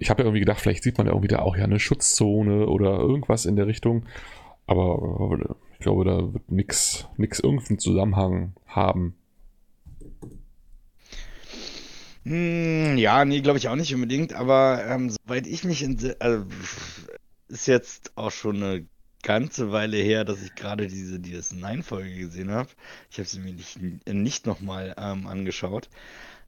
ich 0.00 0.08
habe 0.08 0.22
ja 0.22 0.26
irgendwie 0.26 0.40
gedacht, 0.40 0.60
vielleicht 0.60 0.82
sieht 0.82 0.96
man 0.96 1.06
ja 1.06 1.12
irgendwie 1.12 1.28
da 1.28 1.40
auch 1.40 1.56
ja 1.56 1.64
eine 1.64 1.78
Schutzzone 1.78 2.66
oder 2.66 2.98
irgendwas 2.98 3.44
in 3.44 3.56
der 3.56 3.66
Richtung. 3.66 4.06
Aber 4.66 5.38
ich 5.72 5.78
glaube, 5.80 6.04
da 6.04 6.32
wird 6.32 6.50
nichts 6.50 7.06
nix 7.18 7.38
irgendeinen 7.38 7.78
Zusammenhang 7.78 8.54
haben. 8.66 9.14
Hm, 12.24 12.96
ja, 12.96 13.24
nee, 13.24 13.40
glaube 13.40 13.58
ich 13.58 13.68
auch 13.68 13.76
nicht 13.76 13.94
unbedingt. 13.94 14.32
Aber 14.32 14.84
ähm, 14.86 15.10
soweit 15.10 15.46
ich 15.46 15.64
mich 15.64 15.82
in, 15.82 16.14
also, 16.18 16.46
ist 17.48 17.66
jetzt 17.66 18.12
auch 18.16 18.30
schon 18.30 18.62
eine 18.62 18.86
ganze 19.22 19.72
Weile 19.72 19.96
her, 19.96 20.24
dass 20.24 20.42
ich 20.42 20.54
gerade 20.54 20.86
diese 20.86 21.16
DS9-Folge 21.16 22.14
gesehen 22.14 22.50
habe. 22.50 22.68
Ich 23.10 23.18
habe 23.18 23.28
sie 23.28 23.40
mir 23.40 23.52
nicht, 23.52 23.78
nicht 24.06 24.46
nochmal 24.46 24.94
ähm, 24.98 25.26
angeschaut. 25.26 25.88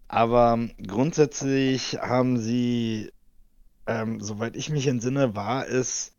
Aber 0.09 0.59
grundsätzlich 0.87 1.99
haben 2.01 2.39
sie, 2.39 3.11
ähm, 3.87 4.21
soweit 4.21 4.57
ich 4.57 4.71
mich 4.71 4.87
entsinne, 4.87 5.35
war 5.35 5.67
es 5.67 6.13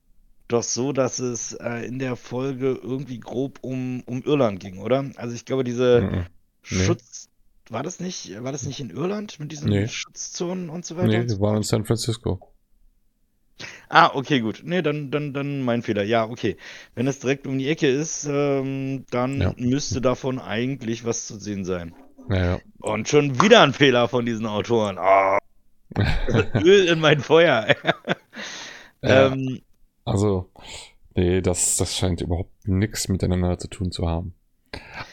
doch 0.48 0.63
so, 0.63 0.93
dass 0.93 1.20
es 1.20 1.54
äh, 1.54 1.86
in 1.86 2.00
der 2.00 2.15
Folge 2.15 2.80
irgendwie 2.82 3.20
grob 3.20 3.60
um, 3.62 4.02
um 4.06 4.24
Irland 4.24 4.60
ging, 4.60 4.80
oder? 4.80 5.10
Also 5.15 5.36
ich 5.36 5.46
glaube, 5.46 5.63
diese 5.63 6.02
mhm. 6.02 6.26
Schutz. 6.62 7.27
War 7.70 7.84
das 7.84 8.00
nicht, 8.00 8.42
war 8.44 8.52
das 8.52 8.64
nicht 8.64 8.80
in 8.80 8.90
Irland 8.90 9.40
mit 9.40 9.52
diesen 9.52 9.70
nee. 9.70 9.88
Schutzzonen 9.88 10.70
und 10.70 10.86
so 10.86 10.96
weiter? 10.96 11.08
Nee, 11.08 11.28
wir 11.28 11.40
waren 11.40 11.58
in 11.58 11.64
San 11.64 11.86
Francisco. 11.86 12.40
Ah, 13.90 14.12
okay, 14.14 14.40
gut. 14.42 14.62
Nee, 14.64 14.82
dann, 14.82 15.12
dann, 15.12 15.34
dann 15.34 15.64
mein 15.64 15.82
Fehler. 15.82 16.04
Ja, 16.04 16.26
okay. 16.26 16.58
Wenn 16.96 17.08
es 17.08 17.20
direkt 17.20 17.48
um 17.48 17.58
die 17.58 17.70
Ecke 17.70 17.88
ist, 17.88 18.28
ähm, 18.30 19.06
dann 19.10 19.42
ja. 19.42 19.54
müsste 19.58 20.02
davon 20.02 20.40
eigentlich 20.40 21.06
was 21.06 21.26
zu 21.26 21.40
sehen 21.40 21.66
sein. 21.66 21.96
Ja, 22.30 22.46
ja. 22.46 22.60
Und 22.80 23.08
schon 23.08 23.42
wieder 23.42 23.62
ein 23.62 23.74
Fehler 23.74 24.08
von 24.08 24.26
diesen 24.26 24.46
Autoren. 24.46 24.98
Oh. 25.00 25.38
Öl 26.54 26.88
in 26.88 27.00
mein 27.00 27.22
Feuer. 27.22 27.76
ähm, 29.02 29.62
also, 30.04 30.50
nee, 31.16 31.42
das, 31.42 31.78
das 31.78 31.96
scheint 31.98 32.22
überhaupt 32.22 32.68
nichts 32.68 33.08
miteinander 33.08 33.58
zu 33.58 33.70
tun 33.70 33.92
zu 33.92 34.08
haben. 34.08 34.34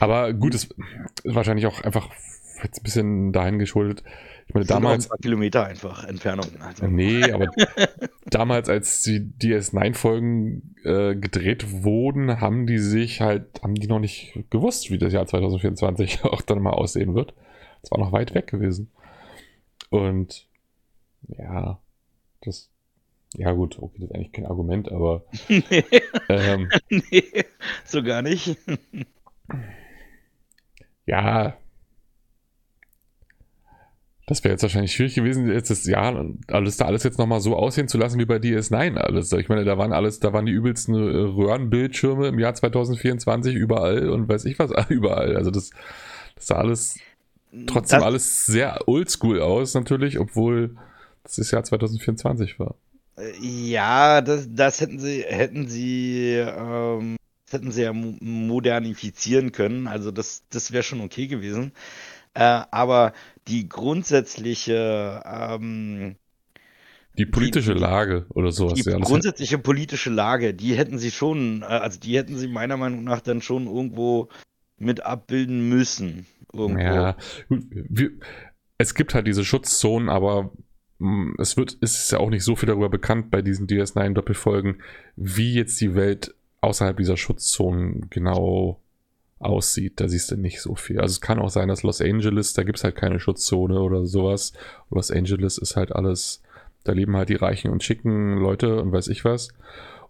Aber 0.01 0.33
gut, 0.33 0.55
es 0.55 0.65
ist 0.65 1.35
wahrscheinlich 1.35 1.67
auch 1.67 1.81
einfach 1.83 2.11
jetzt 2.63 2.81
ein 2.81 2.83
bisschen 2.83 3.33
dahin 3.33 3.59
geschuldet, 3.59 4.05
ich 4.47 4.55
meine, 4.55 4.67
damals. 4.67 5.07
Ein 5.07 5.09
paar 5.09 5.19
Kilometer 5.19 5.67
einfach 5.67 6.05
Entfernung. 6.05 6.47
Also. 6.61 6.87
Nee, 6.87 7.23
aber 7.33 7.47
damals, 8.27 8.69
als 8.69 9.03
die 9.03 9.21
DS9-Folgen 9.21 10.77
äh, 10.85 11.15
gedreht 11.17 11.83
wurden, 11.83 12.41
haben 12.41 12.67
die 12.67 12.79
sich 12.79 13.21
halt, 13.21 13.63
haben 13.63 13.75
die 13.75 13.87
noch 13.87 14.01
nicht 14.01 14.39
gewusst, 14.51 14.91
wie 14.91 14.99
das 14.99 15.13
Jahr 15.13 15.27
2024 15.27 16.25
auch 16.25 16.43
dann 16.43 16.63
mal 16.63 16.71
aussehen 16.71 17.15
wird. 17.15 17.35
Es 17.83 17.91
war 17.91 17.99
noch 17.99 18.13
weit 18.13 18.35
weg 18.35 18.47
gewesen. 18.47 18.91
Und 19.91 20.47
ja, 21.29 21.81
das. 22.43 22.71
Ja, 23.37 23.51
gut, 23.51 23.81
okay, 23.81 23.97
das 23.99 24.11
ist 24.11 24.15
eigentlich 24.15 24.33
kein 24.33 24.47
Argument, 24.47 24.93
aber. 24.93 25.25
nee, 25.49 25.85
ähm, 26.29 26.69
nee 26.89 27.45
so 27.85 28.03
gar 28.03 28.23
nicht. 28.23 28.57
ja, 31.05 31.57
das 34.27 34.43
wäre 34.43 34.53
jetzt 34.53 34.63
wahrscheinlich 34.63 34.93
schwierig 34.93 35.15
gewesen, 35.15 35.51
jetzt 35.51 35.71
das 35.71 35.85
Jahr 35.85 36.25
alles 36.49 36.77
da 36.79 36.87
alles 36.87 37.03
jetzt 37.03 37.19
nochmal 37.19 37.41
so 37.41 37.57
aussehen 37.57 37.89
zu 37.89 37.99
lassen 37.99 38.19
wie 38.19 38.25
bei 38.25 38.37
DS9 38.37 38.97
alles. 38.97 39.33
Ich 39.33 39.49
meine, 39.49 39.65
da 39.65 39.77
waren 39.77 39.93
alles, 39.93 40.19
da 40.21 40.33
waren 40.33 40.47
die 40.47 40.53
übelsten 40.53 40.95
äh, 40.95 40.99
Röhrenbildschirme 40.99 42.29
im 42.29 42.39
Jahr 42.39 42.55
2024 42.55 43.55
überall 43.55 44.09
und 44.09 44.29
weiß 44.29 44.47
ich 44.47 44.59
was 44.59 44.71
überall. 44.89 45.37
Also 45.37 45.51
das, 45.51 45.71
das 46.37 46.47
sah 46.47 46.57
alles 46.57 46.99
trotzdem 47.67 47.99
das, 47.99 48.07
alles 48.07 48.47
sehr 48.47 48.89
oldschool 48.89 49.41
aus, 49.41 49.75
natürlich, 49.75 50.19
obwohl 50.19 50.77
das 51.23 51.37
das 51.37 51.51
Jahr 51.51 51.65
2024 51.65 52.59
war. 52.59 52.77
Ja, 53.41 54.21
das, 54.23 54.49
das 54.51 54.81
hätten 54.81 54.99
sie, 54.99 55.23
hätten 55.23 55.69
sie, 55.69 56.35
ähm, 56.35 57.17
hätten 57.51 57.71
sie 57.71 57.83
ja 57.83 57.93
modernifizieren 57.93 59.53
können. 59.53 59.87
Also 59.87 60.11
das, 60.11 60.43
das 60.51 60.73
wäre 60.73 60.83
schon 60.83 61.01
okay 61.01 61.27
gewesen. 61.29 61.73
Äh, 62.35 62.63
aber 62.71 63.13
die 63.47 63.69
grundsätzliche 63.69 65.23
ähm, 65.25 66.17
die 67.17 67.27
politische 67.27 67.75
die, 67.75 67.81
Lage 67.81 68.27
oder 68.31 68.51
sowas. 68.51 68.75
Die 68.75 68.91
ja, 68.91 68.99
grundsätzliche 68.99 69.59
politische 69.59 70.11
Lage, 70.11 70.53
die 70.53 70.75
hätten 70.75 70.99
sie 70.99 71.13
schon, 71.13 71.63
äh, 71.63 71.67
also 71.67 72.01
die 72.01 72.17
hätten 72.17 72.37
sie 72.37 72.49
meiner 72.49 72.77
Meinung 72.77 73.05
nach 73.05 73.21
dann 73.21 73.41
schon 73.41 73.67
irgendwo 73.67 74.29
mit 74.79 75.05
abbilden 75.05 75.69
müssen. 75.69 76.27
Irgendwo. 76.53 76.83
Ja, 76.83 77.17
es 78.79 78.95
gibt 78.95 79.15
halt 79.15 79.27
diese 79.27 79.45
Schutzzonen, 79.45 80.09
aber 80.09 80.53
mm, 80.99 81.35
es 81.39 81.57
wird, 81.57 81.79
es 81.81 81.99
ist 81.99 82.13
ja 82.13 82.19
auch 82.19 82.31
nicht 82.31 82.45
so 82.45 82.57
viel 82.57 82.67
darüber 82.67 82.89
bekannt 82.89 83.31
bei 83.31 83.43
diesen 83.43 83.69
DS9-Doppelfolgen, 83.69 84.83
wie 85.17 85.55
jetzt 85.55 85.81
die 85.81 85.95
Welt 85.95 86.35
außerhalb 86.61 86.97
dieser 86.97 87.17
Schutzzonen 87.17 88.09
genau 88.11 88.81
aussieht. 89.45 90.01
Da 90.01 90.09
siehst 90.09 90.31
du 90.31 90.37
nicht 90.37 90.61
so 90.61 90.75
viel. 90.75 91.01
Also 91.01 91.13
es 91.13 91.21
kann 91.21 91.39
auch 91.39 91.51
sein, 91.51 91.69
dass 91.69 91.83
Los 91.83 92.01
Angeles, 92.01 92.53
da 92.55 92.63
gibt 92.63 92.79
es 92.79 92.85
halt 92.85 92.97
keine 92.97 93.21
Schutzzone 93.21 93.81
oder 93.81 94.07
sowas. 94.07 94.53
Los 94.91 95.11
Angeles 95.11 95.59
ist 95.59 95.77
halt 95.77 95.93
alles 95.93 96.43
Da 96.85 96.93
leben 96.93 97.17
halt 97.17 97.31
die 97.31 97.35
reichen 97.35 97.71
und 97.71 97.83
schicken 97.83 98.37
Leute 98.39 98.81
und 98.83 98.93
weiß 98.93 99.09
ich 99.09 99.25
was. 99.25 99.49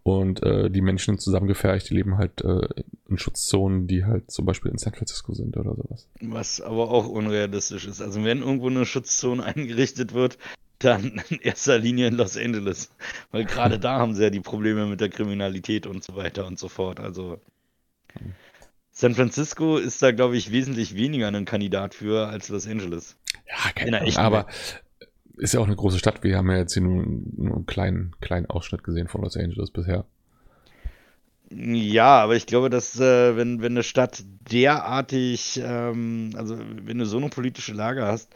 Und 0.03 0.43
äh, 0.43 0.71
die 0.71 0.83
Menschen 0.83 1.19
zusammengefercht, 1.19 1.89
die 1.89 1.95
leben 1.95 2.19
halt 2.19 2.43
äh, 2.43 2.69
in 3.09 3.17
Schutzzonen, 3.17 3.87
die 3.87 4.05
halt 4.05 4.31
zum 4.31 4.45
Beispiel 4.45 4.71
in 4.71 4.77
San 4.77 4.93
Francisco 4.93 5.33
sind 5.33 5.57
oder 5.57 5.75
sowas. 5.75 6.09
Was 6.21 6.61
aber 6.61 6.91
auch 6.91 7.09
unrealistisch 7.09 7.87
ist. 7.87 8.03
Also 8.03 8.23
wenn 8.23 8.41
irgendwo 8.41 8.69
eine 8.69 8.85
Schutzzone 8.85 9.43
eingerichtet 9.55 10.13
wird, 10.13 10.37
dann 10.79 11.23
in 11.31 11.39
erster 11.41 11.79
Linie 11.79 12.09
in 12.09 12.15
Los 12.15 12.37
Angeles. 12.37 12.91
Weil 13.31 13.47
gerade 13.47 13.79
da 13.81 13.99
haben 13.99 14.15
sie 14.15 14.25
ja 14.25 14.31
die 14.31 14.41
Probleme 14.41 14.87
mit 14.87 15.01
der 15.01 15.09
Kriminalität 15.09 15.87
und 15.87 16.05
so 16.05 16.17
weiter 16.17 16.47
und 16.47 16.59
so 16.59 16.69
fort. 16.69 17.01
Also 17.01 17.41
San 18.97 19.17
Francisco 19.17 19.77
ist 19.77 20.01
da, 20.03 20.13
glaube 20.13 20.37
ich, 20.37 20.53
wesentlich 20.53 20.95
weniger 20.95 21.27
ein 21.27 21.45
Kandidat 21.45 21.95
für 21.95 22.29
als 22.29 22.49
Los 22.49 22.69
Angeles. 22.69 23.17
Ja, 23.47 23.73
keine 23.75 24.01
Ahnung, 24.01 24.17
aber 24.17 24.47
ist 25.37 25.53
ja 25.53 25.59
auch 25.59 25.67
eine 25.67 25.75
große 25.75 25.99
Stadt. 25.99 26.23
Wir 26.23 26.39
haben 26.39 26.49
ja 26.49 26.59
jetzt 26.59 26.75
hier 26.75 26.83
nur, 26.83 27.05
nur 27.05 27.57
einen 27.57 27.67
kleinen, 27.67 28.15
kleinen 28.21 28.47
Ausschnitt 28.47 28.85
gesehen 28.85 29.09
von 29.09 29.23
Los 29.23 29.37
Angeles 29.37 29.73
bisher. 29.73 30.05
Ja, 31.51 32.23
aber 32.23 32.37
ich 32.37 32.47
glaube, 32.47 32.71
dass 32.71 32.99
äh, 32.99 33.37
wenn, 33.37 33.61
wenn 33.61 33.73
eine 33.73 33.83
Stadt 33.83 34.23
derartig, 34.51 35.61
ähm, 35.63 36.31
also 36.37 36.57
wenn 36.59 36.99
du 36.99 37.05
so 37.05 37.17
eine 37.17 37.31
politische 37.31 37.73
Lage 37.73 38.05
hast, 38.07 38.33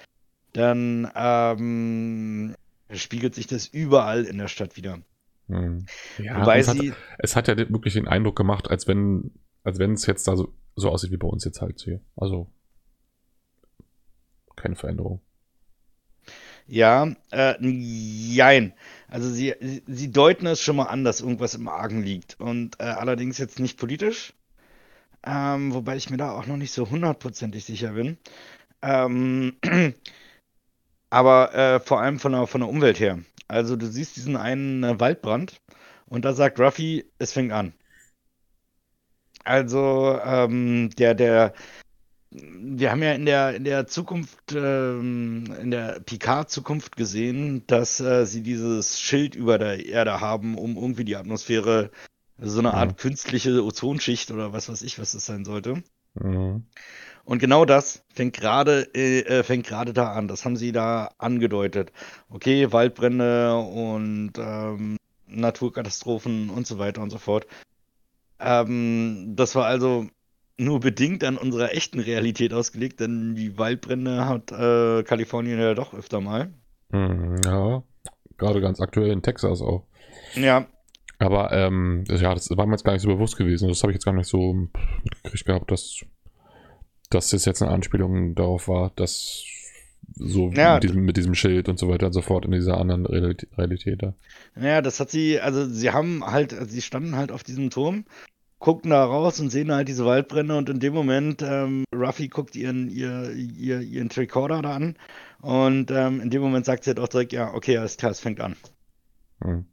dann 0.54 1.08
ähm, 1.14 2.56
spiegelt 2.92 3.36
sich 3.36 3.46
das 3.46 3.68
überall 3.68 4.24
in 4.24 4.38
der 4.38 4.48
Stadt 4.48 4.76
wieder. 4.76 4.98
Hm. 5.46 5.86
Ja, 6.18 6.40
Wobei 6.40 6.58
es, 6.58 6.66
sie, 6.66 6.90
hat, 6.90 6.98
es 7.18 7.36
hat 7.36 7.46
ja 7.46 7.56
wirklich 7.56 7.94
den 7.94 8.08
Eindruck 8.08 8.34
gemacht, 8.34 8.68
als 8.68 8.88
wenn 8.88 9.30
als 9.64 9.78
wenn 9.78 9.92
es 9.94 10.06
jetzt 10.06 10.26
da 10.28 10.36
so, 10.36 10.54
so 10.76 10.90
aussieht 10.90 11.10
wie 11.10 11.16
bei 11.16 11.28
uns 11.28 11.44
jetzt 11.44 11.60
halt 11.60 11.80
hier. 11.80 12.00
Also 12.16 12.50
keine 14.56 14.76
Veränderung. 14.76 15.20
Ja, 16.66 17.14
äh, 17.30 17.54
jein. 17.60 18.74
Also 19.08 19.30
sie, 19.30 19.54
sie 19.86 20.12
deuten 20.12 20.46
es 20.46 20.60
schon 20.60 20.76
mal 20.76 20.84
an, 20.84 21.02
dass 21.02 21.20
irgendwas 21.20 21.54
im 21.54 21.66
Argen 21.66 22.02
liegt. 22.02 22.38
Und 22.38 22.78
äh, 22.78 22.84
allerdings 22.84 23.38
jetzt 23.38 23.58
nicht 23.58 23.78
politisch. 23.78 24.34
Ähm, 25.24 25.72
wobei 25.72 25.96
ich 25.96 26.10
mir 26.10 26.18
da 26.18 26.32
auch 26.32 26.46
noch 26.46 26.58
nicht 26.58 26.72
so 26.72 26.90
hundertprozentig 26.90 27.64
sicher 27.64 27.92
bin. 27.92 28.18
Ähm, 28.82 29.56
aber 31.10 31.54
äh, 31.54 31.80
vor 31.80 32.00
allem 32.00 32.18
von 32.18 32.32
der, 32.32 32.46
von 32.46 32.60
der 32.60 32.68
Umwelt 32.68 33.00
her. 33.00 33.18
Also 33.48 33.76
du 33.76 33.86
siehst 33.86 34.16
diesen 34.16 34.36
einen 34.36 34.84
äh, 34.84 35.00
Waldbrand 35.00 35.60
und 36.06 36.24
da 36.24 36.34
sagt 36.34 36.60
Ruffy, 36.60 37.10
es 37.18 37.32
fängt 37.32 37.52
an. 37.52 37.72
Also 39.48 40.20
ähm, 40.22 40.90
der, 40.98 41.14
der, 41.14 41.54
wir 42.30 42.90
haben 42.90 43.02
ja 43.02 43.12
in 43.12 43.24
der, 43.24 43.56
in 43.56 43.64
der 43.64 43.86
Zukunft, 43.86 44.52
ähm, 44.54 45.44
in 45.58 45.70
der 45.70 46.00
Picard-Zukunft 46.00 46.96
gesehen, 46.96 47.66
dass 47.66 47.98
äh, 47.98 48.26
sie 48.26 48.42
dieses 48.42 49.00
Schild 49.00 49.34
über 49.34 49.56
der 49.56 49.86
Erde 49.86 50.20
haben, 50.20 50.58
um 50.58 50.76
irgendwie 50.76 51.04
die 51.04 51.16
Atmosphäre, 51.16 51.90
so 52.36 52.58
eine 52.58 52.74
Art 52.74 52.90
mhm. 52.90 52.96
künstliche 52.96 53.64
Ozonschicht 53.64 54.30
oder 54.30 54.52
was 54.52 54.68
weiß 54.68 54.82
ich, 54.82 54.98
was 54.98 55.12
das 55.12 55.24
sein 55.24 55.46
sollte. 55.46 55.82
Mhm. 56.14 56.66
Und 57.24 57.38
genau 57.38 57.64
das 57.64 58.04
fängt 58.12 58.34
gerade 58.34 58.94
äh, 58.94 59.20
äh, 59.20 59.42
fängt 59.42 59.66
gerade 59.66 59.94
da 59.94 60.12
an. 60.12 60.28
Das 60.28 60.44
haben 60.44 60.56
sie 60.56 60.72
da 60.72 61.10
angedeutet. 61.16 61.90
Okay, 62.28 62.70
Waldbrände 62.70 63.56
und 63.56 64.32
ähm, 64.38 64.98
Naturkatastrophen 65.26 66.50
und 66.50 66.66
so 66.66 66.78
weiter 66.78 67.00
und 67.00 67.10
so 67.10 67.18
fort. 67.18 67.46
Ähm, 68.40 69.34
das 69.36 69.54
war 69.54 69.66
also 69.66 70.06
nur 70.58 70.80
bedingt 70.80 71.22
an 71.24 71.36
unserer 71.36 71.74
echten 71.74 72.00
Realität 72.00 72.52
ausgelegt, 72.52 73.00
denn 73.00 73.34
die 73.34 73.58
Waldbrände 73.58 74.26
hat 74.26 74.50
äh, 74.50 75.02
Kalifornien 75.04 75.58
ja 75.58 75.74
doch 75.74 75.94
öfter 75.94 76.20
mal. 76.20 76.52
Hm, 76.90 77.36
ja, 77.44 77.82
gerade 78.36 78.60
ganz 78.60 78.80
aktuell 78.80 79.10
in 79.10 79.22
Texas 79.22 79.62
auch. 79.62 79.84
Ja. 80.34 80.66
Aber 81.20 81.52
ähm, 81.52 82.04
ja, 82.08 82.34
das 82.34 82.48
war 82.50 82.66
mir 82.66 82.74
jetzt 82.74 82.84
gar 82.84 82.92
nicht 82.92 83.02
so 83.02 83.08
bewusst 83.08 83.36
gewesen. 83.36 83.68
Das 83.68 83.82
habe 83.82 83.92
ich 83.92 83.96
jetzt 83.96 84.04
gar 84.04 84.14
nicht 84.14 84.28
so 84.28 84.68
mitgekriegt 85.04 85.46
gehabt, 85.46 85.70
dass, 85.70 86.04
dass 87.10 87.30
das 87.30 87.44
jetzt 87.44 87.62
eine 87.62 87.72
Anspielung 87.72 88.34
darauf 88.34 88.68
war, 88.68 88.92
dass 88.96 89.44
so 90.14 90.50
ja, 90.50 90.74
mit, 90.74 90.82
diesem, 90.84 91.04
mit, 91.04 91.16
diesem, 91.16 91.34
Schild 91.34 91.68
und 91.68 91.78
so 91.78 91.88
weiter 91.88 92.06
und 92.06 92.12
so 92.12 92.22
fort 92.22 92.44
in 92.44 92.52
dieser 92.52 92.78
anderen 92.78 93.06
Realität 93.06 94.02
da. 94.02 94.14
Naja, 94.54 94.80
das 94.80 95.00
hat 95.00 95.10
sie, 95.10 95.40
also 95.40 95.66
sie 95.66 95.90
haben 95.90 96.24
halt, 96.24 96.54
sie 96.68 96.82
standen 96.82 97.16
halt 97.16 97.30
auf 97.30 97.44
diesem 97.44 97.70
Turm, 97.70 98.04
guckten 98.58 98.90
da 98.90 99.04
raus 99.04 99.40
und 99.40 99.50
sehen 99.50 99.72
halt 99.72 99.88
diese 99.88 100.04
Waldbrände 100.04 100.56
und 100.56 100.68
in 100.68 100.80
dem 100.80 100.94
Moment, 100.94 101.42
ähm, 101.42 101.84
Ruffy 101.94 102.28
guckt 102.28 102.56
ihren, 102.56 102.88
ihr, 102.88 103.30
ihr, 103.32 103.80
ihren 103.80 104.08
Tricorder 104.08 104.62
da 104.62 104.74
an 104.74 104.96
und 105.40 105.90
ähm, 105.90 106.20
in 106.20 106.30
dem 106.30 106.42
Moment 106.42 106.64
sagt 106.64 106.84
sie 106.84 106.90
halt 106.90 107.00
auch 107.00 107.08
direkt, 107.08 107.32
ja, 107.32 107.54
okay, 107.54 107.78
alles 107.78 107.96
klar, 107.96 108.10
es 108.10 108.20
fängt 108.20 108.40
an. 108.40 108.56
Hm. 109.42 109.66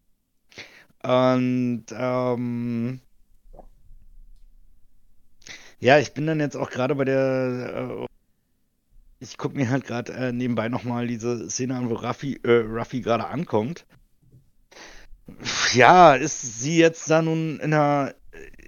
Und 1.04 1.86
ähm, 1.92 3.00
ja, 5.80 6.00
ich 6.00 6.14
bin 6.14 6.26
dann 6.26 6.40
jetzt 6.40 6.56
auch 6.56 6.70
gerade 6.70 6.96
bei 6.96 7.06
der 7.06 8.00
äh, 8.02 8.06
ich 9.20 9.38
gucke 9.38 9.56
mir 9.56 9.70
halt 9.70 9.86
gerade 9.86 10.14
äh, 10.14 10.32
nebenbei 10.32 10.70
nochmal 10.70 11.08
diese 11.08 11.50
Szene 11.50 11.76
an, 11.76 11.90
wo 11.90 11.96
Raffi, 11.96 12.40
äh, 12.44 12.64
Raffi 12.66 13.02
gerade 13.02 13.28
ankommt. 13.28 13.86
Ja, 15.74 16.14
ist 16.14 16.60
sie 16.60 16.78
jetzt 16.78 17.10
da 17.10 17.22
nun 17.22 17.60
in 17.60 17.74
einer. 17.74 18.14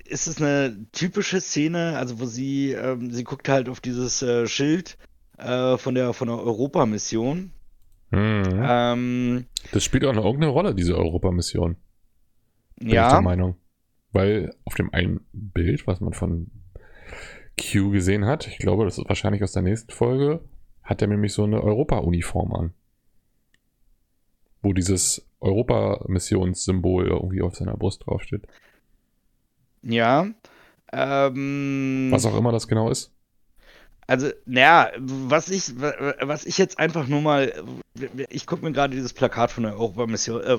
Ist 0.05 0.27
es 0.27 0.41
eine 0.41 0.85
typische 0.91 1.41
Szene, 1.41 1.97
also 1.97 2.19
wo 2.19 2.25
sie, 2.25 2.71
ähm, 2.71 3.11
sie 3.11 3.23
guckt 3.23 3.49
halt 3.49 3.67
auf 3.69 3.81
dieses 3.81 4.21
äh, 4.21 4.47
Schild 4.47 4.97
äh, 5.37 5.77
von 5.77 5.95
der 5.95 6.13
von 6.13 6.27
der 6.27 6.37
Europamission. 6.37 7.51
Mhm. 8.11 8.43
Ähm, 8.63 9.45
das 9.71 9.83
spielt 9.83 10.05
auch 10.05 10.13
noch 10.13 10.25
irgendeine 10.25 10.53
Rolle, 10.53 10.73
diese 10.73 10.97
Europamission. 10.97 11.75
Bin 12.77 12.89
ja. 12.89 13.07
Ich 13.07 13.13
der 13.13 13.21
Meinung. 13.21 13.55
Weil 14.11 14.53
auf 14.63 14.75
dem 14.75 14.93
einen 14.93 15.25
Bild, 15.33 15.85
was 15.87 15.99
man 15.99 16.13
von 16.13 16.49
Q 17.59 17.91
gesehen 17.91 18.25
hat, 18.25 18.47
ich 18.47 18.57
glaube, 18.59 18.85
das 18.85 18.97
ist 18.97 19.09
wahrscheinlich 19.09 19.43
aus 19.43 19.51
der 19.51 19.63
nächsten 19.63 19.91
Folge, 19.91 20.41
hat 20.83 21.01
er 21.01 21.07
nämlich 21.07 21.33
so 21.33 21.43
eine 21.43 21.61
Europa-Uniform 21.61 22.53
an. 22.53 22.73
Wo 24.61 24.73
dieses 24.73 25.27
Europa-Missionssymbol 25.39 27.07
irgendwie 27.07 27.41
auf 27.41 27.55
seiner 27.55 27.75
Brust 27.75 28.05
draufsteht. 28.05 28.47
Ja. 29.87 30.27
Ähm, 30.91 32.09
was 32.11 32.25
auch 32.25 32.37
immer 32.37 32.51
das 32.51 32.67
genau 32.67 32.89
ist. 32.89 33.11
Also, 34.05 34.29
naja, 34.45 34.91
was 34.97 35.49
ich, 35.49 35.73
was 35.79 36.45
ich 36.45 36.57
jetzt 36.57 36.79
einfach 36.79 37.07
nur 37.07 37.21
mal, 37.21 37.53
ich 38.29 38.45
gucke 38.45 38.63
mir 38.63 38.71
gerade 38.71 38.95
dieses 38.95 39.11
Plakat 39.11 39.51
von 39.51 39.63
der 39.63 39.73
Europamission, 39.73 40.41
äh, 40.41 40.57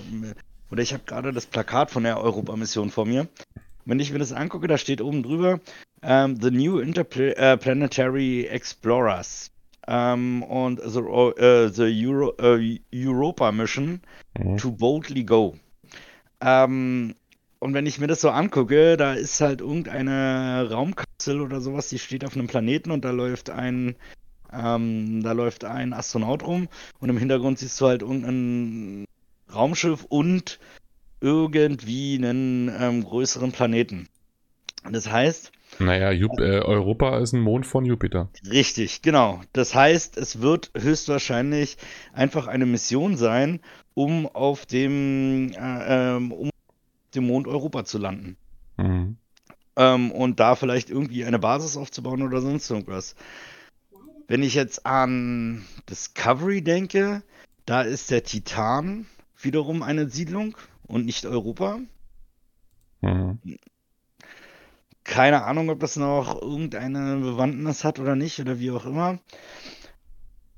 oder 0.70 0.82
ich 0.82 0.92
habe 0.92 1.04
gerade 1.06 1.32
das 1.32 1.46
Plakat 1.46 1.90
von 1.90 2.02
der 2.02 2.20
Europamission 2.20 2.90
vor 2.90 3.06
mir. 3.06 3.26
Wenn 3.86 4.00
ich 4.00 4.12
mir 4.12 4.18
das 4.18 4.32
angucke, 4.32 4.66
da 4.66 4.76
steht 4.76 5.00
oben 5.00 5.22
drüber 5.22 5.54
um, 5.54 5.60
ähm, 6.02 6.36
The 6.40 6.50
New 6.50 6.78
Interplanetary 6.78 8.44
Explorers 8.46 9.50
um, 9.86 10.42
und 10.42 10.80
The, 10.84 11.00
uh, 11.00 11.68
the 11.70 12.06
Euro, 12.06 12.34
uh, 12.38 12.60
Europa 12.94 13.50
Mission 13.50 14.02
mhm. 14.38 14.58
to 14.58 14.70
Boldly 14.70 15.24
Go. 15.24 15.56
Um, 16.44 17.14
und 17.60 17.74
wenn 17.74 17.86
ich 17.86 17.98
mir 17.98 18.06
das 18.06 18.20
so 18.20 18.30
angucke, 18.30 18.96
da 18.96 19.14
ist 19.14 19.40
halt 19.40 19.60
irgendeine 19.60 20.68
Raumkapsel 20.70 21.40
oder 21.40 21.60
sowas, 21.60 21.88
die 21.88 21.98
steht 21.98 22.24
auf 22.24 22.36
einem 22.36 22.46
Planeten 22.46 22.90
und 22.90 23.04
da 23.04 23.10
läuft 23.10 23.50
ein, 23.50 23.96
ähm, 24.52 25.22
da 25.22 25.32
läuft 25.32 25.64
ein 25.64 25.92
Astronaut 25.92 26.44
rum 26.44 26.68
und 27.00 27.08
im 27.08 27.18
Hintergrund 27.18 27.58
siehst 27.58 27.80
du 27.80 27.86
halt 27.86 28.02
irgendein 28.02 29.04
Raumschiff 29.52 30.04
und 30.08 30.60
irgendwie 31.20 32.16
einen 32.16 32.70
ähm, 32.78 33.04
größeren 33.04 33.52
Planeten. 33.52 34.08
Das 34.90 35.10
heißt. 35.10 35.52
Naja, 35.80 36.12
Jup 36.12 36.38
äh, 36.38 36.60
Europa 36.60 37.18
ist 37.18 37.32
ein 37.32 37.40
Mond 37.40 37.66
von 37.66 37.84
Jupiter. 37.84 38.28
Richtig, 38.48 39.02
genau. 39.02 39.42
Das 39.52 39.74
heißt, 39.74 40.16
es 40.16 40.40
wird 40.40 40.70
höchstwahrscheinlich 40.76 41.76
einfach 42.12 42.46
eine 42.46 42.66
Mission 42.66 43.16
sein, 43.16 43.60
um 43.94 44.26
auf 44.26 44.64
dem, 44.64 45.50
äh, 45.52 46.16
ähm, 46.16 46.32
um 46.32 46.50
dem 47.14 47.26
Mond 47.26 47.46
Europa 47.46 47.84
zu 47.84 47.98
landen. 47.98 48.36
Mhm. 48.76 49.16
Ähm, 49.76 50.10
und 50.12 50.40
da 50.40 50.56
vielleicht 50.56 50.90
irgendwie 50.90 51.24
eine 51.24 51.38
Basis 51.38 51.76
aufzubauen 51.76 52.22
oder 52.22 52.40
sonst 52.40 52.70
irgendwas. 52.70 53.14
Wenn 54.26 54.42
ich 54.42 54.54
jetzt 54.54 54.84
an 54.84 55.64
Discovery 55.88 56.62
denke, 56.62 57.22
da 57.64 57.82
ist 57.82 58.10
der 58.10 58.24
Titan 58.24 59.06
wiederum 59.40 59.82
eine 59.82 60.08
Siedlung 60.08 60.56
und 60.86 61.06
nicht 61.06 61.26
Europa. 61.26 61.78
Mhm. 63.00 63.38
Keine 65.04 65.44
Ahnung, 65.44 65.70
ob 65.70 65.80
das 65.80 65.96
noch 65.96 66.42
irgendeine 66.42 67.16
Bewandtnis 67.16 67.84
hat 67.84 67.98
oder 67.98 68.16
nicht 68.16 68.40
oder 68.40 68.58
wie 68.58 68.70
auch 68.70 68.84
immer. 68.84 69.18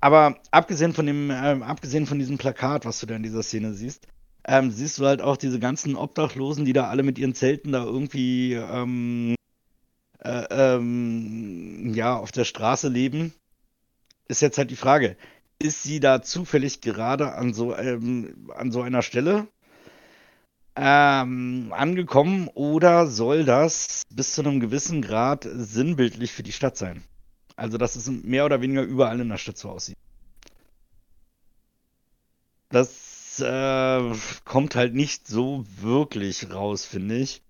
Aber 0.00 0.38
abgesehen 0.50 0.94
von 0.94 1.06
dem, 1.06 1.30
äh, 1.30 1.60
abgesehen 1.62 2.06
von 2.06 2.18
diesem 2.18 2.38
Plakat, 2.38 2.86
was 2.86 3.00
du 3.00 3.06
da 3.06 3.16
in 3.16 3.22
dieser 3.22 3.42
Szene 3.42 3.74
siehst, 3.74 4.06
ähm, 4.46 4.70
siehst 4.70 4.98
du 4.98 5.06
halt 5.06 5.22
auch 5.22 5.36
diese 5.36 5.58
ganzen 5.58 5.96
Obdachlosen, 5.96 6.64
die 6.64 6.72
da 6.72 6.88
alle 6.88 7.02
mit 7.02 7.18
ihren 7.18 7.34
Zelten 7.34 7.72
da 7.72 7.84
irgendwie 7.84 8.54
ähm, 8.54 9.34
äh, 10.18 10.44
ähm, 10.50 11.92
ja 11.94 12.16
auf 12.16 12.32
der 12.32 12.44
Straße 12.44 12.88
leben. 12.88 13.32
Ist 14.28 14.42
jetzt 14.42 14.58
halt 14.58 14.70
die 14.70 14.76
Frage, 14.76 15.16
ist 15.58 15.82
sie 15.82 16.00
da 16.00 16.22
zufällig 16.22 16.80
gerade 16.80 17.34
an 17.34 17.52
so, 17.52 17.76
ähm, 17.76 18.48
an 18.56 18.72
so 18.72 18.82
einer 18.82 19.02
Stelle 19.02 19.48
ähm, 20.76 21.72
angekommen 21.76 22.48
oder 22.54 23.06
soll 23.06 23.44
das 23.44 24.02
bis 24.10 24.34
zu 24.34 24.42
einem 24.42 24.60
gewissen 24.60 25.02
Grad 25.02 25.46
sinnbildlich 25.50 26.32
für 26.32 26.42
die 26.42 26.52
Stadt 26.52 26.76
sein? 26.76 27.02
Also, 27.56 27.76
dass 27.76 27.96
es 27.96 28.08
mehr 28.08 28.46
oder 28.46 28.62
weniger 28.62 28.82
überall 28.82 29.20
in 29.20 29.28
der 29.28 29.36
Stadt 29.36 29.58
so 29.58 29.70
aussieht. 29.70 29.96
Das 32.70 33.09
äh, 33.38 34.12
kommt 34.44 34.74
halt 34.74 34.94
nicht 34.94 35.28
so 35.28 35.64
wirklich 35.80 36.52
raus, 36.52 36.84
finde 36.84 37.18
ich. 37.18 37.42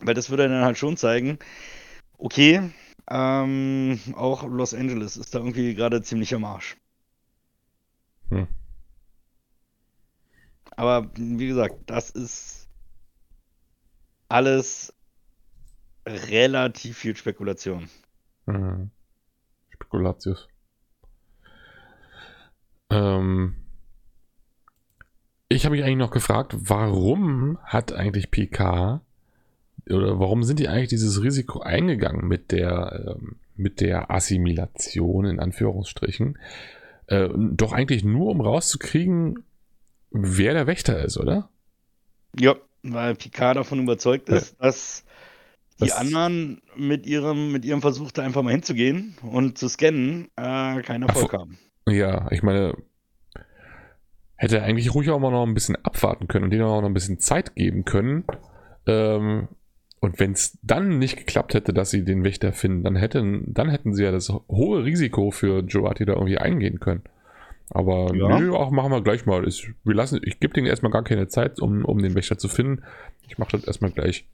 Weil 0.00 0.14
das 0.14 0.30
würde 0.30 0.48
dann 0.48 0.64
halt 0.64 0.76
schon 0.78 0.96
zeigen, 0.96 1.38
okay, 2.18 2.72
ähm, 3.08 4.00
auch 4.14 4.42
Los 4.44 4.74
Angeles 4.74 5.16
ist 5.16 5.34
da 5.34 5.38
irgendwie 5.38 5.74
gerade 5.74 6.02
ziemlich 6.02 6.34
am 6.34 6.44
Arsch. 6.44 6.76
Hm. 8.30 8.48
Aber 10.72 11.10
wie 11.14 11.46
gesagt, 11.46 11.76
das 11.86 12.10
ist 12.10 12.68
alles 14.28 14.92
relativ 16.06 16.98
viel 16.98 17.16
Spekulation. 17.16 17.88
Mhm. 18.46 18.90
Spekulatius. 19.70 20.48
Ähm, 22.90 23.65
ich 25.48 25.64
habe 25.64 25.76
mich 25.76 25.84
eigentlich 25.84 25.98
noch 25.98 26.10
gefragt, 26.10 26.54
warum 26.58 27.58
hat 27.64 27.92
eigentlich 27.92 28.30
PK 28.30 29.00
oder 29.88 30.18
warum 30.18 30.42
sind 30.42 30.58
die 30.58 30.68
eigentlich 30.68 30.88
dieses 30.88 31.22
Risiko 31.22 31.60
eingegangen 31.60 32.26
mit 32.26 32.50
der, 32.50 33.16
ähm, 33.16 33.36
mit 33.54 33.80
der 33.80 34.10
Assimilation 34.10 35.26
in 35.26 35.38
Anführungsstrichen? 35.38 36.38
Äh, 37.06 37.28
doch 37.36 37.72
eigentlich 37.72 38.04
nur, 38.04 38.30
um 38.30 38.40
rauszukriegen, 38.40 39.44
wer 40.10 40.54
der 40.54 40.66
Wächter 40.66 41.04
ist, 41.04 41.16
oder? 41.16 41.48
Ja, 42.38 42.56
weil 42.82 43.14
Picard 43.14 43.56
davon 43.56 43.80
überzeugt 43.80 44.28
ist, 44.28 44.56
ja. 44.58 44.66
dass 44.66 45.04
die 45.78 45.86
das 45.86 45.92
anderen 45.92 46.62
mit 46.76 47.06
ihrem, 47.06 47.52
mit 47.52 47.64
ihrem 47.64 47.82
Versuch, 47.82 48.10
da 48.10 48.22
einfach 48.22 48.42
mal 48.42 48.50
hinzugehen 48.50 49.16
und 49.22 49.58
zu 49.58 49.68
scannen, 49.68 50.28
äh, 50.36 50.82
keinen 50.82 51.04
Erfolg 51.04 51.34
Ach, 51.34 51.40
haben. 51.40 51.58
Ja, 51.88 52.30
ich 52.32 52.42
meine, 52.42 52.74
hätte 54.36 54.58
er 54.58 54.64
eigentlich 54.64 54.94
ruhig 54.94 55.10
auch 55.10 55.18
mal 55.18 55.30
noch 55.30 55.46
ein 55.46 55.54
bisschen 55.54 55.76
abwarten 55.84 56.28
können 56.28 56.44
und 56.44 56.50
denen 56.50 56.62
auch 56.62 56.80
noch 56.80 56.88
ein 56.88 56.94
bisschen 56.94 57.18
Zeit 57.18 57.54
geben 57.56 57.84
können. 57.84 58.24
Ähm, 58.86 59.48
und 60.00 60.20
wenn 60.20 60.32
es 60.32 60.58
dann 60.62 60.98
nicht 60.98 61.16
geklappt 61.16 61.54
hätte, 61.54 61.72
dass 61.72 61.90
sie 61.90 62.04
den 62.04 62.22
Wächter 62.22 62.52
finden, 62.52 62.84
dann 62.84 62.96
hätten, 62.96 63.52
dann 63.52 63.70
hätten 63.70 63.94
sie 63.94 64.04
ja 64.04 64.12
das 64.12 64.28
hohe 64.48 64.84
Risiko 64.84 65.30
für 65.30 65.60
Joati 65.60 66.04
da 66.04 66.12
irgendwie 66.12 66.38
eingehen 66.38 66.80
können. 66.80 67.02
Aber 67.70 68.14
ja. 68.14 68.38
nö, 68.38 68.52
auch 68.52 68.70
machen 68.70 68.92
wir 68.92 69.02
gleich 69.02 69.26
mal. 69.26 69.48
Ich, 69.48 69.68
wir 69.84 69.94
lassen, 69.94 70.20
ich 70.22 70.38
gebe 70.38 70.54
denen 70.54 70.68
erstmal 70.68 70.92
gar 70.92 71.02
keine 71.02 71.26
Zeit, 71.28 71.58
um, 71.58 71.84
um 71.84 72.00
den 72.00 72.14
Wächter 72.14 72.38
zu 72.38 72.48
finden. 72.48 72.82
Ich 73.26 73.38
mache 73.38 73.52
das 73.52 73.64
erstmal 73.64 73.90
gleich. 73.90 74.26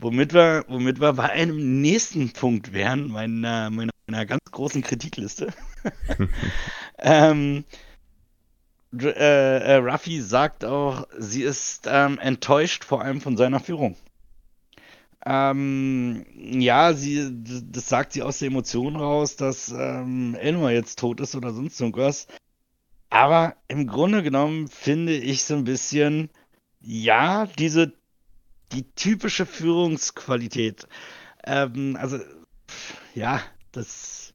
Womit 0.00 0.32
wir, 0.32 0.64
womit 0.68 1.00
wir 1.00 1.12
bei 1.12 1.30
einem 1.30 1.80
nächsten 1.80 2.32
Punkt 2.32 2.72
wären, 2.72 3.08
meiner, 3.08 3.70
meiner, 3.70 3.92
meiner 4.06 4.26
ganz 4.26 4.42
großen 4.50 4.82
Kritikliste. 4.82 5.48
ähm, 6.98 7.64
äh, 8.96 9.58
äh, 9.58 9.76
Ruffy 9.76 10.20
sagt 10.20 10.64
auch, 10.64 11.06
sie 11.18 11.42
ist 11.42 11.86
ähm, 11.86 12.18
enttäuscht 12.18 12.84
vor 12.84 13.02
allem 13.02 13.20
von 13.20 13.36
seiner 13.36 13.60
Führung. 13.60 13.96
Ähm, 15.26 16.24
ja, 16.34 16.94
sie, 16.94 17.28
das 17.70 17.88
sagt 17.88 18.12
sie 18.12 18.22
aus 18.22 18.38
der 18.38 18.48
Emotion 18.48 18.96
raus, 18.96 19.36
dass 19.36 19.68
ähm, 19.70 20.34
Elmar 20.36 20.72
jetzt 20.72 20.98
tot 20.98 21.20
ist 21.20 21.34
oder 21.34 21.52
sonst 21.52 21.80
irgendwas. 21.80 22.28
Aber 23.10 23.56
im 23.68 23.86
Grunde 23.86 24.22
genommen 24.22 24.68
finde 24.68 25.16
ich 25.16 25.44
so 25.44 25.54
ein 25.54 25.64
bisschen, 25.64 26.30
ja, 26.80 27.46
diese, 27.58 27.92
die 28.72 28.90
typische 28.92 29.44
Führungsqualität. 29.44 30.86
Ähm, 31.44 31.96
also, 32.00 32.18
ja, 33.14 33.42
das 33.72 34.27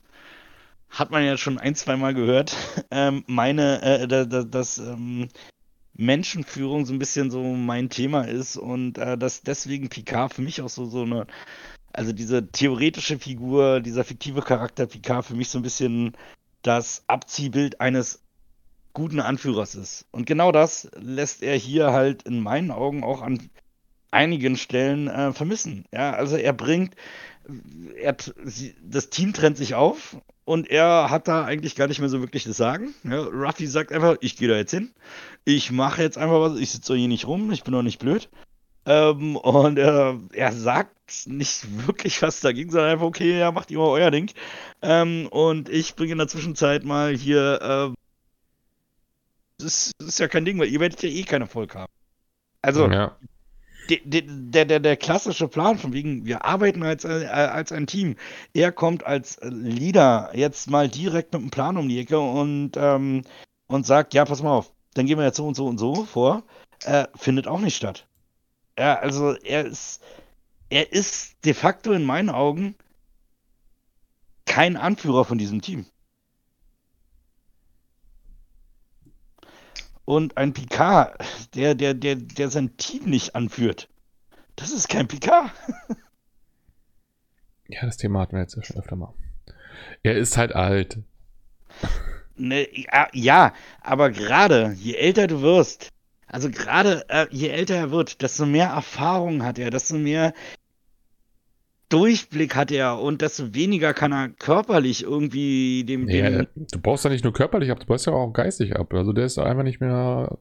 hat 0.94 1.12
man 1.12 1.26
ja 1.26 1.38
schon 1.38 1.58
ein, 1.58 1.76
zwei 1.76 1.98
Mal 1.98 2.14
gehört. 2.14 2.56
Ähm, 2.96 3.24
meine, 3.26 3.82
äh, 3.82 4.08
das, 4.08 4.46
das 4.52 4.78
ähm, 4.78 5.28
Menschenführung 5.96 6.86
so 6.86 6.94
ein 6.94 7.00
bisschen 7.00 7.32
so 7.32 7.42
mein 7.42 7.90
Thema 7.90 8.22
ist 8.28 8.56
und 8.56 9.00
äh, 9.00 9.18
dass 9.18 9.42
deswegen 9.42 9.90
Picard 9.90 10.32
für 10.32 10.44
mich 10.44 10.62
auch 10.62 10.70
so, 10.70 10.86
so 10.86 11.02
eine, 11.02 11.26
also 11.92 12.14
diese 12.14 12.52
theoretische 12.52 13.18
Figur, 13.18 13.80
dieser 13.80 14.04
fiktive 14.04 14.44
Charakter 14.44 14.86
Picard 14.86 15.26
für 15.26 15.34
mich 15.34 15.50
so 15.50 15.58
ein 15.58 15.64
bisschen 15.64 16.16
das 16.62 17.04
Abziehbild 17.08 17.82
eines 17.82 18.22
guten 18.94 19.20
Anführers 19.20 19.74
ist. 19.74 20.06
Und 20.12 20.28
genau 20.28 20.52
das 20.52 20.88
lässt 20.96 21.42
er 21.42 21.56
hier 21.56 21.94
halt 21.94 22.24
in 22.24 22.42
meinen 22.42 22.70
Augen 22.70 23.04
auch 23.04 23.24
an 23.24 23.50
einigen 24.12 24.56
Stellen 24.56 25.08
äh, 25.08 25.34
vermissen. 25.34 25.86
Ja, 25.92 26.12
also 26.14 26.38
er 26.38 26.54
bringt, 26.54 26.96
er, 27.96 28.16
das 28.82 29.10
Team 29.10 29.34
trennt 29.34 29.58
sich 29.58 29.76
auf 29.76 30.18
und 30.46 30.70
er 30.70 31.10
hat 31.10 31.28
da 31.28 31.46
eigentlich 31.46 31.76
gar 31.76 31.88
nicht 31.88 32.00
mehr 32.00 32.10
so 32.10 32.22
wirklich 32.22 32.44
das 32.44 32.58
Sagen. 32.58 32.94
Ja, 33.04 33.22
Ruffy 33.22 33.68
sagt 33.68 33.92
einfach, 33.92 34.18
ich 34.22 34.38
gehe 34.38 34.48
da 34.48 34.56
jetzt 34.56 34.72
hin. 34.72 34.94
Ich 35.46 35.72
mache 35.72 36.02
jetzt 36.02 36.18
einfach 36.18 36.40
was, 36.40 36.58
ich 36.58 36.72
sitze 36.72 36.96
hier 36.96 37.08
nicht 37.08 37.28
rum, 37.28 37.52
ich 37.52 37.64
bin 37.64 37.74
doch 37.74 37.82
nicht 37.82 38.00
blöd. 38.00 38.30
Ähm, 38.86 39.38
und 39.38 39.78
äh, 39.78 40.14
er 40.34 40.52
sagt 40.52 41.28
nicht 41.28 41.88
wirklich 41.88 42.22
was 42.22 42.42
dagegen, 42.42 42.72
sondern 42.72 42.92
einfach, 42.92 43.06
okay, 43.06 43.40
ja, 43.40 43.52
macht 43.52 43.72
ihr 43.72 43.78
mal 43.78 43.88
euer 43.88 44.12
Ding. 44.12 44.32
Ähm, 44.82 45.28
und 45.28 45.70
ich 45.70 45.96
bringe 45.96 46.14
in 46.14 46.18
der 46.18 46.28
Zwischenzeit 46.28 46.84
mal 46.84 47.16
hier, 47.16 47.62
äh, 47.62 47.96
das, 49.58 49.68
ist, 49.68 49.92
das 50.00 50.10
ist 50.10 50.20
ja 50.20 50.28
kein 50.28 50.46
Ding, 50.46 50.60
weil 50.60 50.68
ihr 50.68 50.80
werdet 50.80 51.02
ja 51.04 51.10
eh 51.10 51.24
keinen 51.24 51.44
Erfolg 51.44 51.76
haben. 51.76 51.92
Also, 52.62 52.90
ja 52.90 53.18
der, 53.90 54.66
der, 54.66 54.80
der 54.80 54.98
klassische 54.98 55.48
Plan 55.48 55.78
von 55.78 55.94
wegen, 55.94 56.26
wir 56.26 56.46
arbeiten 56.46 56.84
als, 56.84 57.06
äh, 57.06 57.26
als 57.26 57.72
ein 57.72 57.88
Team. 57.88 58.16
Er 58.54 58.72
kommt 58.72 59.06
als 59.06 59.40
Leader 59.42 60.32
jetzt 60.34 60.70
mal 60.70 60.90
direkt 60.90 61.34
mit 61.34 61.42
einem 61.42 61.52
Plan 61.52 61.78
um 61.78 61.90
die 61.90 62.00
Ecke 62.00 62.20
und, 62.20 62.72
ähm, 62.78 63.24
und 63.68 63.86
sagt, 63.86 64.14
ja, 64.14 64.26
pass 64.26 64.42
mal 64.42 64.52
auf, 64.52 64.72
dann 64.94 65.06
gehen 65.06 65.18
wir 65.18 65.26
jetzt 65.26 65.38
so 65.38 65.48
und 65.48 65.56
so 65.56 65.68
und 65.68 65.78
so 65.78 66.06
vor. 66.06 66.44
Äh, 66.86 67.08
findet 67.16 67.48
auch 67.48 67.60
nicht 67.60 67.76
statt. 67.76 68.08
Ja, 68.78 68.96
also 68.96 69.36
er 69.36 69.66
ist, 69.66 70.02
er 70.70 70.92
ist 70.92 71.46
de 71.46 71.54
facto 71.54 71.92
in 71.92 72.04
meinen 72.04 72.30
Augen 72.30 72.76
kein 74.46 74.78
Anführer 74.78 75.26
von 75.26 75.38
diesem 75.38 75.62
Team. 75.62 75.86
Und 80.06 80.38
ein 80.38 80.54
Picard, 80.54 81.24
der, 81.56 81.76
der, 81.76 81.94
der, 81.94 82.16
der 82.16 82.50
sein 82.50 82.76
Team 82.78 83.06
nicht 83.06 83.36
anführt, 83.36 83.90
das 84.56 84.72
ist 84.72 84.90
kein 84.90 85.08
Picard. 85.08 85.52
ja, 87.68 87.86
das 87.86 87.98
Thema 87.98 88.22
hatten 88.22 88.36
wir 88.36 88.42
jetzt 88.42 88.56
ja 88.56 88.64
schon 88.64 88.78
öfter 88.78 88.96
mal. 88.96 89.14
Er 90.04 90.18
ist 90.18 90.38
halt 90.38 90.54
alt. 90.54 91.00
Ne, 92.36 92.68
ja, 92.72 93.08
ja, 93.14 93.54
aber 93.82 94.10
gerade, 94.10 94.74
je 94.74 94.96
älter 94.96 95.28
du 95.28 95.42
wirst, 95.42 95.90
also 96.28 96.50
gerade 96.50 97.06
äh, 97.10 97.28
je 97.30 97.50
älter 97.50 97.76
er 97.76 97.92
wird, 97.92 98.22
desto 98.22 98.46
mehr 98.46 98.70
Erfahrung 98.70 99.44
hat 99.44 99.60
er, 99.60 99.70
desto 99.70 99.96
mehr 99.96 100.34
Durchblick 101.94 102.56
hat 102.56 102.72
er 102.72 103.00
und 103.00 103.22
desto 103.22 103.54
weniger 103.54 103.94
kann 103.94 104.12
er 104.12 104.30
körperlich 104.30 105.04
irgendwie 105.04 105.84
dem. 105.84 106.10
Ja, 106.10 106.30
dem 106.30 106.48
du 106.56 106.80
baust 106.80 107.04
ja 107.04 107.12
nicht 107.12 107.24
nur 107.24 107.34
körperlich 107.34 107.70
ab, 107.70 107.80
du 107.80 107.86
baust 107.86 108.08
ja 108.08 108.14
auch 108.14 108.34
geistig 108.34 108.76
ab. 108.76 108.92
Also 108.96 109.14
der 109.14 109.26
ist 109.26 109.38
einfach 109.38 109.62
nicht 109.62 109.80
mehr 109.80 110.40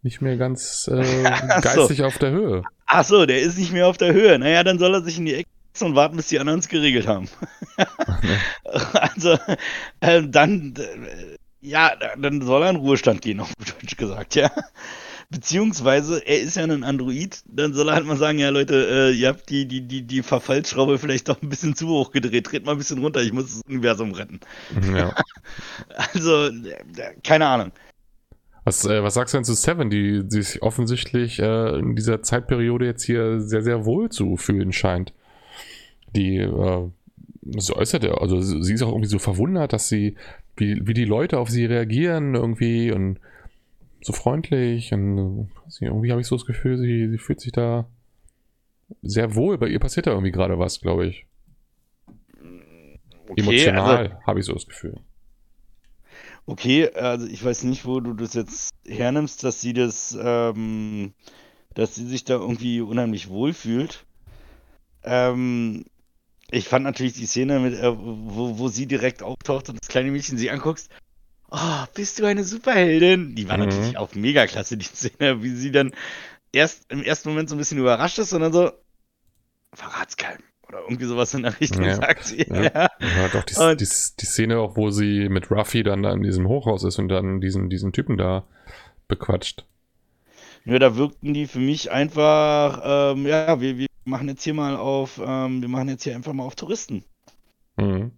nicht 0.00 0.22
mehr 0.22 0.38
ganz 0.38 0.88
äh, 0.88 1.22
geistig 1.60 1.98
so. 1.98 2.04
auf 2.04 2.16
der 2.16 2.30
Höhe. 2.30 2.62
Ach 2.86 3.04
so, 3.04 3.26
der 3.26 3.40
ist 3.42 3.58
nicht 3.58 3.72
mehr 3.72 3.86
auf 3.86 3.98
der 3.98 4.14
Höhe. 4.14 4.38
Naja, 4.38 4.64
dann 4.64 4.78
soll 4.78 4.94
er 4.94 5.02
sich 5.02 5.18
in 5.18 5.26
die 5.26 5.34
Ecke 5.34 5.48
und 5.80 5.96
warten, 5.96 6.16
bis 6.16 6.28
die 6.28 6.38
anderen 6.38 6.60
es 6.60 6.68
geregelt 6.68 7.06
haben. 7.06 7.28
also, 8.94 9.36
äh, 10.00 10.22
dann, 10.26 10.74
äh, 10.78 11.36
ja, 11.60 11.92
dann 12.16 12.40
soll 12.40 12.62
er 12.62 12.70
in 12.70 12.76
Ruhestand 12.76 13.20
gehen, 13.20 13.40
auf 13.40 13.52
Deutsch 13.56 13.96
gesagt, 13.96 14.34
ja. 14.34 14.50
Beziehungsweise, 15.30 16.26
er 16.26 16.40
ist 16.40 16.56
ja 16.56 16.64
ein 16.64 16.84
Android, 16.84 17.42
dann 17.46 17.72
soll 17.72 17.88
er 17.88 17.94
halt 17.94 18.06
mal 18.06 18.16
sagen, 18.16 18.38
ja 18.38 18.50
Leute, 18.50 18.86
äh, 18.88 19.12
ihr 19.12 19.28
habt 19.28 19.48
die, 19.50 19.66
die, 19.66 19.80
die, 19.80 20.02
die 20.02 20.22
Verfallsschraube 20.22 20.98
vielleicht 20.98 21.28
doch 21.28 21.40
ein 21.42 21.48
bisschen 21.48 21.74
zu 21.74 21.88
hoch 21.88 22.10
gedreht, 22.12 22.50
dreht 22.50 22.64
mal 22.66 22.72
ein 22.72 22.78
bisschen 22.78 22.98
runter, 22.98 23.22
ich 23.22 23.32
muss 23.32 23.46
das 23.46 23.62
Universum 23.68 24.12
retten. 24.12 24.40
Ja. 24.94 25.14
also, 26.12 26.50
keine 27.22 27.46
Ahnung. 27.46 27.72
Was, 28.64 28.84
äh, 28.86 29.02
was 29.02 29.14
sagst 29.14 29.34
du 29.34 29.38
denn 29.38 29.44
zu 29.44 29.54
Seven, 29.54 29.90
die, 29.90 30.22
die 30.24 30.42
sich 30.42 30.62
offensichtlich 30.62 31.38
äh, 31.38 31.78
in 31.78 31.96
dieser 31.96 32.22
Zeitperiode 32.22 32.86
jetzt 32.86 33.04
hier 33.04 33.40
sehr, 33.40 33.62
sehr 33.62 33.84
wohl 33.84 34.08
zu 34.08 34.36
fühlen 34.36 34.72
scheint? 34.72 35.12
Die, 36.16 36.38
äh, 36.38 36.88
so 37.56 37.76
äußert 37.76 38.04
er, 38.04 38.22
also 38.22 38.40
sie 38.40 38.72
ist 38.72 38.82
auch 38.82 38.88
irgendwie 38.88 39.08
so 39.08 39.18
verwundert, 39.18 39.74
dass 39.74 39.88
sie, 39.88 40.16
wie, 40.56 40.80
wie 40.86 40.94
die 40.94 41.04
Leute 41.04 41.38
auf 41.38 41.50
sie 41.50 41.66
reagieren 41.66 42.34
irgendwie 42.34 42.90
und 42.90 43.18
so 44.04 44.12
freundlich 44.12 44.92
und 44.92 45.50
irgendwie 45.80 46.10
habe 46.10 46.20
ich 46.20 46.26
so 46.26 46.36
das 46.36 46.44
Gefühl, 46.44 46.76
sie, 46.76 47.08
sie 47.08 47.18
fühlt 47.18 47.40
sich 47.40 47.52
da 47.52 47.86
sehr 49.02 49.34
wohl. 49.34 49.56
Bei 49.56 49.66
ihr 49.66 49.80
passiert 49.80 50.06
da 50.06 50.10
irgendwie 50.10 50.30
gerade 50.30 50.58
was, 50.58 50.80
glaube 50.80 51.06
ich. 51.06 51.26
Okay, 53.28 53.40
Emotional 53.40 53.96
also, 53.96 54.26
habe 54.26 54.40
ich 54.40 54.46
so 54.46 54.52
das 54.52 54.66
Gefühl. 54.66 55.00
Okay, 56.44 56.90
also 56.90 57.26
ich 57.26 57.42
weiß 57.42 57.64
nicht, 57.64 57.86
wo 57.86 58.00
du 58.00 58.12
das 58.12 58.34
jetzt 58.34 58.74
hernimmst, 58.86 59.42
dass 59.42 59.62
sie 59.62 59.72
das, 59.72 60.16
ähm, 60.20 61.14
dass 61.72 61.94
sie 61.94 62.06
sich 62.06 62.24
da 62.24 62.34
irgendwie 62.34 62.82
unheimlich 62.82 63.30
wohlfühlt. 63.30 64.04
Ähm, 65.02 65.86
ich 66.50 66.68
fand 66.68 66.84
natürlich 66.84 67.14
die 67.14 67.24
Szene, 67.24 67.58
mit, 67.60 67.72
äh, 67.72 67.90
wo, 67.96 68.58
wo 68.58 68.68
sie 68.68 68.84
direkt 68.84 69.22
auftaucht 69.22 69.70
und 69.70 69.80
das 69.80 69.88
kleine 69.88 70.10
Mädchen 70.10 70.36
sie 70.36 70.50
anguckst. 70.50 70.90
Oh, 71.56 71.84
bist 71.94 72.18
du 72.18 72.24
eine 72.26 72.42
Superheldin? 72.44 73.36
Die 73.36 73.48
war 73.48 73.56
Mhm. 73.56 73.64
natürlich 73.64 73.96
auch 73.96 74.14
mega 74.14 74.46
klasse, 74.46 74.76
die 74.76 74.84
Szene, 74.86 75.42
wie 75.42 75.50
sie 75.50 75.70
dann 75.70 75.92
erst 76.52 76.90
im 76.90 77.02
ersten 77.02 77.28
Moment 77.28 77.48
so 77.48 77.54
ein 77.54 77.58
bisschen 77.58 77.78
überrascht 77.78 78.18
ist 78.18 78.32
und 78.32 78.40
dann 78.40 78.52
so, 78.52 78.72
verrat's 79.72 80.16
keinem. 80.16 80.42
Oder 80.68 80.80
irgendwie 80.80 81.04
sowas 81.04 81.34
in 81.34 81.42
der 81.42 81.60
Richtung 81.60 81.84
Ja. 81.84 81.94
sagt 81.94 82.24
sie. 82.24 82.46
Ja. 82.48 82.62
Ja. 82.62 82.88
Ja, 83.00 83.28
doch, 83.28 83.44
die, 83.44 83.54
die, 83.76 83.84
die 84.20 84.26
Szene 84.26 84.58
auch, 84.58 84.76
wo 84.76 84.90
sie 84.90 85.28
mit 85.28 85.50
Ruffy 85.50 85.82
dann 85.82 86.02
da 86.02 86.12
in 86.12 86.22
diesem 86.22 86.48
Hochhaus 86.48 86.84
ist 86.84 86.98
und 86.98 87.08
dann 87.08 87.40
diesen, 87.40 87.70
diesen 87.70 87.92
Typen 87.92 88.16
da 88.16 88.44
bequatscht. 89.08 89.64
Nur 90.64 90.78
da 90.78 90.96
wirkten 90.96 91.34
die 91.34 91.46
für 91.46 91.58
mich 91.58 91.90
einfach, 91.92 93.12
ähm, 93.14 93.26
ja, 93.26 93.60
wir, 93.60 93.78
wir 93.78 93.86
machen 94.04 94.28
jetzt 94.28 94.42
hier 94.42 94.54
mal 94.54 94.76
auf, 94.76 95.20
ähm, 95.24 95.60
wir 95.60 95.68
machen 95.68 95.88
jetzt 95.88 96.04
hier 96.04 96.14
einfach 96.16 96.32
mal 96.32 96.44
auf 96.44 96.54
Touristen. 96.56 97.04
Mhm. 97.76 98.12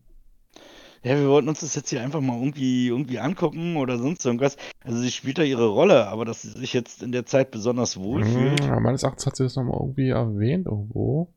Ja, 1.07 1.17
wir 1.21 1.29
wollten 1.29 1.49
uns 1.49 1.61
das 1.61 1.77
jetzt 1.77 1.91
hier 1.91 2.03
einfach 2.03 2.21
mal 2.21 2.37
irgendwie, 2.37 2.89
irgendwie 2.89 3.21
angucken 3.21 3.77
oder 3.77 3.97
sonst 3.97 4.27
irgendwas. 4.27 4.57
Also 4.83 4.99
sie 4.99 5.13
spielt 5.13 5.39
da 5.39 5.45
ihre 5.45 5.69
Rolle, 5.69 6.09
aber 6.09 6.25
dass 6.25 6.43
sie 6.43 6.51
sich 6.51 6.73
jetzt 6.73 7.01
in 7.01 7.13
der 7.13 7.25
Zeit 7.25 7.53
besonders 7.53 7.97
wohlfühlt. 7.97 8.61
Mhm, 8.61 8.71
aber 8.73 8.81
meines 8.81 9.05
Erachtens 9.05 9.25
hat 9.25 9.37
sie 9.37 9.45
das 9.45 9.55
nochmal 9.55 9.79
irgendwie 9.81 10.09
erwähnt 10.09 10.67
irgendwo. 10.67 11.29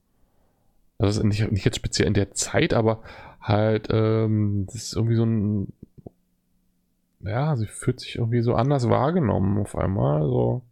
Also 0.98 1.22
nicht, 1.22 1.52
nicht 1.52 1.66
jetzt 1.66 1.76
speziell 1.76 2.08
in 2.08 2.16
der 2.16 2.32
Zeit, 2.32 2.74
aber 2.74 3.04
halt, 3.42 3.90
ähm, 3.92 4.64
das 4.66 4.76
ist 4.76 4.96
irgendwie 4.96 5.16
so 5.16 5.26
ein. 5.28 5.72
Ja, 7.20 7.56
sie 7.56 7.68
fühlt 7.68 8.00
sich 8.00 8.16
irgendwie 8.16 8.42
so 8.42 8.56
anders 8.56 8.90
wahrgenommen 8.90 9.60
auf 9.60 9.76
einmal. 9.76 10.24
So. 10.24 10.64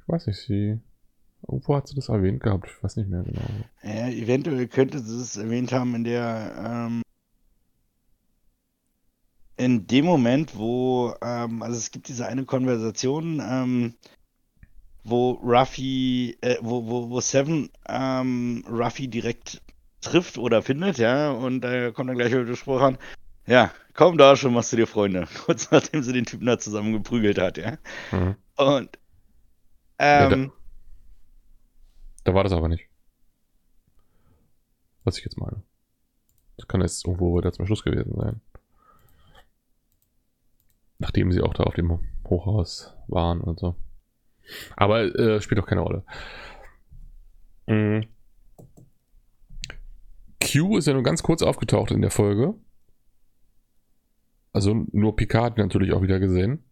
Ich 0.00 0.08
weiß 0.08 0.26
nicht, 0.28 0.38
sie. 0.38 0.78
Irgendwo 1.46 1.76
hat 1.76 1.86
sie 1.86 1.94
das 1.94 2.08
erwähnt 2.08 2.42
gehabt, 2.42 2.66
ich 2.66 2.82
weiß 2.82 2.96
nicht 2.96 3.10
mehr 3.10 3.22
genau. 3.22 3.42
Ja, 3.82 4.08
eventuell 4.08 4.66
könnte 4.68 5.00
sie 5.00 5.20
es 5.20 5.36
erwähnt 5.36 5.70
haben 5.70 5.94
in 5.94 6.04
der, 6.04 6.86
ähm, 6.88 7.02
in 9.56 9.86
dem 9.86 10.04
Moment, 10.04 10.56
wo, 10.56 11.14
ähm, 11.22 11.62
also 11.62 11.76
es 11.76 11.90
gibt 11.90 12.08
diese 12.08 12.26
eine 12.26 12.44
Konversation, 12.44 13.40
ähm, 13.42 13.94
wo 15.04 15.32
Ruffy, 15.32 16.36
äh, 16.40 16.56
wo, 16.60 16.86
wo, 16.86 17.10
wo 17.10 17.20
Seven 17.20 17.70
ähm, 17.88 18.64
Ruffy 18.68 19.08
direkt 19.08 19.62
trifft 20.00 20.38
oder 20.38 20.62
findet, 20.62 20.98
ja, 20.98 21.30
und 21.30 21.62
da 21.62 21.90
kommt 21.90 22.10
dann 22.10 22.16
gleich 22.16 22.32
wieder 22.32 22.44
der 22.44 22.56
Spruch 22.56 22.80
an, 22.80 22.98
ja, 23.46 23.72
komm 23.94 24.18
da 24.18 24.36
schon, 24.36 24.52
machst 24.52 24.72
du 24.72 24.76
dir 24.76 24.86
Freunde, 24.86 25.26
kurz 25.44 25.70
nachdem 25.70 26.02
sie 26.02 26.12
den 26.12 26.26
Typen 26.26 26.46
da 26.46 26.58
zusammen 26.58 26.92
geprügelt 26.92 27.38
hat, 27.38 27.56
ja. 27.56 27.78
Mhm. 28.12 28.36
Und, 28.56 28.98
Ja, 30.00 30.30
ähm, 30.30 30.52
Da 32.24 32.34
war 32.34 32.42
das 32.44 32.52
aber 32.52 32.68
nicht. 32.68 32.88
Was 35.04 35.18
ich 35.18 35.24
jetzt 35.24 35.38
meine. 35.38 35.62
Das 36.56 36.66
kann 36.66 36.80
jetzt 36.80 37.06
irgendwo 37.06 37.38
wieder 37.38 37.52
zum 37.52 37.66
Schluss 37.66 37.84
gewesen 37.84 38.14
sein. 38.16 38.40
Nachdem 40.98 41.32
sie 41.32 41.42
auch 41.42 41.54
da 41.54 41.64
auf 41.64 41.74
dem 41.74 41.98
Hochhaus 42.26 42.94
waren 43.08 43.40
und 43.40 43.58
so. 43.58 43.76
Aber 44.76 45.02
äh, 45.02 45.40
spielt 45.40 45.60
auch 45.60 45.66
keine 45.66 45.82
Rolle. 45.82 46.04
Mhm. 47.66 48.06
Q 50.40 50.78
ist 50.78 50.86
ja 50.86 50.92
nur 50.92 51.02
ganz 51.02 51.22
kurz 51.22 51.42
aufgetaucht 51.42 51.90
in 51.90 52.02
der 52.02 52.10
Folge. 52.10 52.54
Also 54.52 54.86
nur 54.92 55.16
Picard 55.16 55.58
natürlich 55.58 55.92
auch 55.92 56.02
wieder 56.02 56.18
gesehen. 56.18 56.64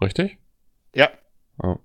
Richtig? 0.00 0.38
ja, 0.94 1.10
Oh. 1.62 1.76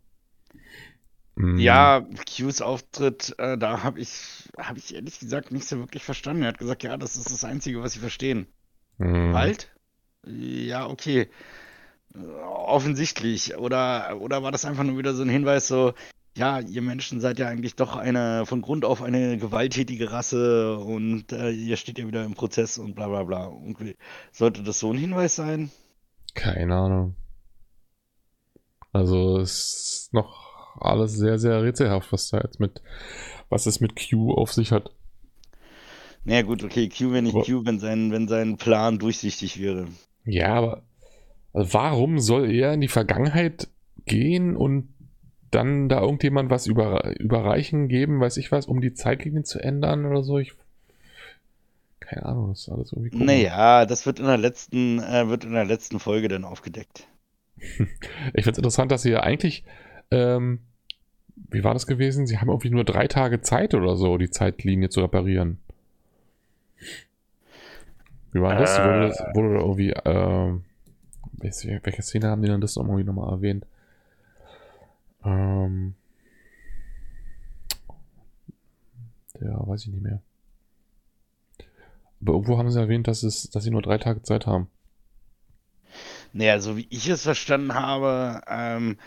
Mhm. 1.36 1.57
Ja, 1.57 2.01
Qs 2.26 2.61
Auftritt, 2.61 3.36
äh, 3.39 3.57
da 3.57 3.84
habe 3.84 3.99
ich, 3.99 4.49
habe 4.57 4.80
ich 4.80 4.95
ehrlich 4.95 5.19
gesagt 5.19 5.51
nicht 5.51 5.67
so 5.67 5.78
wirklich 5.80 6.03
verstanden. 6.03 6.43
Er 6.43 6.49
hat 6.49 6.57
gesagt, 6.57 6.84
ja, 6.84 6.95
das 6.95 7.17
ist 7.17 7.30
das 7.30 7.43
Einzige, 7.43 7.82
was 7.82 7.93
sie 7.93 7.99
verstehen. 7.99 8.47
Mhm. 8.97 9.34
Wald? 9.34 9.74
Ja, 10.26 10.88
okay. 10.88 11.30
Offensichtlich. 12.43 13.57
Oder, 13.57 14.17
oder 14.19 14.43
war 14.43 14.51
das 14.51 14.65
einfach 14.65 14.84
nur 14.84 14.97
wieder 14.97 15.13
so 15.13 15.23
ein 15.23 15.30
Hinweis, 15.30 15.67
so, 15.67 15.93
ja, 16.38 16.59
ihr 16.59 16.82
Menschen 16.82 17.21
seid 17.21 17.39
ja 17.39 17.47
eigentlich 17.47 17.76
doch 17.76 17.95
eine, 17.95 18.45
von 18.45 18.61
Grund 18.61 18.84
auf 18.84 19.01
eine 19.01 19.38
gewalttätige 19.38 20.11
Rasse 20.11 20.78
und 20.78 21.32
äh, 21.32 21.51
ihr 21.51 21.78
steht 21.78 21.97
ja 21.97 22.07
wieder 22.07 22.26
im 22.26 22.34
Prozess 22.34 22.78
und 22.78 22.95
bla 22.95 23.07
bla 23.07 23.23
bla. 23.23 23.45
Irgendwie. 23.47 23.95
Sollte 24.32 24.63
das 24.63 24.80
so 24.80 24.91
ein 24.91 24.97
Hinweis 24.97 25.36
sein? 25.36 25.71
Keine 26.34 26.76
Ahnung. 26.76 27.15
Also 28.91 29.39
es 29.39 30.03
ist 30.07 30.13
noch 30.13 30.76
alles 30.80 31.13
sehr, 31.13 31.39
sehr 31.39 31.63
rätselhaft, 31.63 32.11
was 32.11 32.30
da 32.30 32.41
jetzt 32.41 32.59
mit, 32.59 32.82
was 33.49 33.65
es 33.65 33.80
mit 33.80 33.93
Q 33.95 34.34
auf 34.34 34.51
sich 34.51 34.71
hat. 34.71 34.91
Naja, 36.26 36.41
gut, 36.41 36.63
okay, 36.63 36.89
Q 36.89 37.11
wäre 37.11 37.21
nicht 37.21 37.45
Q, 37.45 37.65
wenn 37.65 37.80
sein, 37.80 38.11
wenn 38.11 38.28
sein 38.28 38.57
Plan 38.57 38.99
durchsichtig 38.99 39.59
wäre. 39.59 39.88
Ja, 40.26 40.55
aber 40.55 40.84
also 41.53 41.73
warum 41.73 42.19
soll 42.19 42.51
er 42.51 42.73
in 42.73 42.82
die 42.82 42.89
Vergangenheit 42.89 43.69
gehen 44.05 44.55
und 44.57 44.89
dann 45.51 45.88
da 45.88 46.01
irgendjemand 46.01 46.49
was 46.49 46.67
über, 46.67 47.17
überreichen, 47.17 47.88
geben, 47.88 48.19
weiß 48.19 48.38
ich 48.38 48.51
was, 48.51 48.65
um 48.65 48.82
die 48.82 48.93
Zeitlinien 48.93 49.45
zu 49.45 49.59
ändern 49.59 50.05
oder 50.05 50.21
so? 50.21 50.38
Ich, 50.38 50.53
keine 52.01 52.26
Ahnung, 52.26 52.49
das 52.49 52.61
ist 52.61 52.69
alles 52.69 52.91
irgendwie 52.91 53.11
komisch. 53.11 53.26
Naja, 53.26 53.86
das 53.86 54.05
wird 54.05 54.19
in 54.19 54.26
der 54.26 54.38
letzten, 54.38 54.99
äh, 54.99 55.30
wird 55.30 55.45
in 55.45 55.53
der 55.53 55.63
letzten 55.63 55.99
Folge 55.99 56.28
dann 56.28 56.43
aufgedeckt. 56.43 57.07
Ich 58.34 58.43
finde 58.43 58.51
es 58.51 58.57
interessant, 58.57 58.91
dass 58.91 59.03
sie 59.03 59.11
ja 59.11 59.21
eigentlich, 59.21 59.63
ähm, 60.11 60.59
wie 61.36 61.63
war 61.63 61.73
das 61.73 61.88
gewesen? 61.88 62.28
Sie 62.28 62.39
haben 62.39 62.49
irgendwie 62.49 62.69
nur 62.69 62.84
drei 62.84 63.07
Tage 63.07 63.41
Zeit 63.41 63.73
oder 63.73 63.95
so, 63.95 64.17
die 64.17 64.30
Zeitlinie 64.30 64.89
zu 64.89 65.01
reparieren. 65.01 65.59
Wie 68.36 68.42
war 68.42 68.56
das? 68.58 68.78
Äh. 68.78 68.84
Wurde, 68.84 69.08
das, 69.08 69.20
wurde 69.34 69.56
irgendwie, 69.60 69.94
ähm, 70.04 70.66
welche, 71.38 71.80
welche 71.84 72.02
Szene 72.02 72.28
haben 72.28 72.42
die 72.42 72.50
dann 72.50 72.60
das 72.60 72.76
irgendwie 72.76 73.06
nochmal 73.06 73.32
erwähnt? 73.32 73.66
Ähm, 75.24 75.96
ja, 79.40 79.66
weiß 79.66 79.84
ich 79.84 79.94
nicht 79.94 80.04
mehr. 80.04 80.22
Aber 82.22 82.34
irgendwo 82.34 82.58
haben 82.58 82.70
sie 82.70 82.80
erwähnt, 82.80 83.08
dass, 83.08 83.24
es, 83.24 83.50
dass 83.52 83.64
sie 83.64 83.72
nur 83.72 83.82
drei 83.82 84.00
Tage 84.00 84.22
Zeit 84.22 84.46
haben. 84.48 84.68
Naja, 86.34 86.60
so 86.60 86.76
wie 86.76 86.88
ich 86.90 87.08
es 87.08 87.24
verstanden 87.24 87.74
habe, 87.74 88.42
ähm, 88.50 88.98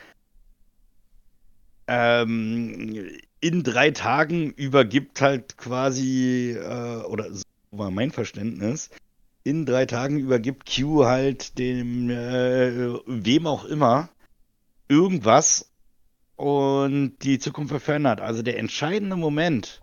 ähm, 1.87 3.11
in 3.41 3.63
drei 3.63 3.91
Tagen 3.91 4.53
übergibt 4.53 5.21
halt 5.21 5.59
quasi, 5.59 6.57
äh, 6.59 7.03
oder 7.03 7.31
so 7.31 7.43
war 7.73 7.91
mein 7.91 8.11
Verständnis, 8.11 8.89
in 9.45 9.67
drei 9.67 9.87
Tagen 9.87 10.19
übergibt 10.19 10.69
Q 10.69 11.05
halt 11.05 11.59
dem, 11.59 12.11
äh, 12.11 12.99
wem 13.07 13.47
auch 13.47 13.65
immer, 13.65 14.11
irgendwas 14.89 15.73
und 16.37 17.19
die 17.23 17.39
Zukunft 17.39 17.75
verändert. 17.83 18.21
Also 18.21 18.43
der 18.43 18.59
entscheidende 18.59 19.17
Moment, 19.17 19.83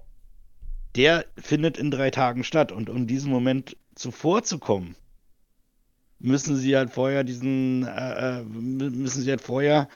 der 0.95 1.25
findet 1.37 1.77
in 1.77 1.91
drei 1.91 2.11
Tagen 2.11 2.43
statt. 2.43 2.71
Und 2.71 2.89
um 2.89 3.07
diesen 3.07 3.31
Moment 3.31 3.75
zuvor 3.95 4.43
zu 4.43 4.59
kommen, 4.59 4.95
müssen 6.19 6.55
sie 6.55 6.75
halt 6.77 6.91
vorher 6.91 7.23
diesen, 7.23 7.83
äh, 7.83 8.39
äh, 8.39 8.43
mü- 8.43 8.89
müssen 8.91 9.21
sie 9.21 9.29
halt 9.29 9.41
vorher 9.41 9.89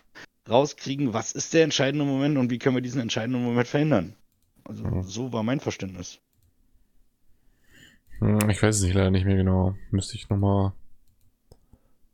rauskriegen, 0.50 1.14
was 1.14 1.32
ist 1.32 1.54
der 1.54 1.64
entscheidende 1.64 2.06
Moment 2.06 2.38
und 2.38 2.50
wie 2.50 2.58
können 2.60 2.76
wir 2.76 2.82
diesen 2.82 3.02
entscheidenden 3.02 3.44
Moment 3.44 3.68
verhindern. 3.68 4.16
Also 4.66 4.84
Mhm. 4.84 5.04
so 5.04 5.32
war 5.32 5.44
mein 5.44 5.60
Verständnis. 5.60 6.20
Hm, 8.20 8.50
Ich 8.50 8.62
weiß 8.62 8.78
es 8.78 8.84
nicht, 8.84 8.94
leider 8.94 9.12
nicht 9.12 9.26
mehr 9.26 9.36
genau. 9.38 9.76
Müsste 9.92 10.16
ich 10.16 10.30
nochmal. 10.30 10.74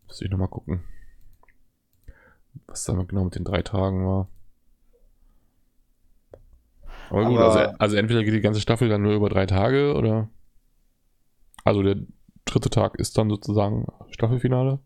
Müsste 0.07 0.25
ich 0.25 0.31
nochmal 0.31 0.47
gucken. 0.47 0.83
Was 2.67 2.83
da 2.85 2.93
genau 2.93 3.25
mit 3.25 3.35
den 3.35 3.43
drei 3.43 3.61
Tagen 3.61 4.05
war. 4.05 4.27
Aber 7.09 7.25
gut, 7.25 7.37
Aber- 7.39 7.45
also, 7.55 7.77
also 7.79 7.95
entweder 7.97 8.23
geht 8.23 8.33
die 8.33 8.41
ganze 8.41 8.61
Staffel 8.61 8.89
dann 8.89 9.01
nur 9.01 9.13
über 9.13 9.29
drei 9.29 9.45
Tage 9.45 9.93
oder. 9.95 10.29
Also 11.63 11.81
der 11.81 11.97
dritte 12.45 12.69
Tag 12.69 12.95
ist 12.99 13.17
dann 13.17 13.29
sozusagen 13.29 13.87
Staffelfinale. 14.11 14.79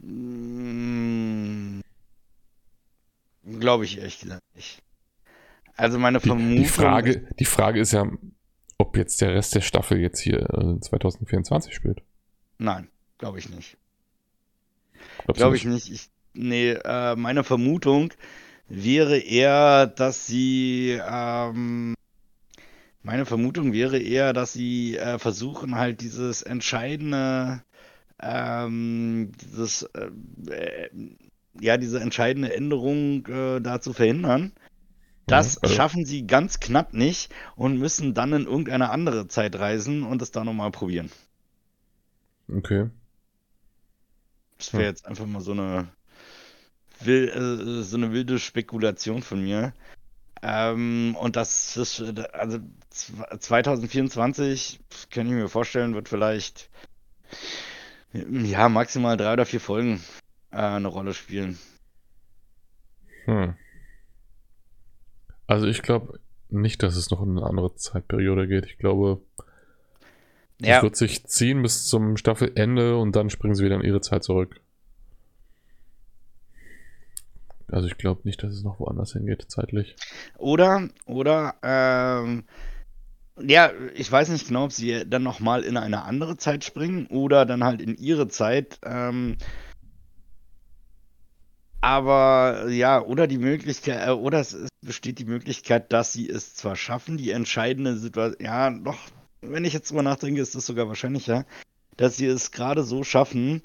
Mm, 0.00 1.80
Glaube 3.58 3.84
ich 3.84 3.98
ehrlich 3.98 4.20
gesagt 4.20 4.42
nicht. 4.54 4.82
Also 5.76 5.98
meine 5.98 6.18
Die, 6.20 6.28
Vermutung. 6.28 6.56
die, 6.56 6.64
Frage, 6.68 7.28
die 7.38 7.44
Frage 7.44 7.80
ist 7.80 7.92
ja, 7.92 8.06
ob 8.78 8.96
jetzt 8.96 9.20
der 9.20 9.34
Rest 9.34 9.54
der 9.54 9.60
Staffel 9.60 9.98
jetzt 9.98 10.20
hier 10.20 10.48
äh, 10.50 10.80
2024 10.80 11.74
spielt. 11.74 12.02
Nein, 12.58 12.88
glaube 13.18 13.38
ich 13.38 13.48
nicht. 13.50 13.76
Glaube 15.26 15.56
ich 15.56 15.64
nicht. 15.64 15.90
Ich, 15.90 16.08
nee, 16.32 16.70
äh, 16.70 17.16
meine 17.16 17.44
Vermutung 17.44 18.12
wäre 18.68 19.18
eher, 19.18 19.86
dass 19.86 20.26
sie, 20.26 20.98
ähm, 21.04 21.94
Meine 23.02 23.24
Vermutung 23.26 23.72
wäre 23.72 23.98
eher, 23.98 24.32
dass 24.32 24.52
sie 24.52 24.96
äh, 24.96 25.18
versuchen, 25.18 25.76
halt 25.76 26.00
dieses 26.02 26.42
entscheidende, 26.42 27.62
ähm, 28.20 29.32
dieses, 29.40 29.84
äh, 29.94 30.10
äh 30.50 30.90
ja, 31.60 31.76
diese 31.76 32.00
entscheidende 32.00 32.54
Änderung 32.54 33.26
äh, 33.26 33.60
da 33.60 33.80
zu 33.80 33.92
verhindern. 33.92 34.52
Das 35.28 35.58
also. 35.58 35.74
schaffen 35.74 36.04
sie 36.04 36.26
ganz 36.26 36.60
knapp 36.60 36.94
nicht 36.94 37.32
und 37.56 37.78
müssen 37.78 38.14
dann 38.14 38.32
in 38.32 38.44
irgendeine 38.44 38.90
andere 38.90 39.28
Zeit 39.28 39.56
reisen 39.56 40.02
und 40.02 40.22
es 40.22 40.30
da 40.30 40.44
nochmal 40.44 40.70
probieren. 40.70 41.10
Okay. 42.50 42.90
Das 44.56 44.72
wäre 44.72 44.82
hm. 44.84 44.88
jetzt 44.88 45.06
einfach 45.06 45.26
mal 45.26 45.40
so 45.40 45.52
eine, 45.52 45.88
äh, 47.06 47.82
so 47.82 47.96
eine 47.96 48.12
wilde 48.12 48.38
Spekulation 48.38 49.22
von 49.22 49.42
mir. 49.42 49.72
Ähm, 50.42 51.16
und 51.20 51.36
das 51.36 51.76
ist, 51.76 52.00
also 52.32 52.58
2024, 52.90 54.80
kann 55.10 55.26
ich 55.26 55.32
mir 55.32 55.48
vorstellen, 55.48 55.94
wird 55.94 56.08
vielleicht 56.08 56.70
ja 58.12 58.68
maximal 58.68 59.16
drei 59.16 59.32
oder 59.34 59.46
vier 59.46 59.60
Folgen 59.60 60.02
äh, 60.50 60.56
eine 60.56 60.88
Rolle 60.88 61.12
spielen. 61.12 61.58
Hm. 63.24 63.54
Also 65.48 65.66
ich 65.66 65.82
glaube 65.82 66.20
nicht, 66.50 66.82
dass 66.82 66.94
es 66.94 67.10
noch 67.10 67.22
in 67.22 67.36
eine 67.36 67.46
andere 67.46 67.74
Zeitperiode 67.74 68.46
geht. 68.46 68.66
Ich 68.66 68.78
glaube, 68.78 69.20
ja. 70.60 70.76
es 70.76 70.82
wird 70.82 70.96
sich 70.96 71.24
ziehen 71.26 71.62
bis 71.62 71.86
zum 71.86 72.16
Staffelende 72.16 72.96
und 72.96 73.16
dann 73.16 73.30
springen 73.30 73.54
sie 73.54 73.64
wieder 73.64 73.76
in 73.76 73.82
ihre 73.82 74.02
Zeit 74.02 74.22
zurück. 74.22 74.60
Also 77.70 77.86
ich 77.86 77.96
glaube 77.96 78.20
nicht, 78.24 78.42
dass 78.42 78.52
es 78.52 78.62
noch 78.62 78.78
woanders 78.78 79.14
hingeht, 79.14 79.46
zeitlich. 79.48 79.96
Oder, 80.36 80.88
oder, 81.06 81.54
ähm, 81.62 82.44
ja, 83.40 83.70
ich 83.94 84.10
weiß 84.10 84.28
nicht 84.30 84.48
genau, 84.48 84.64
ob 84.64 84.72
sie 84.72 85.04
dann 85.06 85.22
nochmal 85.22 85.62
in 85.64 85.76
eine 85.76 86.02
andere 86.02 86.36
Zeit 86.36 86.64
springen 86.64 87.06
oder 87.06 87.46
dann 87.46 87.64
halt 87.64 87.80
in 87.80 87.96
ihre 87.96 88.28
Zeit. 88.28 88.78
Ähm, 88.84 89.36
aber 91.80 92.68
ja, 92.68 93.00
oder 93.00 93.26
die 93.26 93.38
Möglichkeit, 93.38 94.08
äh, 94.08 94.10
oder 94.10 94.40
es 94.40 94.52
ist, 94.52 94.70
besteht 94.80 95.18
die 95.18 95.24
Möglichkeit, 95.24 95.92
dass 95.92 96.12
sie 96.12 96.28
es 96.28 96.54
zwar 96.54 96.76
schaffen, 96.76 97.16
die 97.16 97.30
entscheidende 97.30 97.96
Situation, 97.96 98.44
ja, 98.44 98.70
doch, 98.70 98.98
wenn 99.40 99.64
ich 99.64 99.72
jetzt 99.72 99.90
drüber 99.90 100.02
nachdenke, 100.02 100.40
ist 100.40 100.54
das 100.54 100.66
sogar 100.66 100.88
wahrscheinlicher, 100.88 101.46
dass 101.96 102.16
sie 102.16 102.26
es 102.26 102.52
gerade 102.52 102.84
so 102.84 103.04
schaffen, 103.04 103.62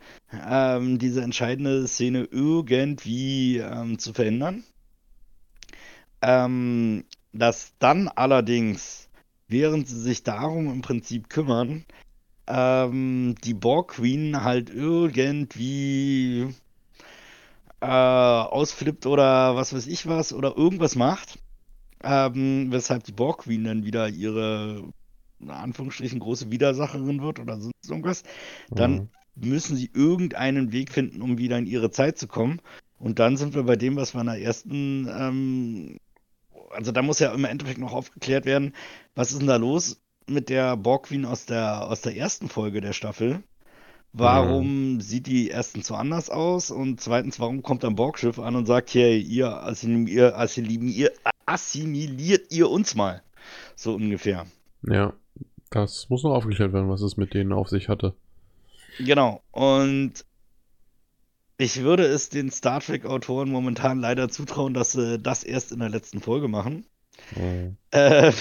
ähm, 0.48 1.00
diese 1.00 1.22
entscheidende 1.22 1.88
Szene 1.88 2.28
irgendwie 2.30 3.58
ähm, 3.58 4.00
zu 4.00 4.14
verändern. 4.14 4.64
Ähm, 6.22 7.06
dass 7.32 7.74
dann 7.80 8.08
allerdings, 8.08 9.10
während 9.48 9.88
sie 9.88 10.00
sich 10.00 10.24
darum 10.24 10.72
im 10.72 10.82
Prinzip 10.82 11.30
kümmern, 11.30 11.86
ähm, 12.48 13.36
die 13.44 13.54
Borg 13.54 13.92
Queen 13.92 14.44
halt 14.44 14.70
irgendwie 14.70 16.54
äh, 17.84 17.86
ausflippt 17.86 19.06
oder 19.06 19.56
was 19.58 19.74
weiß 19.74 19.88
ich 19.88 20.08
was 20.08 20.32
oder 20.32 20.56
irgendwas 20.56 20.96
macht, 20.96 21.40
ähm, 22.02 22.68
weshalb 22.72 23.04
die 23.04 23.12
Borg 23.12 23.40
Queen 23.40 23.66
dann 23.66 23.84
wieder 23.84 24.08
ihre 24.08 24.84
in 25.42 25.50
Anführungsstrichen 25.50 26.20
große 26.20 26.50
Widersacherin 26.50 27.22
wird 27.22 27.40
oder 27.40 27.60
sonst 27.60 27.90
irgendwas, 27.90 28.24
dann 28.70 29.10
mhm. 29.36 29.50
müssen 29.50 29.76
sie 29.76 29.92
irgendeinen 29.94 30.72
Weg 30.72 30.92
finden, 30.92 31.22
um 31.22 31.38
wieder 31.38 31.58
in 31.58 31.66
ihre 31.66 31.92
Zeit 31.92 32.18
zu 32.18 32.28
kommen. 32.28 32.62
Und 32.98 33.20
dann 33.20 33.36
sind 33.36 33.54
wir 33.54 33.64
bei 33.64 33.76
dem, 33.76 33.98
was 33.98 34.14
wir 34.14 34.22
in 34.22 34.28
der 34.28 34.42
ersten, 34.42 35.10
ähm, 35.10 35.98
also 36.72 36.94
da 36.94 37.02
muss 37.02 37.20
ja 37.20 37.34
im 37.34 37.44
Endeffekt 37.44 37.80
noch 37.80 37.92
aufgeklärt 37.92 38.46
werden, 38.46 38.74
was 39.16 39.34
ist 39.34 39.40
denn 39.40 39.48
da 39.48 39.58
los 39.58 40.02
mit 40.26 40.48
der 40.48 40.78
Borg 40.78 41.08
Queen 41.08 41.26
aus 41.26 41.46
der, 41.46 41.86
aus 41.90 42.00
der 42.00 42.16
ersten 42.16 42.48
Folge 42.48 42.80
der 42.80 42.94
Staffel? 42.94 43.44
Warum 44.14 44.94
mhm. 44.94 45.02
sieht 45.02 45.26
die 45.26 45.48
erstens 45.48 45.88
so 45.88 45.96
anders 45.96 46.30
aus? 46.30 46.70
Und 46.70 47.02
zweitens, 47.02 47.40
warum 47.40 47.64
kommt 47.64 47.84
ein 47.84 47.96
Borgschiff 47.96 48.38
an 48.38 48.56
und 48.56 48.68
sagt, 48.68 48.94
hey, 48.94 49.20
ihr 49.20 49.64
assimiliert, 49.64 50.36
assimiliert, 50.36 51.20
assimiliert 51.48 52.52
ihr 52.52 52.70
uns 52.70 52.94
mal? 52.94 53.24
So 53.76 53.96
ungefähr. 53.96 54.46
Ja, 54.84 55.14
das 55.72 56.10
muss 56.10 56.22
noch 56.22 56.36
aufgeklärt 56.36 56.74
werden, 56.74 56.90
was 56.90 57.02
es 57.02 57.18
mit 57.18 57.34
denen 57.34 57.52
auf 57.52 57.70
sich 57.70 57.90
hatte. 57.90 58.14
Genau. 59.00 59.42
Und 59.52 60.24
ich 61.58 61.82
würde 61.82 62.06
es 62.06 62.30
den 62.30 62.52
Star 62.52 62.82
Trek-Autoren 62.82 63.50
momentan 63.50 64.00
leider 64.00 64.30
zutrauen, 64.30 64.76
dass 64.76 64.92
sie 64.92 65.18
das 65.18 65.44
erst 65.44 65.72
in 65.72 65.80
der 65.80 65.90
letzten 65.90 66.22
Folge 66.22 66.48
machen. 66.48 66.86
Mhm. 67.36 67.78
Äh, 67.90 68.32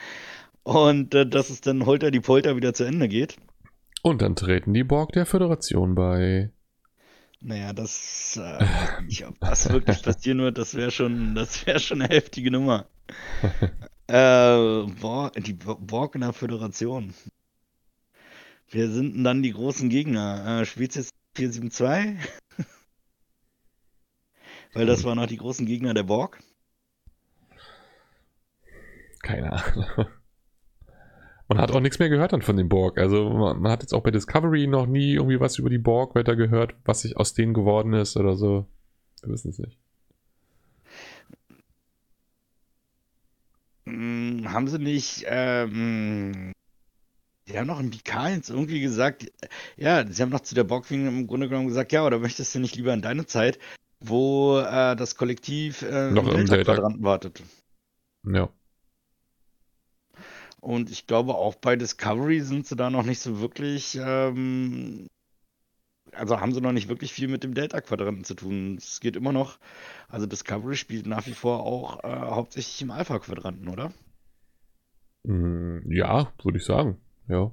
und 0.62 1.14
äh, 1.14 1.26
dass 1.26 1.48
es 1.48 1.62
dann 1.62 1.86
holter 1.86 2.10
die 2.10 2.20
Polter 2.20 2.56
wieder 2.56 2.74
zu 2.74 2.84
Ende 2.84 3.08
geht. 3.08 3.36
Und 4.06 4.22
dann 4.22 4.36
treten 4.36 4.72
die 4.72 4.84
Borg 4.84 5.10
der 5.14 5.26
Föderation 5.26 5.96
bei. 5.96 6.52
Naja, 7.40 7.72
das, 7.72 8.38
äh, 8.40 8.64
ich, 9.08 9.26
ob 9.26 9.40
das 9.40 9.68
wirklich 9.68 10.00
passieren 10.00 10.38
wird, 10.38 10.58
das 10.58 10.76
wäre 10.76 10.92
schon, 10.92 11.34
das 11.34 11.66
wäre 11.66 11.80
schon 11.80 12.00
eine 12.00 12.14
heftige 12.14 12.52
Nummer. 12.52 12.86
äh, 14.06 14.86
Borg, 15.00 15.32
die 15.42 15.54
Borg 15.54 16.14
in 16.14 16.20
der 16.20 16.32
Föderation. 16.32 17.14
Wer 18.70 18.90
sind 18.90 19.16
denn 19.16 19.24
dann 19.24 19.42
die 19.42 19.52
großen 19.52 19.88
Gegner? 19.88 20.60
Äh, 20.60 20.66
Spezies 20.66 21.10
472? 21.34 22.30
Weil 24.72 24.86
das 24.86 25.00
hm. 25.00 25.06
waren 25.06 25.18
noch 25.18 25.26
die 25.26 25.38
großen 25.38 25.66
Gegner 25.66 25.94
der 25.94 26.04
Borg. 26.04 26.38
Keine 29.20 29.50
Ahnung. 29.50 30.06
Man 31.48 31.58
hat 31.58 31.70
auch 31.70 31.80
nichts 31.80 31.98
mehr 31.98 32.08
gehört 32.08 32.32
dann 32.32 32.42
von 32.42 32.56
dem 32.56 32.68
Borg. 32.68 32.98
Also 32.98 33.30
man, 33.30 33.60
man, 33.60 33.70
hat 33.70 33.82
jetzt 33.82 33.94
auch 33.94 34.02
bei 34.02 34.10
Discovery 34.10 34.66
noch 34.66 34.86
nie 34.86 35.14
irgendwie 35.14 35.38
was 35.38 35.58
über 35.58 35.70
die 35.70 35.78
Borg 35.78 36.14
weiter 36.14 36.34
gehört, 36.34 36.74
was 36.84 37.02
sich 37.02 37.16
aus 37.16 37.34
denen 37.34 37.54
geworden 37.54 37.92
ist 37.92 38.16
oder 38.16 38.36
so. 38.36 38.66
Wir 39.22 39.32
wissen 39.32 39.50
es 39.50 39.58
nicht. 39.58 39.78
Hm, 43.86 44.52
haben 44.52 44.66
sie 44.66 44.80
nicht, 44.80 45.24
ähm, 45.28 46.52
die 47.46 47.56
haben 47.56 47.68
noch 47.68 47.78
in 47.78 47.92
Vikalens 47.92 48.50
irgendwie 48.50 48.80
gesagt, 48.80 49.30
ja, 49.76 50.04
sie 50.06 50.22
haben 50.22 50.30
noch 50.30 50.40
zu 50.40 50.56
der 50.56 50.64
Borg 50.64 50.90
im 50.90 51.28
Grunde 51.28 51.48
genommen 51.48 51.68
gesagt, 51.68 51.92
ja, 51.92 52.04
oder 52.04 52.18
möchtest 52.18 52.54
du 52.54 52.58
nicht 52.58 52.74
lieber 52.74 52.92
in 52.92 53.02
deine 53.02 53.26
Zeit, 53.26 53.60
wo 54.00 54.58
äh, 54.58 54.96
das 54.96 55.16
Kollektiv 55.16 55.82
äh, 55.82 56.10
noch 56.10 56.26
im 56.26 56.46
Delta-Quadranten 56.46 57.04
wartet? 57.04 57.42
Ja. 58.24 58.48
Und 60.66 60.90
ich 60.90 61.06
glaube, 61.06 61.36
auch 61.36 61.54
bei 61.54 61.76
Discovery 61.76 62.40
sind 62.40 62.66
sie 62.66 62.74
da 62.74 62.90
noch 62.90 63.04
nicht 63.04 63.20
so 63.20 63.38
wirklich, 63.38 63.96
ähm, 64.02 65.06
also 66.10 66.40
haben 66.40 66.52
sie 66.52 66.60
noch 66.60 66.72
nicht 66.72 66.88
wirklich 66.88 67.12
viel 67.12 67.28
mit 67.28 67.44
dem 67.44 67.54
Delta-Quadranten 67.54 68.24
zu 68.24 68.34
tun. 68.34 68.74
Es 68.76 68.98
geht 68.98 69.14
immer 69.14 69.30
noch, 69.30 69.60
also 70.08 70.26
Discovery 70.26 70.74
spielt 70.74 71.06
nach 71.06 71.24
wie 71.28 71.34
vor 71.34 71.60
auch 71.60 72.02
äh, 72.02 72.08
hauptsächlich 72.08 72.82
im 72.82 72.90
Alpha-Quadranten, 72.90 73.68
oder? 73.68 73.92
Mm, 75.22 75.88
ja, 75.88 76.32
würde 76.42 76.58
ich 76.58 76.64
sagen, 76.64 77.00
ja. 77.28 77.52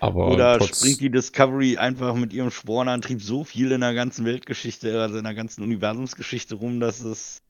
Aber 0.00 0.32
Oder 0.32 0.58
trotz... 0.58 0.80
springt 0.80 1.00
die 1.00 1.10
Discovery 1.10 1.78
einfach 1.78 2.14
mit 2.14 2.34
ihrem 2.34 2.50
Spornantrieb 2.50 3.22
so 3.22 3.42
viel 3.42 3.72
in 3.72 3.80
der 3.80 3.94
ganzen 3.94 4.26
Weltgeschichte, 4.26 5.00
also 5.00 5.16
in 5.16 5.24
der 5.24 5.34
ganzen 5.34 5.62
Universumsgeschichte 5.62 6.56
rum, 6.56 6.78
dass 6.78 7.00
es 7.00 7.43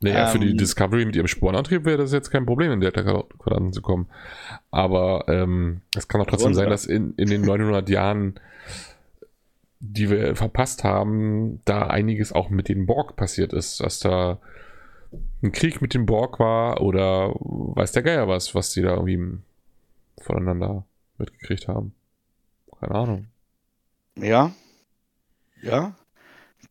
naja, 0.00 0.26
ähm, 0.26 0.32
für 0.32 0.38
die 0.38 0.50
ähm. 0.50 0.56
Discovery 0.56 1.04
mit 1.04 1.16
ihrem 1.16 1.26
Spornantrieb 1.26 1.84
wäre 1.84 1.98
das 1.98 2.12
jetzt 2.12 2.30
kein 2.30 2.46
Problem, 2.46 2.70
in 2.70 2.80
Delta-Quadranten 2.80 3.72
zu 3.72 3.82
kommen. 3.82 4.08
Aber 4.70 5.24
ähm, 5.28 5.80
es 5.96 6.08
kann 6.08 6.20
auch 6.20 6.26
trotzdem 6.26 6.54
sein, 6.54 6.70
dass 6.70 6.86
in, 6.86 7.14
in 7.16 7.28
den 7.28 7.42
900 7.42 7.88
Jahren, 7.88 8.38
die 9.80 10.10
wir 10.10 10.36
verpasst 10.36 10.84
haben, 10.84 11.60
da 11.64 11.88
einiges 11.88 12.32
auch 12.32 12.48
mit 12.48 12.68
den 12.68 12.86
Borg 12.86 13.16
passiert 13.16 13.52
ist. 13.52 13.80
Dass 13.80 13.98
da 13.98 14.38
ein 15.42 15.52
Krieg 15.52 15.82
mit 15.82 15.94
den 15.94 16.06
Borg 16.06 16.38
war 16.38 16.80
oder 16.80 17.34
weiß 17.40 17.92
der 17.92 18.02
Geier 18.02 18.28
was, 18.28 18.54
was 18.54 18.70
die 18.70 18.82
da 18.82 18.94
irgendwie 18.94 19.38
voneinander 20.20 20.84
mitgekriegt 21.16 21.66
haben. 21.66 21.92
Keine 22.78 22.94
Ahnung. 22.94 23.26
Ja. 24.16 24.52
Ja. 25.62 25.94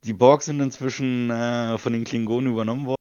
Die 0.04 0.14
Borg 0.14 0.44
sind 0.44 0.62
inzwischen 0.62 1.30
äh, 1.30 1.78
von 1.78 1.92
den 1.92 2.04
Klingonen 2.04 2.52
übernommen 2.52 2.86
worden. 2.86 2.97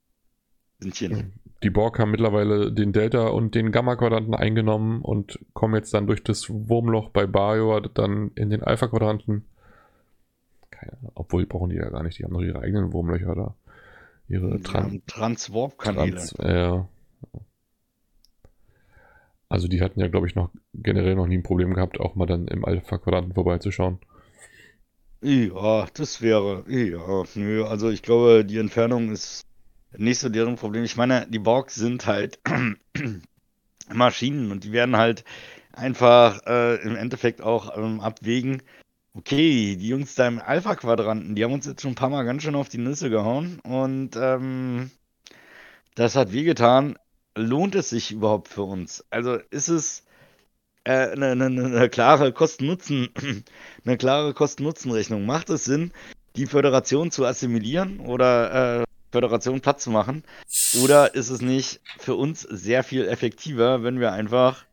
Sind 0.79 1.33
Die 1.63 1.71
Borg 1.71 1.99
haben 1.99 2.11
mittlerweile 2.11 2.71
den 2.71 2.93
Delta- 2.93 3.29
und 3.29 3.55
den 3.55 3.73
Gamma-Quadranten 3.73 4.35
eingenommen 4.35 5.03
und 5.03 5.39
kommen 5.55 5.75
jetzt 5.75 5.95
dann 5.95 6.07
durch 6.07 6.23
das 6.23 6.51
Wurmloch 6.51 7.11
bei 7.11 7.27
Bajor 7.27 7.83
dann 7.83 8.31
in 8.35 8.51
den 8.51 8.63
Alpha-Quadranten. 8.63 9.45
Obwohl, 11.15 11.47
brauchen 11.47 11.71
die 11.71 11.77
ja 11.77 11.89
gar 11.89 12.03
nicht. 12.03 12.19
Die 12.19 12.25
haben 12.25 12.33
noch 12.33 12.43
ihre 12.43 12.61
eigenen 12.61 12.93
Wurmlöcher 12.93 13.35
da. 13.35 13.55
Ihre 14.29 14.61
Tran 14.61 15.03
Transwarp-Kanäle. 15.07 16.17
Trans 16.17 16.35
ja. 16.39 16.89
Also 19.49 19.69
die 19.69 19.81
hatten 19.81 20.01
ja, 20.01 20.09
glaube 20.09 20.27
ich, 20.27 20.35
noch 20.35 20.51
generell 20.75 21.15
noch 21.15 21.27
nie 21.27 21.39
ein 21.39 21.43
Problem 21.43 21.73
gehabt, 21.73 22.01
auch 22.01 22.17
mal 22.17 22.27
dann 22.27 22.49
im 22.49 22.65
Alpha-Quadranten 22.65 23.35
vorbeizuschauen. 23.35 23.99
Ja, 25.23 25.87
das 25.95 26.21
wäre. 26.21 26.65
Ja, 26.69 27.25
nö, 27.35 27.65
also 27.65 27.91
ich 27.91 28.03
glaube, 28.03 28.45
die 28.45 28.59
Entfernung 28.59 29.11
ist 29.11 29.46
nicht 29.99 30.19
so 30.19 30.29
deren 30.29 30.57
Problem. 30.57 30.85
Ich 30.85 30.97
meine, 30.97 31.27
die 31.29 31.39
Borg 31.39 31.71
sind 31.71 32.07
halt 32.07 32.39
Maschinen 33.93 34.51
und 34.51 34.65
die 34.65 34.73
werden 34.73 34.97
halt 34.97 35.25
einfach 35.73 36.41
äh, 36.47 36.77
im 36.83 36.97
Endeffekt 36.97 37.41
auch 37.41 37.77
ähm, 37.77 38.01
abwägen. 38.01 38.63
Okay, 39.15 39.77
die 39.77 39.89
Jungs 39.89 40.15
da 40.15 40.27
im 40.29 40.41
Alpha-Quadranten, 40.41 41.35
die 41.35 41.45
haben 41.45 41.53
uns 41.53 41.67
jetzt 41.67 41.83
schon 41.83 41.93
ein 41.93 41.97
paar 41.97 42.11
Mal 42.11 42.25
ganz 42.25 42.43
schön 42.43 42.55
auf 42.55 42.69
die 42.69 42.79
Nüsse 42.79 43.09
gehauen 43.09 43.61
und 43.61 44.11
ähm, 44.17 44.91
das 45.95 46.17
hat 46.17 46.33
wehgetan. 46.33 46.97
Lohnt 47.35 47.75
es 47.75 47.91
sich 47.91 48.13
überhaupt 48.13 48.49
für 48.49 48.63
uns? 48.63 49.05
Also 49.11 49.39
ist 49.51 49.69
es 49.69 50.05
äh, 50.85 51.11
eine, 51.11 51.31
eine, 51.33 51.45
eine 51.47 51.89
klare 51.89 52.33
Kosten-Nutzen, 52.33 53.09
eine 53.85 53.97
klare 53.97 54.35
Kosten-Nutzen-Rechnung? 54.35 55.25
Macht 55.25 55.51
es 55.51 55.65
Sinn, 55.65 55.93
die 56.37 56.47
Föderation 56.47 57.11
zu 57.11 57.25
assimilieren 57.25 58.01
oder 58.01 58.83
äh, 58.83 58.85
Föderation 59.11 59.61
Platz 59.61 59.85
zu 59.85 59.91
machen? 59.91 60.25
Oder 60.83 61.15
ist 61.15 61.31
es 61.31 61.41
nicht 61.41 61.81
für 61.99 62.15
uns 62.15 62.43
sehr 62.43 62.83
viel 62.83 63.07
effektiver, 63.07 63.83
wenn 63.83 64.01
wir 64.01 64.13
einfach 64.13 64.65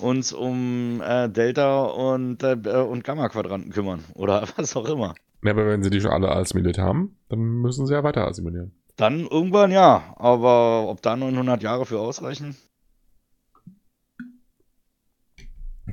uns 0.00 0.32
um 0.32 1.00
äh, 1.02 1.28
Delta 1.28 1.84
und, 1.84 2.42
äh, 2.42 2.54
und 2.54 3.04
Gamma-Quadranten 3.04 3.72
kümmern? 3.72 4.04
Oder 4.14 4.46
was 4.56 4.76
auch 4.76 4.88
immer. 4.88 5.14
Ja, 5.44 5.50
aber 5.50 5.66
wenn 5.66 5.82
sie 5.82 5.90
die 5.90 6.00
schon 6.00 6.12
alle 6.12 6.30
assimiliert 6.30 6.78
haben, 6.78 7.16
dann 7.28 7.40
müssen 7.40 7.86
sie 7.86 7.94
ja 7.94 8.04
weiter 8.04 8.26
assimilieren. 8.26 8.72
Dann 8.96 9.26
irgendwann 9.26 9.70
ja, 9.72 10.14
aber 10.16 10.88
ob 10.88 11.02
da 11.02 11.16
900 11.16 11.62
Jahre 11.62 11.86
für 11.86 11.98
ausreichen? 11.98 12.56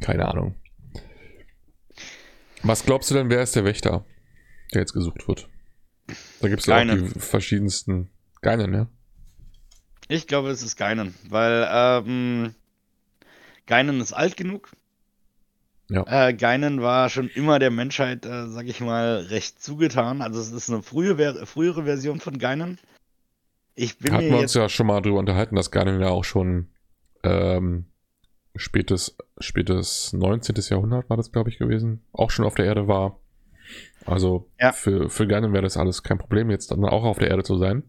Keine 0.02 0.28
Ahnung. 0.28 0.56
Was 2.62 2.86
glaubst 2.86 3.10
du 3.10 3.16
denn, 3.16 3.30
wer 3.30 3.42
ist 3.42 3.56
der 3.56 3.64
Wächter, 3.64 4.06
der 4.74 4.82
jetzt 4.82 4.94
gesucht 4.94 5.28
wird? 5.28 5.50
Da 6.42 6.48
gibt 6.48 6.62
es 6.62 6.66
ja 6.68 6.82
auch 6.82 6.86
die 6.86 7.20
verschiedensten 7.20 8.10
Geinen, 8.42 8.72
ne? 8.72 8.88
Ich 10.08 10.26
glaube, 10.26 10.50
es 10.50 10.64
ist 10.64 10.76
Geinen, 10.76 11.14
weil 11.30 11.68
ähm, 11.72 12.56
Geinen 13.68 14.02
ist 14.02 14.14
alt 14.14 14.38
genug. 14.38 14.72
Ja. 15.90 16.06
Äh, 16.08 16.34
Geinen 16.34 16.82
war 16.82 17.10
schon 17.10 17.30
immer 17.30 17.60
der 17.60 17.72
Menschheit, 17.72 18.26
äh, 18.26 18.48
sag 18.48 18.68
ich 18.68 18.80
mal, 18.80 19.28
recht 19.30 19.62
zugetan. 19.62 20.22
Also 20.22 20.40
es 20.40 20.52
ist 20.52 20.70
eine 20.70 20.82
frühe, 20.82 21.46
frühere 21.46 21.84
Version 21.84 22.20
von 22.20 22.38
Geinen. 22.38 22.80
Ich 23.76 23.98
bin 23.98 24.14
Hatten 24.14 24.30
wir 24.30 24.38
uns 24.38 24.54
ja 24.54 24.70
schon 24.70 24.88
mal 24.88 25.02
darüber 25.02 25.20
unterhalten, 25.20 25.56
dass 25.56 25.72
Geinen 25.72 26.02
ja 26.02 26.10
auch 26.10 26.24
schon 26.24 26.70
ähm, 27.24 27.86
spätes, 28.56 29.16
spätes 29.40 30.14
19. 30.14 30.56
Jahrhundert 30.70 31.10
war 31.10 31.18
das, 31.18 31.32
glaube 31.32 31.50
ich, 31.50 31.58
gewesen, 31.58 32.04
auch 32.12 32.30
schon 32.30 32.46
auf 32.46 32.56
der 32.56 32.66
Erde 32.66 32.88
war. 32.88 33.20
Also 34.06 34.50
ja. 34.60 34.72
für, 34.72 35.10
für 35.10 35.28
Ganon 35.28 35.54
wäre 35.54 35.64
das 35.64 35.78
alles 35.78 36.04
kein 36.04 36.18
Problem, 36.18 36.50
jetzt 36.50 36.72
dann 36.72 36.84
auch 36.86 37.04
auf 37.04 37.20
der 37.20 37.30
Erde 37.30 37.44
zu 37.44 37.58
sein. 37.58 37.84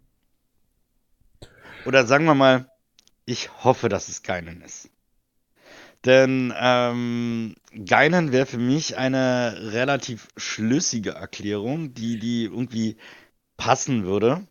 Oder 1.87 2.05
sagen 2.05 2.27
wir 2.27 2.35
mal, 2.35 2.71
ich 3.25 3.51
hoffe, 3.65 3.89
dass 3.89 4.09
es 4.09 4.23
Geinen 4.23 4.61
ist. 4.63 4.91
Denn 6.05 6.53
ähm, 6.59 7.55
Geinen 7.85 8.33
wäre 8.33 8.47
für 8.47 8.59
mich 8.59 8.97
eine 8.97 9.73
relativ 9.73 10.29
schlüssige 10.37 11.11
Erklärung, 11.11 11.95
die, 11.95 12.19
die 12.19 12.45
irgendwie 12.45 12.97
passen 13.57 14.05
würde. 14.05 14.47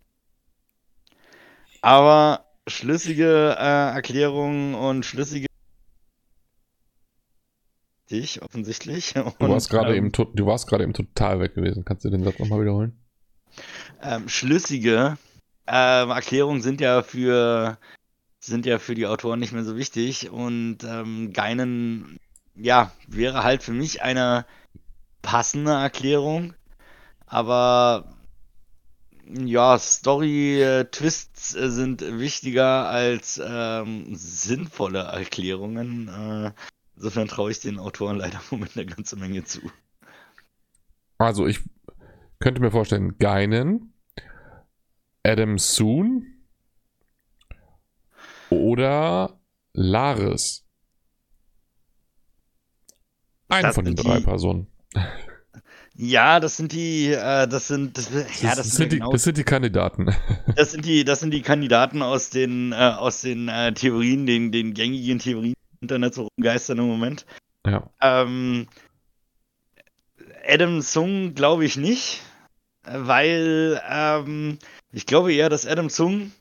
Aber 1.82 2.46
schlüssige 2.68 3.56
äh, 3.58 3.94
Erklärungen 3.94 4.76
und 4.76 5.06
schlüssige 5.06 5.49
dich 8.12 8.42
offensichtlich. 8.42 9.14
Du 9.14 9.50
warst 9.50 9.70
gerade 9.70 9.96
ähm, 9.96 10.12
eben, 10.12 10.36
du 10.36 10.46
warst 10.46 10.68
gerade 10.68 10.84
eben 10.84 10.94
total 10.94 11.40
weg 11.40 11.56
gewesen. 11.56 11.86
Kannst 11.86 12.06
du 12.06 12.10
den 12.10 12.24
Satz 12.24 12.40
nochmal 12.40 12.62
wiederholen? 12.62 12.98
Ähm, 14.02 14.30
schlüssige 14.30 15.18
ähm, 15.68 16.10
Erklärungen 16.10 16.62
sind 16.62 16.82
ja 16.82 17.04
für 17.04 17.78
sind 18.40 18.66
ja 18.66 18.80
für 18.80 18.96
die 18.96 19.06
Autoren 19.06 19.40
nicht 19.40 19.52
mehr 19.52 19.64
so 19.66 19.76
wichtig 19.76 20.30
und 20.30 20.78
ähm, 20.84 21.34
Geinen, 21.34 22.18
ja, 22.56 22.92
wäre 23.08 23.44
halt 23.44 23.64
für 23.64 23.74
mich 23.74 24.02
eine 24.02 24.46
passende 25.22 25.72
Erklärung, 25.72 26.54
aber 27.26 28.16
ja, 29.28 29.78
Story-Twists 29.78 31.50
sind 31.50 32.02
wichtiger 32.02 32.90
als 32.90 33.40
ähm, 33.44 34.16
sinnvolle 34.16 35.00
Erklärungen. 35.00 36.08
Äh, 36.08 36.52
Insofern 37.00 37.30
traue 37.30 37.52
ich 37.52 37.62
den 37.62 37.80
Autoren 37.80 38.18
leider 38.18 38.42
im 38.52 38.60
Moment 38.60 38.76
eine 38.76 38.86
ganze 38.86 39.16
Menge 39.16 39.46
zu. 39.46 39.62
Also 41.18 41.48
ich 41.48 41.62
könnte 42.40 42.60
mir 42.60 42.72
vorstellen, 42.72 43.18
Geinen, 43.18 43.94
Adam 45.24 45.58
Soon 45.58 46.44
oder 48.50 49.40
Laris. 49.72 50.66
Eine 53.48 53.72
von 53.72 53.86
den 53.86 53.96
drei 53.96 54.18
die, 54.18 54.26
Personen. 54.26 54.68
Ja, 55.96 56.42
das 56.42 56.58
sind 56.58 56.74
die, 56.74 57.14
äh, 57.14 57.48
das 57.48 57.70
sind, 57.70 57.98
das, 57.98 58.12
ja, 58.42 58.50
das, 58.50 58.58
das 58.58 58.72
sind, 58.72 58.92
die, 58.92 58.98
genau, 58.98 59.14
das 59.14 59.24
sind 59.24 59.38
die 59.38 59.44
Kandidaten. 59.46 60.14
Das 60.58 60.72
sind 60.72 60.84
die, 60.86 61.06
das 61.06 61.22
sind 61.22 61.32
die 61.32 61.42
Kandidaten 61.42 62.02
aus 62.02 62.30
den, 62.30 62.74
äh, 62.74 62.76
aus 62.76 63.22
den 63.22 63.48
äh, 63.48 63.74
Theorien, 63.74 64.26
den, 64.26 64.52
den 64.52 64.74
gängigen 64.74 65.20
Theorien 65.20 65.56
Internet 65.82 66.14
so 66.14 66.28
rumgeistern 66.28 66.80
im 66.80 66.88
Moment. 66.88 67.26
Ja. 67.66 67.90
Ähm, 68.02 68.68
Adam 70.48 70.82
Sung 70.82 71.36
glaube 71.36 71.66
ich 71.66 71.78
nicht, 71.78 72.22
weil 72.84 73.82
ähm, 73.90 74.58
ich 74.92 75.06
glaube 75.06 75.34
eher, 75.34 75.50
dass 75.50 75.68
Adam 75.68 75.90
Sung 75.90 76.32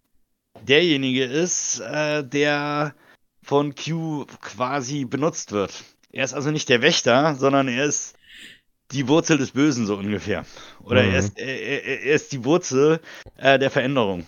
derjenige 0.62 1.24
ist, 1.24 1.80
äh, 1.80 2.24
der 2.24 2.94
von 3.42 3.74
Q 3.74 4.26
quasi 4.40 5.04
benutzt 5.04 5.52
wird. 5.52 5.84
Er 6.12 6.24
ist 6.24 6.34
also 6.34 6.50
nicht 6.50 6.68
der 6.68 6.82
Wächter, 6.82 7.34
sondern 7.34 7.68
er 7.68 7.84
ist 7.84 8.16
die 8.92 9.08
Wurzel 9.08 9.36
des 9.36 9.50
Bösen, 9.50 9.86
so 9.86 9.96
ungefähr. 9.96 10.44
Oder 10.82 11.02
mhm. 11.02 11.10
er, 11.10 11.18
ist, 11.18 11.38
er, 11.38 11.84
er, 11.84 12.14
ist 12.14 12.32
die 12.32 12.44
Wurzel 12.44 13.00
äh, 13.36 13.58
der 13.58 13.70
Veränderung. 13.70 14.26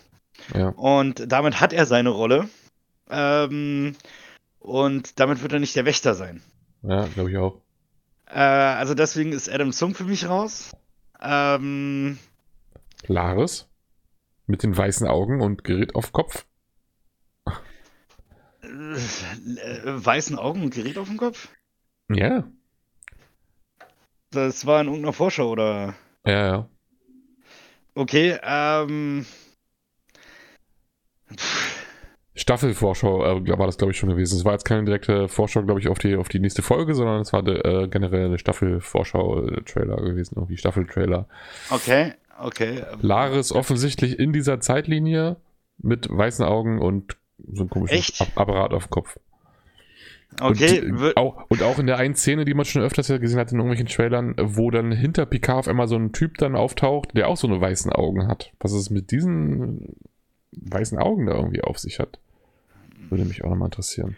Ja. 0.55 0.69
Und 0.71 1.31
damit 1.31 1.61
hat 1.61 1.73
er 1.73 1.87
seine 1.87 2.11
Rolle. 2.11 2.49
Ähm, 3.11 3.97
und 4.61 5.19
damit 5.19 5.43
wird 5.43 5.53
er 5.53 5.59
nicht 5.59 5.75
der 5.75 5.85
Wächter 5.85 6.15
sein. 6.15 6.43
Ja, 6.83 7.07
glaube 7.07 7.31
ich 7.31 7.37
auch. 7.39 7.61
Äh, 8.27 8.39
also 8.39 8.95
deswegen 8.95 9.33
ist 9.33 9.49
Adam 9.49 9.73
Sung 9.73 9.95
für 9.95 10.05
mich 10.05 10.29
raus. 10.29 10.71
Ähm, 11.21 12.19
Laris? 13.07 13.67
Mit 14.47 14.63
den 14.63 14.77
weißen 14.77 15.07
Augen 15.09 15.41
und 15.41 15.65
Gerät 15.65 15.95
auf 15.95 16.13
Kopf? 16.13 16.47
Äh, 18.63 18.69
äh, 18.69 20.05
weißen 20.05 20.39
Augen 20.39 20.63
und 20.63 20.75
Gerät 20.75 20.99
auf 20.99 21.09
dem 21.09 21.17
Kopf? 21.17 21.49
Ja. 22.09 22.45
Das 24.31 24.67
war 24.67 24.81
in 24.81 24.87
irgendeiner 24.87 25.13
Vorschau, 25.13 25.51
oder? 25.51 25.95
Ja, 26.25 26.47
ja. 26.47 26.69
Okay, 27.95 28.39
ähm. 28.43 29.27
Pff. 31.35 31.70
Staffelvorschau 32.35 33.25
äh, 33.25 33.59
war 33.59 33.67
das, 33.67 33.77
glaube 33.77 33.93
ich, 33.93 33.99
schon 33.99 34.09
gewesen. 34.09 34.37
Es 34.37 34.45
war 34.45 34.53
jetzt 34.53 34.65
keine 34.65 34.85
direkte 34.85 35.29
Vorschau, 35.29 35.63
glaube 35.63 35.81
ich, 35.81 35.89
auf 35.89 35.99
die, 35.99 36.17
auf 36.17 36.29
die 36.29 36.39
nächste 36.39 36.63
Folge, 36.63 36.95
sondern 36.95 37.21
es 37.21 37.33
war 37.33 37.47
äh, 37.47 37.89
generell 37.89 38.27
eine 38.27 38.39
Staffelvorschau-Trailer 38.39 39.97
gewesen, 39.97 40.35
irgendwie 40.37 40.57
Staffeltrailer. 40.57 41.27
Okay, 41.71 42.13
okay. 42.39 42.83
Laris 43.01 43.53
offensichtlich 43.53 44.19
in 44.19 44.33
dieser 44.33 44.61
Zeitlinie 44.61 45.37
mit 45.79 46.09
weißen 46.09 46.45
Augen 46.45 46.81
und 46.81 47.17
so 47.53 47.65
ein 47.65 47.71
komisches 47.71 48.21
Apparat 48.21 48.73
auf 48.73 48.87
dem 48.87 48.91
Kopf. 48.91 49.19
Okay. 50.41 50.81
Und, 50.83 51.17
auch, 51.17 51.45
und 51.49 51.63
auch 51.63 51.79
in 51.79 51.87
der 51.87 51.97
einen 51.97 52.15
Szene, 52.15 52.45
die 52.45 52.55
man 52.55 52.65
schon 52.65 52.83
öfters 52.83 53.09
gesehen 53.09 53.39
hat 53.39 53.51
in 53.51 53.59
irgendwelchen 53.59 53.89
Trailern, 53.89 54.35
wo 54.41 54.71
dann 54.71 54.93
hinter 54.93 55.27
Picard 55.27 55.59
auf 55.59 55.69
einmal 55.69 55.89
so 55.89 55.97
ein 55.97 56.13
Typ 56.13 56.39
dann 56.39 56.55
auftaucht, 56.55 57.17
der 57.17 57.29
auch 57.29 57.37
so 57.37 57.49
eine 57.49 57.61
weißen 57.61 57.93
Augen 57.93 58.29
hat. 58.29 58.53
Was 58.61 58.73
es 58.73 58.91
mit 58.91 59.11
diesen 59.11 59.97
weißen 60.53 60.99
Augen 60.99 61.27
da 61.27 61.35
irgendwie 61.35 61.63
auf 61.63 61.79
sich 61.79 61.99
hat. 61.99 62.19
Würde 63.09 63.25
mich 63.25 63.45
auch 63.45 63.51
nochmal 63.51 63.67
interessieren. 63.67 64.17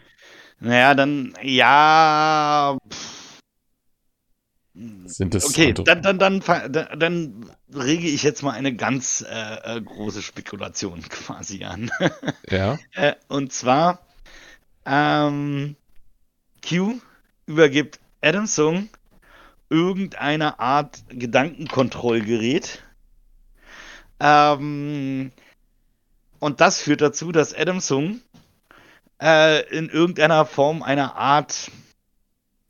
Naja, 0.59 0.93
dann, 0.95 1.33
ja. 1.41 2.77
Sind 5.05 5.35
das 5.35 5.45
okay, 5.45 5.73
dann, 5.73 6.01
dann, 6.01 6.17
dann, 6.17 6.41
dann, 6.71 6.99
dann 6.99 7.45
rege 7.73 8.07
ich 8.07 8.23
jetzt 8.23 8.41
mal 8.41 8.53
eine 8.53 8.75
ganz 8.75 9.23
äh, 9.29 9.77
äh 9.77 9.81
große 9.81 10.21
Spekulation 10.21 11.01
quasi 11.09 11.63
an. 11.63 11.91
Ja. 12.49 12.79
äh, 12.93 13.13
und 13.27 13.53
zwar, 13.53 13.99
ähm, 14.85 15.75
Q 16.67 16.99
übergibt 17.45 17.99
Adam 18.21 18.47
Sung 18.47 18.89
irgendeine 19.69 20.59
Art 20.59 21.03
Gedankenkontrollgerät. 21.09 22.83
Ähm, 24.19 25.31
und 26.43 26.59
das 26.59 26.81
führt 26.81 26.99
dazu, 26.99 27.31
dass 27.31 27.55
Adam 27.55 27.79
Sung 27.79 28.19
äh, 29.21 29.65
in 29.69 29.87
irgendeiner 29.87 30.45
Form 30.45 30.83
eine 30.83 31.15
Art 31.15 31.71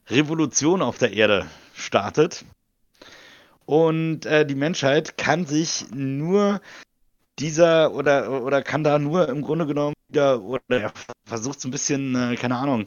Revolution 0.09 0.83
auf 0.83 0.99
der 0.99 1.13
Erde 1.13 1.47
startet. 1.73 2.45
Und 3.65 4.27
äh, 4.27 4.45
die 4.45 4.53
Menschheit 4.53 5.17
kann 5.17 5.47
sich 5.47 5.85
nur 5.91 6.61
dieser 7.39 7.95
oder, 7.95 8.43
oder 8.43 8.61
kann 8.61 8.83
da 8.83 8.99
nur 8.99 9.27
im 9.27 9.41
Grunde 9.41 9.65
genommen 9.65 9.95
wieder, 10.07 10.43
oder 10.43 10.61
er 10.69 10.93
versucht 11.25 11.59
so 11.59 11.67
ein 11.67 11.71
bisschen, 11.71 12.13
äh, 12.13 12.35
keine 12.35 12.57
Ahnung, 12.57 12.85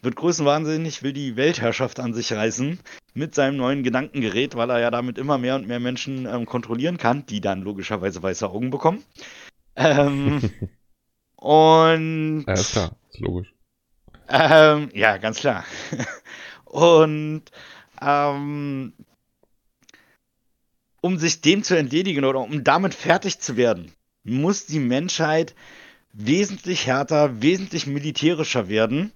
wird 0.00 0.14
größenwahnsinnig, 0.14 1.02
will 1.02 1.12
die 1.12 1.34
Weltherrschaft 1.34 1.98
an 1.98 2.14
sich 2.14 2.32
reißen 2.32 2.78
mit 3.14 3.34
seinem 3.34 3.56
neuen 3.56 3.82
Gedankengerät, 3.82 4.54
weil 4.54 4.70
er 4.70 4.78
ja 4.78 4.92
damit 4.92 5.18
immer 5.18 5.38
mehr 5.38 5.56
und 5.56 5.66
mehr 5.66 5.80
Menschen 5.80 6.26
ähm, 6.26 6.46
kontrollieren 6.46 6.98
kann, 6.98 7.26
die 7.26 7.40
dann 7.40 7.62
logischerweise 7.62 8.22
weiße 8.22 8.48
Augen 8.48 8.70
bekommen. 8.70 9.02
Ähm, 9.80 10.50
und. 11.36 12.44
Ja, 12.46 12.52
ist 12.54 12.72
klar, 12.72 12.96
ist 13.10 13.20
logisch. 13.20 13.54
Ähm, 14.28 14.90
ja, 14.94 15.16
ganz 15.16 15.38
klar. 15.38 15.64
und 16.64 17.42
ähm, 18.00 18.92
um 21.00 21.18
sich 21.18 21.40
dem 21.40 21.62
zu 21.62 21.76
entledigen 21.76 22.24
oder 22.24 22.40
um 22.40 22.62
damit 22.62 22.94
fertig 22.94 23.40
zu 23.40 23.56
werden, 23.56 23.92
muss 24.22 24.66
die 24.66 24.78
Menschheit 24.78 25.54
wesentlich 26.12 26.86
härter, 26.86 27.42
wesentlich 27.42 27.86
militärischer 27.86 28.68
werden. 28.68 29.12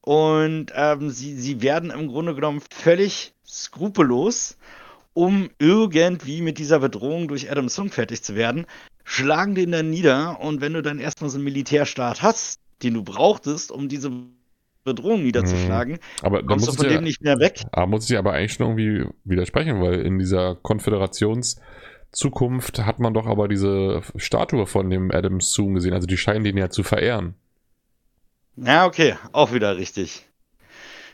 Und 0.00 0.72
ähm, 0.74 1.10
sie, 1.10 1.34
sie 1.34 1.62
werden 1.62 1.90
im 1.90 2.08
Grunde 2.08 2.34
genommen 2.34 2.62
völlig 2.70 3.34
skrupellos, 3.46 4.56
um 5.12 5.50
irgendwie 5.58 6.42
mit 6.42 6.58
dieser 6.58 6.78
Bedrohung 6.78 7.28
durch 7.28 7.50
Adam 7.50 7.68
Sung 7.68 7.90
fertig 7.90 8.22
zu 8.22 8.34
werden, 8.34 8.66
schlagen 9.06 9.54
den 9.54 9.72
dann 9.72 9.88
nieder. 9.88 10.38
Und 10.40 10.60
wenn 10.60 10.74
du 10.74 10.82
dann 10.82 10.98
erstmal 10.98 11.30
so 11.30 11.38
einen 11.38 11.44
Militärstaat 11.44 12.20
hast, 12.22 12.60
den 12.82 12.92
du 12.92 13.02
brauchtest, 13.02 13.70
um 13.70 13.88
diese 13.88 14.12
Bedrohung 14.84 15.22
niederzuschlagen, 15.22 15.94
mhm. 15.94 16.00
aber 16.22 16.42
kommst 16.42 16.68
du 16.68 16.72
von 16.72 16.86
dem 16.88 17.04
nicht 17.04 17.22
mehr 17.22 17.38
weg. 17.38 17.62
Aber 17.72 17.86
muss 17.86 18.10
ich 18.10 18.18
aber 18.18 18.34
eigentlich 18.34 18.52
schon 18.52 18.66
irgendwie 18.66 19.06
widersprechen, 19.24 19.80
weil 19.80 20.00
in 20.00 20.18
dieser 20.18 20.56
Konföderationszukunft 20.56 22.84
hat 22.84 22.98
man 22.98 23.14
doch 23.14 23.26
aber 23.26 23.48
diese 23.48 24.02
Statue 24.16 24.66
von 24.66 24.90
dem 24.90 25.10
Adam 25.10 25.40
Zoom 25.40 25.72
gesehen. 25.74 25.94
Also 25.94 26.06
die 26.06 26.18
scheinen 26.18 26.44
den 26.44 26.58
ja 26.58 26.68
zu 26.68 26.82
verehren. 26.82 27.34
Ja, 28.56 28.84
okay, 28.86 29.16
auch 29.32 29.52
wieder 29.52 29.76
richtig. 29.76 30.26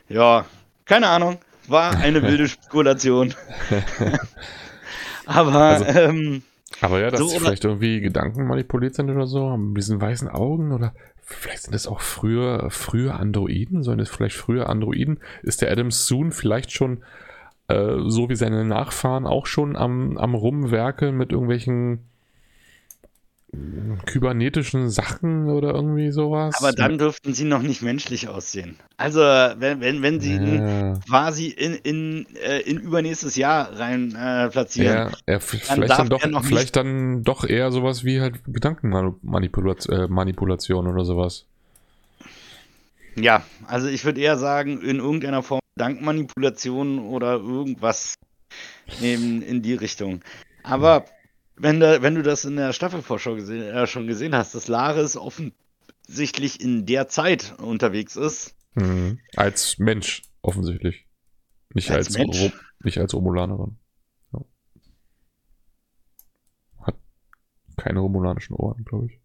Ja, 0.09 0.45
keine 0.85 1.07
Ahnung. 1.07 1.37
War 1.67 1.97
eine 1.97 2.23
wilde 2.23 2.47
Spekulation. 2.47 3.35
aber, 5.25 5.53
also, 5.53 5.85
ähm, 5.85 6.43
aber 6.81 6.99
ja, 6.99 7.11
dass 7.11 7.19
so, 7.19 7.27
vielleicht 7.27 7.65
irgendwie 7.65 8.01
Gedanken 8.01 8.47
manipuliert 8.47 8.95
sind 8.95 9.09
oder 9.09 9.27
so, 9.27 9.49
haben 9.49 9.75
diesen 9.75 10.01
weißen 10.01 10.27
Augen 10.29 10.71
oder 10.71 10.93
Vielleicht 11.25 11.63
sind 11.63 11.73
es 11.73 11.87
auch 11.87 12.01
früher, 12.01 12.69
frühe 12.69 13.13
Androiden, 13.13 13.81
sollen 13.81 13.99
es 14.01 14.09
vielleicht 14.09 14.35
frühe 14.35 14.67
Androiden? 14.67 15.19
Ist 15.41 15.61
der 15.61 15.71
Adam 15.71 15.89
Soon 15.89 16.33
vielleicht 16.33 16.73
schon, 16.73 17.03
äh, 17.69 17.95
so 18.07 18.29
wie 18.29 18.35
seine 18.35 18.65
Nachfahren, 18.65 19.25
auch 19.25 19.45
schon 19.45 19.77
am, 19.77 20.17
am 20.17 20.35
Rumwerkeln 20.35 21.15
mit 21.15 21.31
irgendwelchen 21.31 22.09
kybernetischen 24.05 24.89
Sachen 24.89 25.49
oder 25.49 25.73
irgendwie 25.73 26.11
sowas. 26.11 26.55
Aber 26.57 26.71
dann 26.71 26.97
dürften 26.97 27.33
sie 27.33 27.45
noch 27.45 27.61
nicht 27.61 27.81
menschlich 27.81 28.27
aussehen. 28.27 28.77
Also, 28.97 29.19
wenn, 29.21 29.79
wenn, 29.81 30.01
wenn 30.01 30.19
sie 30.19 30.35
ja. 30.35 30.93
quasi 31.07 31.47
in, 31.47 31.75
in, 31.75 32.25
äh, 32.35 32.59
in 32.59 32.77
übernächstes 32.77 33.35
Jahr 33.35 33.79
rein 33.79 34.15
äh, 34.15 34.49
platzieren. 34.49 35.11
Ja, 35.27 35.33
ja 35.33 35.39
vielleicht, 35.39 35.69
dann, 35.69 36.09
dann 36.09 36.31
doch, 36.31 36.43
vielleicht 36.43 36.75
dann 36.75 37.23
doch 37.23 37.43
eher 37.43 37.71
sowas 37.71 38.03
wie 38.03 38.21
halt 38.21 38.43
Gedankenmanipulation 38.45 39.95
äh, 39.95 40.07
Manipulation 40.07 40.87
oder 40.87 41.05
sowas. 41.05 41.45
Ja, 43.15 43.43
also 43.67 43.87
ich 43.87 44.05
würde 44.05 44.21
eher 44.21 44.37
sagen, 44.37 44.81
in 44.81 44.97
irgendeiner 44.97 45.43
Form 45.43 45.59
Gedankenmanipulation 45.75 46.99
oder 46.99 47.33
irgendwas 47.33 48.15
in, 49.01 49.41
in 49.41 49.61
die 49.61 49.73
Richtung. 49.73 50.21
Aber 50.63 51.05
wenn, 51.55 51.79
da, 51.79 52.01
wenn 52.01 52.15
du 52.15 52.23
das 52.23 52.45
in 52.45 52.55
der 52.55 52.73
Staffelvorschau 52.73 53.35
gesehen, 53.35 53.63
äh, 53.63 53.87
schon 53.87 54.07
gesehen 54.07 54.35
hast, 54.35 54.55
dass 54.55 54.67
Laris 54.67 55.17
offensichtlich 55.17 56.61
in 56.61 56.85
der 56.85 57.07
Zeit 57.07 57.55
unterwegs 57.59 58.15
ist. 58.15 58.55
Mhm. 58.75 59.19
Als 59.35 59.77
Mensch, 59.77 60.23
offensichtlich. 60.41 61.05
Nicht 61.73 61.91
als, 61.91 62.07
als 62.07 62.17
Mensch? 62.17 62.51
nicht 62.83 62.97
als 62.97 63.13
Romulanerin. 63.13 63.77
Ja. 64.33 64.41
Hat 66.81 66.95
keine 67.77 67.99
romulanischen 67.99 68.55
Ohren, 68.55 68.83
glaube 68.85 69.07
ich. 69.07 69.19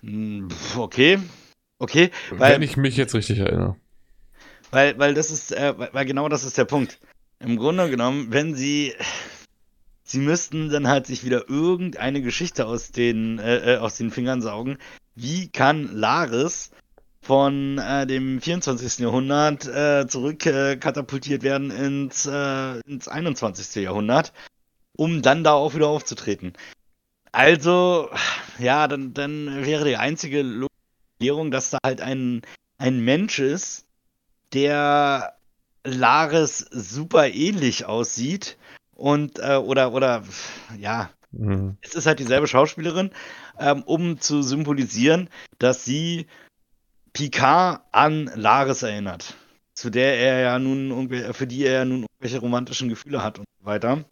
Hm, 0.00 0.48
okay. 0.76 1.18
Okay. 1.78 2.10
Weil, 2.30 2.54
Wenn 2.54 2.62
ich 2.62 2.76
mich 2.76 2.96
jetzt 2.96 3.14
richtig 3.14 3.38
erinnere. 3.38 3.76
Weil, 4.70 4.98
weil 4.98 5.14
das 5.14 5.30
ist, 5.30 5.52
äh, 5.52 5.74
weil 5.92 6.04
genau 6.04 6.28
das 6.28 6.44
ist 6.44 6.58
der 6.58 6.64
Punkt. 6.64 6.98
Im 7.38 7.56
Grunde 7.56 7.90
genommen, 7.90 8.28
wenn 8.30 8.54
sie 8.54 8.94
sie 10.04 10.20
müssten 10.20 10.70
dann 10.70 10.86
halt 10.86 11.06
sich 11.06 11.24
wieder 11.24 11.48
irgendeine 11.48 12.22
Geschichte 12.22 12.66
aus 12.66 12.92
den, 12.92 13.38
äh, 13.38 13.74
äh, 13.74 13.78
aus 13.78 13.96
den 13.96 14.10
Fingern 14.10 14.42
saugen. 14.42 14.78
Wie 15.16 15.48
kann 15.48 15.90
Laris 15.96 16.70
von 17.22 17.78
äh, 17.78 18.06
dem 18.06 18.40
24. 18.40 18.98
Jahrhundert 18.98 19.66
äh, 19.66 20.06
zurück 20.06 20.44
äh, 20.46 20.76
katapultiert 20.76 21.42
werden 21.42 21.70
ins, 21.70 22.26
äh, 22.26 22.80
ins 22.80 23.08
21. 23.08 23.82
Jahrhundert, 23.82 24.32
um 24.94 25.22
dann 25.22 25.42
da 25.42 25.52
auch 25.52 25.74
wieder 25.74 25.88
aufzutreten? 25.88 26.52
Also, 27.32 28.10
ja, 28.58 28.86
dann, 28.86 29.14
dann 29.14 29.64
wäre 29.64 29.84
die 29.84 29.96
einzige 29.96 30.68
Erklärung, 31.18 31.50
dass 31.50 31.70
da 31.70 31.78
halt 31.82 32.00
ein, 32.00 32.42
ein 32.76 33.00
Mensch 33.00 33.38
ist, 33.38 33.86
der 34.52 35.34
Laris 35.82 36.58
super 36.70 37.28
ähnlich 37.28 37.86
aussieht 37.86 38.56
und 38.94 39.38
äh, 39.38 39.56
oder 39.56 39.92
oder 39.92 40.22
ja, 40.78 41.10
mhm. 41.32 41.76
es 41.82 41.94
ist 41.94 42.06
halt 42.06 42.18
dieselbe 42.18 42.46
Schauspielerin, 42.46 43.10
ähm, 43.58 43.82
um 43.82 44.20
zu 44.20 44.42
symbolisieren, 44.42 45.28
dass 45.58 45.84
sie 45.84 46.26
Picard 47.12 47.82
an 47.92 48.30
Laris 48.34 48.82
erinnert, 48.82 49.36
zu 49.74 49.90
der 49.90 50.18
er 50.18 50.40
ja 50.40 50.58
nun 50.58 51.08
für 51.32 51.46
die 51.46 51.64
er 51.64 51.72
ja 51.72 51.84
nun 51.84 52.02
irgendwelche 52.02 52.40
romantischen 52.40 52.88
Gefühle 52.88 53.22
hat 53.22 53.38
und 53.38 53.46
so 53.60 53.66
weiter. 53.66 54.04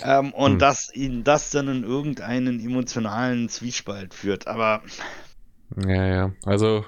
Ähm, 0.00 0.32
und 0.32 0.54
mhm. 0.54 0.58
dass 0.58 0.94
ihn 0.94 1.24
das 1.24 1.50
dann 1.50 1.68
in 1.68 1.84
irgendeinen 1.84 2.60
emotionalen 2.60 3.48
Zwiespalt 3.48 4.14
führt, 4.14 4.46
aber 4.46 4.82
ja, 5.86 6.06
ja, 6.06 6.32
also 6.44 6.84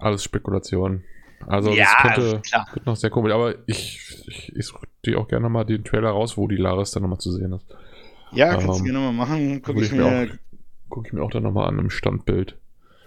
alles 0.00 0.22
Spekulation. 0.22 1.04
Also 1.46 1.72
ja, 1.72 1.84
das 1.84 1.96
könnte, 2.02 2.42
könnte, 2.70 2.88
noch 2.88 2.96
sehr 2.96 3.10
komisch, 3.10 3.32
aber 3.32 3.54
ich, 3.66 4.00
ich, 4.26 4.52
ich 4.54 4.66
suche 4.66 4.86
dir 5.04 5.18
auch 5.18 5.28
gerne 5.28 5.44
nochmal 5.44 5.64
den 5.64 5.84
Trailer 5.84 6.10
raus, 6.10 6.36
wo 6.36 6.48
die 6.48 6.56
Laris 6.56 6.90
dann 6.90 7.02
nochmal 7.02 7.18
zu 7.18 7.32
sehen 7.32 7.52
ist. 7.52 7.66
Ja, 8.32 8.50
kannst 8.50 8.66
ähm, 8.66 8.72
du 8.78 8.84
gerne 8.84 8.98
mal 8.98 9.12
machen. 9.12 9.62
Gucke 9.62 9.80
ich, 9.80 9.86
ich, 9.86 9.92
mir, 9.92 10.38
guck 10.88 11.06
ich 11.06 11.12
mir 11.12 11.22
auch 11.22 11.30
dann 11.30 11.42
nochmal 11.42 11.68
an 11.68 11.78
im 11.78 11.90
Standbild. 11.90 12.56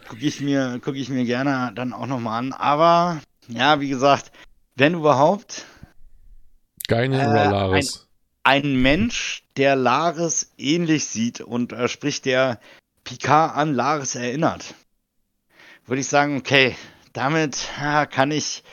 Gucke 0.08 0.26
ich, 0.26 0.42
mir, 0.42 0.80
guck 0.84 0.96
ich 0.96 1.10
mir 1.10 1.26
gerne 1.26 1.72
dann 1.76 1.94
auch 1.94 2.08
nochmal 2.08 2.40
an. 2.40 2.54
Aber, 2.54 3.22
ja, 3.48 3.80
wie 3.80 3.90
gesagt, 3.90 4.32
wenn 4.76 4.96
überhaupt. 4.96 5.66
Geine 6.88 7.22
äh, 7.22 7.28
oder 7.28 7.52
Laris? 7.52 8.08
Ein, 8.44 8.64
ein, 8.64 8.82
Mensch, 8.82 9.44
der 9.58 9.76
Laris 9.76 10.52
ähnlich 10.58 11.06
sieht 11.06 11.42
und 11.42 11.74
äh, 11.74 11.88
sprich, 11.88 12.22
der 12.22 12.60
Picard 13.04 13.56
an 13.56 13.74
Laris 13.74 14.16
erinnert, 14.16 14.74
würde 15.86 16.02
ich 16.02 16.08
sagen, 16.08 16.38
okay, 16.38 16.76
damit 17.14 17.70
ja, 17.80 18.06
kann 18.06 18.32
ich 18.32 18.64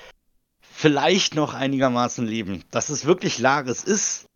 vielleicht 0.61 1.35
noch 1.35 1.55
einigermaßen 1.55 2.27
leben. 2.27 2.65
Dass 2.71 2.89
es 2.89 3.05
wirklich 3.05 3.39
Laris 3.39 3.85
ist, 3.85 4.27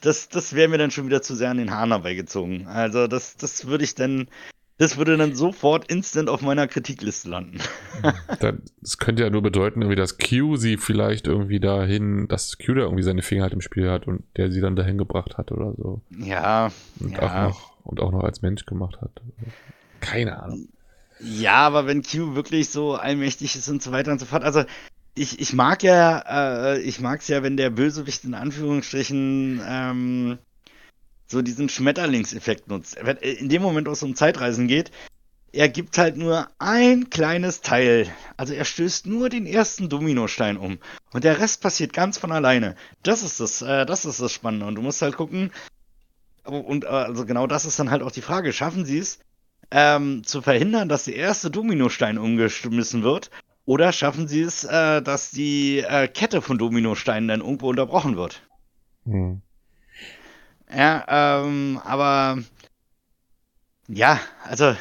das, 0.00 0.28
das 0.28 0.54
wäre 0.54 0.68
mir 0.68 0.78
dann 0.78 0.90
schon 0.90 1.06
wieder 1.06 1.22
zu 1.22 1.34
sehr 1.34 1.50
an 1.50 1.58
den 1.58 1.70
Haaren 1.70 1.90
herbeigezogen. 1.90 2.66
Also 2.66 3.06
das, 3.06 3.36
das 3.36 3.66
würde 3.66 3.84
ich 3.84 3.94
dann, 3.94 4.28
das 4.76 4.96
würde 4.96 5.16
dann 5.16 5.34
sofort 5.34 5.90
instant 5.90 6.28
auf 6.28 6.42
meiner 6.42 6.68
Kritikliste 6.68 7.28
landen. 7.28 7.58
das 8.80 8.98
könnte 8.98 9.22
ja 9.22 9.30
nur 9.30 9.42
bedeuten, 9.42 9.82
irgendwie, 9.82 9.96
dass 9.96 10.18
Q 10.18 10.56
sie 10.56 10.76
vielleicht 10.76 11.26
irgendwie 11.26 11.60
dahin, 11.60 12.28
dass 12.28 12.58
Q 12.58 12.74
da 12.74 12.82
irgendwie 12.82 13.02
seine 13.02 13.22
Finger 13.22 13.44
halt 13.44 13.52
im 13.52 13.60
Spiel 13.60 13.90
hat 13.90 14.06
und 14.06 14.24
der 14.36 14.50
sie 14.50 14.60
dann 14.60 14.76
dahin 14.76 14.98
gebracht 14.98 15.38
hat 15.38 15.50
oder 15.52 15.74
so. 15.76 16.02
Ja. 16.10 16.70
Und, 17.00 17.12
ja. 17.12 17.20
Auch, 17.20 17.48
noch, 17.48 17.76
und 17.84 18.00
auch 18.00 18.12
noch 18.12 18.24
als 18.24 18.42
Mensch 18.42 18.66
gemacht 18.66 19.00
hat. 19.00 19.22
Keine 20.00 20.40
Ahnung. 20.40 20.68
Ja, 21.20 21.66
aber 21.66 21.86
wenn 21.86 22.02
Q 22.02 22.34
wirklich 22.34 22.70
so 22.70 22.94
allmächtig 22.94 23.56
ist 23.56 23.68
und 23.68 23.82
so 23.82 23.92
weiter 23.92 24.12
und 24.12 24.20
so 24.20 24.26
fort. 24.26 24.44
Also 24.44 24.64
ich, 25.14 25.40
ich 25.40 25.52
mag 25.52 25.82
ja, 25.82 26.74
äh, 26.74 26.80
ich 26.80 27.00
mag 27.00 27.20
es 27.20 27.28
ja, 27.28 27.42
wenn 27.42 27.56
der 27.56 27.70
Bösewicht 27.70 28.24
in 28.24 28.34
Anführungsstrichen 28.34 29.60
ähm, 29.66 30.38
so 31.26 31.42
diesen 31.42 31.68
Schmetterlingseffekt 31.68 32.68
nutzt. 32.68 32.96
Äh, 32.96 33.16
in 33.32 33.48
dem 33.48 33.62
Moment, 33.62 33.88
wo 33.88 33.92
es 33.92 34.02
um 34.02 34.14
Zeitreisen 34.14 34.68
geht, 34.68 34.90
er 35.52 35.68
gibt 35.68 35.98
halt 35.98 36.16
nur 36.16 36.48
ein 36.58 37.10
kleines 37.10 37.62
Teil. 37.62 38.06
Also 38.36 38.54
er 38.54 38.64
stößt 38.64 39.06
nur 39.06 39.28
den 39.28 39.46
ersten 39.46 39.88
Dominostein 39.88 40.56
um. 40.56 40.78
Und 41.12 41.24
der 41.24 41.40
Rest 41.40 41.62
passiert 41.62 41.92
ganz 41.92 42.18
von 42.18 42.32
alleine. 42.32 42.76
Das 43.02 43.22
ist 43.22 43.40
das, 43.40 43.62
äh, 43.62 43.86
das 43.86 44.04
ist 44.04 44.20
das 44.20 44.32
Spannende. 44.32 44.66
Und 44.66 44.74
du 44.76 44.82
musst 44.82 45.02
halt 45.02 45.16
gucken, 45.16 45.50
und 46.44 46.84
äh, 46.84 46.88
also 46.88 47.26
genau 47.26 47.46
das 47.46 47.64
ist 47.64 47.78
dann 47.78 47.90
halt 47.90 48.02
auch 48.02 48.12
die 48.12 48.22
Frage. 48.22 48.52
Schaffen 48.52 48.84
sie 48.84 48.98
es, 48.98 49.18
ähm, 49.70 50.24
zu 50.24 50.42
verhindern, 50.42 50.88
dass 50.88 51.04
der 51.04 51.16
erste 51.16 51.50
Dominostein 51.50 52.18
umgeschmissen 52.18 53.02
wird? 53.02 53.30
Oder 53.64 53.92
schaffen 53.92 54.28
sie 54.28 54.40
es, 54.40 54.64
äh, 54.64 55.02
dass 55.02 55.30
die 55.30 55.78
äh, 55.80 56.08
Kette 56.08 56.40
von 56.40 56.56
Dominosteinen 56.56 57.28
dann 57.28 57.40
irgendwo 57.40 57.68
unterbrochen 57.68 58.16
wird? 58.16 58.42
Hm. 59.04 59.42
Ja, 60.74 61.42
ähm, 61.44 61.80
aber 61.84 62.38
ja, 63.88 64.20
also 64.44 64.74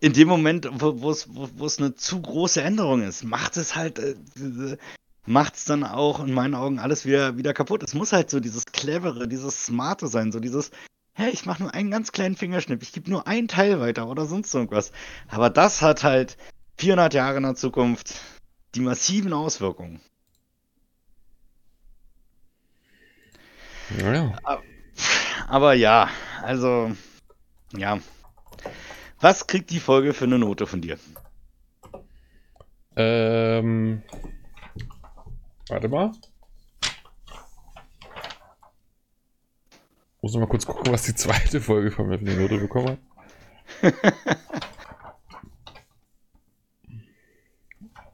in 0.00 0.12
dem 0.12 0.28
Moment, 0.28 0.68
wo 0.72 1.10
es 1.10 1.78
eine 1.78 1.94
zu 1.94 2.20
große 2.20 2.62
Änderung 2.62 3.02
ist, 3.02 3.22
macht 3.24 3.56
es 3.56 3.76
halt 3.76 3.98
äh, 3.98 4.16
macht 5.26 5.54
es 5.54 5.64
dann 5.64 5.84
auch 5.84 6.20
in 6.20 6.34
meinen 6.34 6.54
Augen 6.54 6.78
alles 6.78 7.06
wieder, 7.06 7.36
wieder 7.36 7.54
kaputt. 7.54 7.82
Es 7.82 7.94
muss 7.94 8.12
halt 8.12 8.30
so 8.30 8.40
dieses 8.40 8.64
clevere, 8.66 9.28
dieses 9.28 9.66
smarte 9.66 10.08
sein, 10.08 10.32
so 10.32 10.40
dieses, 10.40 10.70
hey, 11.14 11.30
ich 11.30 11.46
mache 11.46 11.62
nur 11.62 11.74
einen 11.74 11.90
ganz 11.90 12.12
kleinen 12.12 12.36
Fingerschnipp, 12.36 12.82
ich 12.82 12.92
gebe 12.92 13.10
nur 13.10 13.26
einen 13.26 13.48
Teil 13.48 13.80
weiter 13.80 14.08
oder 14.08 14.26
sonst 14.26 14.54
irgendwas. 14.54 14.92
Aber 15.28 15.50
das 15.50 15.82
hat 15.82 16.04
halt 16.04 16.36
400 16.78 17.14
Jahre 17.14 17.36
in 17.36 17.42
der 17.42 17.54
Zukunft 17.54 18.20
die 18.74 18.80
massiven 18.80 19.32
Auswirkungen. 19.32 20.00
Ja. 23.98 24.32
Aber 25.48 25.74
ja, 25.74 26.08
also, 26.42 26.92
ja. 27.76 27.98
Was 29.20 29.46
kriegt 29.46 29.70
die 29.70 29.80
Folge 29.80 30.14
für 30.14 30.24
eine 30.24 30.38
Note 30.38 30.66
von 30.66 30.80
dir? 30.80 30.98
Ähm, 32.96 34.02
Warte 35.68 35.88
mal. 35.88 36.12
Muss 40.22 40.32
noch 40.34 40.40
mal 40.40 40.46
kurz 40.46 40.64
gucken, 40.66 40.92
was 40.92 41.02
die 41.02 41.16
zweite 41.16 41.60
Folge 41.60 41.90
von 41.90 42.06
mir 42.06 42.16
für 42.16 42.24
eine 42.24 42.36
Note 42.40 42.58
bekommen 42.58 42.90
hat. 42.90 42.98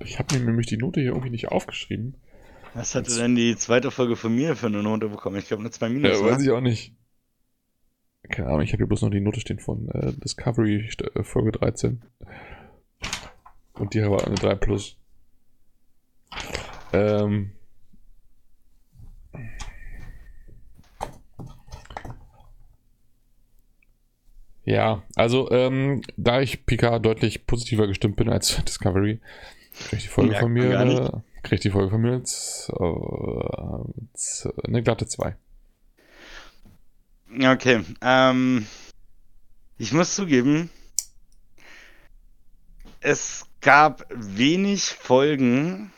ich 0.00 0.18
habe 0.18 0.38
mir 0.38 0.46
nämlich 0.46 0.68
die 0.68 0.78
Note 0.78 1.00
hier 1.00 1.10
irgendwie 1.10 1.28
nicht 1.28 1.48
aufgeschrieben. 1.48 2.16
Was 2.72 2.94
hatte 2.94 3.14
denn 3.14 3.34
die 3.34 3.56
zweite 3.56 3.90
Folge 3.90 4.16
von 4.16 4.34
mir 4.34 4.56
für 4.56 4.68
eine 4.68 4.82
Note 4.82 5.10
bekommen? 5.10 5.36
Ich 5.36 5.48
glaube, 5.48 5.60
eine 5.60 5.70
2 5.70 5.88
Minus. 5.90 6.18
Ja, 6.18 6.24
weiß 6.24 6.42
ich 6.42 6.50
auch 6.50 6.62
nicht. 6.62 6.96
Keine 8.30 8.48
Ahnung, 8.48 8.62
ich 8.62 8.72
habe 8.72 8.78
hier 8.78 8.88
bloß 8.88 9.02
noch 9.02 9.10
die 9.10 9.20
Note 9.20 9.40
stehen 9.40 9.58
von 9.58 9.88
äh, 9.90 10.14
Discovery 10.14 10.88
äh, 11.14 11.22
Folge 11.22 11.52
13. 11.52 12.02
Und 13.74 13.92
die 13.92 14.00
war 14.02 14.26
eine 14.26 14.34
3 14.34 14.54
Plus. 14.54 14.96
Ähm, 16.94 17.52
ja, 24.68 25.02
also 25.14 25.50
ähm, 25.50 26.02
da 26.18 26.42
ich 26.42 26.66
Picard 26.66 27.02
deutlich 27.06 27.46
positiver 27.46 27.86
gestimmt 27.86 28.16
bin 28.16 28.28
als 28.28 28.62
Discovery, 28.66 29.18
kriegt 29.88 30.02
die 30.02 30.08
Folge 30.08 30.34
von 30.34 30.52
mir, 30.52 31.22
kriegt 31.42 31.64
die 31.64 31.70
Folge 31.70 31.90
von 31.90 32.02
mir 32.02 32.12
als, 32.12 32.70
äh, 32.78 34.66
eine 34.66 34.82
glatte 34.82 35.06
2. 35.06 35.34
Okay, 37.42 37.80
ähm, 38.02 38.66
ich 39.78 39.94
muss 39.94 40.14
zugeben, 40.14 40.68
es 43.00 43.46
gab 43.62 44.04
wenig 44.10 44.82
Folgen, 44.82 45.94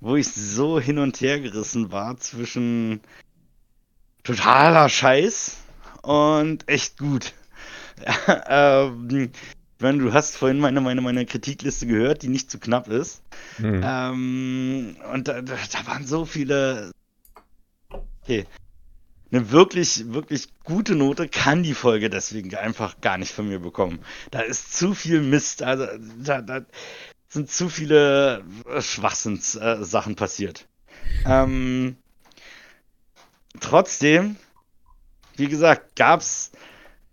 wo 0.00 0.16
ich 0.16 0.28
so 0.28 0.80
hin 0.80 0.98
und 0.98 1.20
her 1.20 1.40
gerissen 1.40 1.92
war 1.92 2.16
zwischen 2.16 3.02
totaler 4.22 4.88
Scheiß 4.88 5.58
und 6.00 6.66
echt 6.70 6.98
gut. 6.98 7.34
ähm, 8.46 9.08
ich 9.10 9.82
meine, 9.82 9.98
du 9.98 10.12
hast 10.12 10.36
vorhin 10.36 10.60
meine, 10.60 10.80
meine, 10.80 11.00
meine 11.00 11.26
Kritikliste 11.26 11.86
gehört, 11.86 12.22
die 12.22 12.28
nicht 12.28 12.50
zu 12.50 12.58
knapp 12.58 12.88
ist. 12.88 13.22
Mhm. 13.58 13.80
Ähm, 13.84 14.96
und 15.12 15.28
da, 15.28 15.42
da, 15.42 15.56
waren 15.86 16.06
so 16.06 16.24
viele. 16.24 16.92
Okay. 18.22 18.46
Eine 19.32 19.50
wirklich, 19.50 20.12
wirklich 20.12 20.48
gute 20.62 20.94
Note 20.94 21.26
kann 21.26 21.62
die 21.62 21.74
Folge 21.74 22.10
deswegen 22.10 22.54
einfach 22.54 23.00
gar 23.00 23.16
nicht 23.16 23.32
von 23.32 23.48
mir 23.48 23.58
bekommen. 23.58 24.00
Da 24.30 24.40
ist 24.40 24.76
zu 24.76 24.94
viel 24.94 25.22
Mist. 25.22 25.62
Also, 25.62 25.86
da, 26.22 26.42
da, 26.42 26.60
sind 27.32 27.50
zu 27.50 27.70
viele 27.70 28.44
äh, 28.68 28.82
Schwachsinnssachen 28.82 30.12
äh, 30.12 30.16
passiert. 30.16 30.68
Ähm, 31.24 31.96
trotzdem, 33.58 34.36
wie 35.36 35.48
gesagt, 35.48 35.96
gab 35.96 36.20
es 36.20 36.52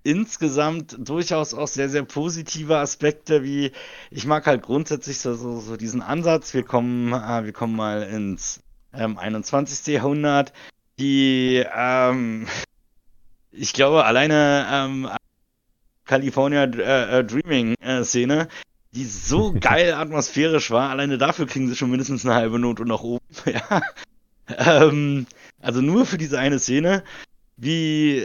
insgesamt 0.03 0.95
durchaus 0.99 1.53
auch 1.53 1.67
sehr, 1.67 1.89
sehr 1.89 2.03
positive 2.03 2.77
Aspekte, 2.77 3.43
wie 3.43 3.71
ich 4.11 4.25
mag 4.25 4.47
halt 4.47 4.61
grundsätzlich 4.61 5.19
so, 5.19 5.33
so, 5.35 5.59
so 5.59 5.77
diesen 5.77 6.01
Ansatz, 6.01 6.53
wir 6.53 6.63
kommen, 6.63 7.13
äh, 7.13 7.45
wir 7.45 7.53
kommen 7.53 7.75
mal 7.75 8.03
ins 8.03 8.61
ähm, 8.93 9.17
21. 9.17 9.87
Jahrhundert, 9.93 10.53
die, 10.99 11.63
ähm, 11.75 12.47
ich 13.51 13.73
glaube, 13.73 14.05
alleine 14.05 14.67
ähm, 14.71 15.09
California 16.05 16.63
äh, 16.63 17.19
äh 17.19 17.23
Dreaming 17.23 17.75
äh, 17.81 18.03
Szene 18.03 18.47
die 18.93 19.05
so 19.05 19.53
geil 19.59 19.93
atmosphärisch 19.93 20.71
war. 20.71 20.89
Alleine 20.89 21.17
dafür 21.17 21.47
kriegen 21.47 21.67
sie 21.67 21.75
schon 21.75 21.89
mindestens 21.89 22.25
eine 22.25 22.35
halbe 22.35 22.59
Note 22.59 22.85
nach 22.85 23.01
oben. 23.01 23.25
ja. 23.45 23.81
Ähm, 24.57 25.27
also 25.61 25.81
nur 25.81 26.05
für 26.05 26.17
diese 26.17 26.39
eine 26.39 26.59
Szene. 26.59 27.03
Wie 27.62 28.24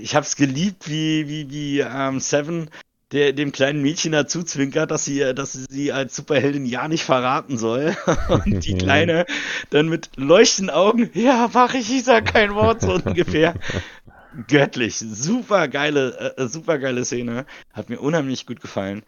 ich 0.00 0.14
hab's 0.16 0.36
geliebt, 0.36 0.88
wie 0.88 1.28
wie 1.28 1.50
wie 1.50 1.80
ähm, 1.80 2.20
Seven 2.20 2.70
der 3.12 3.32
dem 3.32 3.52
kleinen 3.52 3.80
Mädchen 3.80 4.12
dazu 4.12 4.42
zwinkert, 4.42 4.90
dass 4.90 5.04
sie 5.04 5.20
dass 5.34 5.52
sie, 5.52 5.66
sie 5.68 5.92
als 5.92 6.16
Superheldin 6.16 6.66
ja 6.66 6.88
nicht 6.88 7.04
verraten 7.04 7.56
soll 7.56 7.96
und 8.28 8.66
die 8.66 8.74
kleine 8.78 9.26
dann 9.70 9.88
mit 9.88 10.10
leuchtenden 10.16 10.74
Augen, 10.74 11.10
ja 11.14 11.48
mach 11.52 11.74
ich, 11.74 11.90
ich 11.90 12.04
sag 12.04 12.32
kein 12.32 12.54
Wort 12.54 12.82
so 12.82 12.94
ungefähr. 12.94 13.54
Göttlich, 14.46 14.96
super 14.98 15.68
geile, 15.68 16.36
äh, 16.36 16.48
super 16.48 16.78
geile 16.78 17.04
Szene, 17.04 17.46
hat 17.72 17.88
mir 17.88 17.98
unheimlich 17.98 18.46
gut 18.46 18.60
gefallen. 18.60 19.02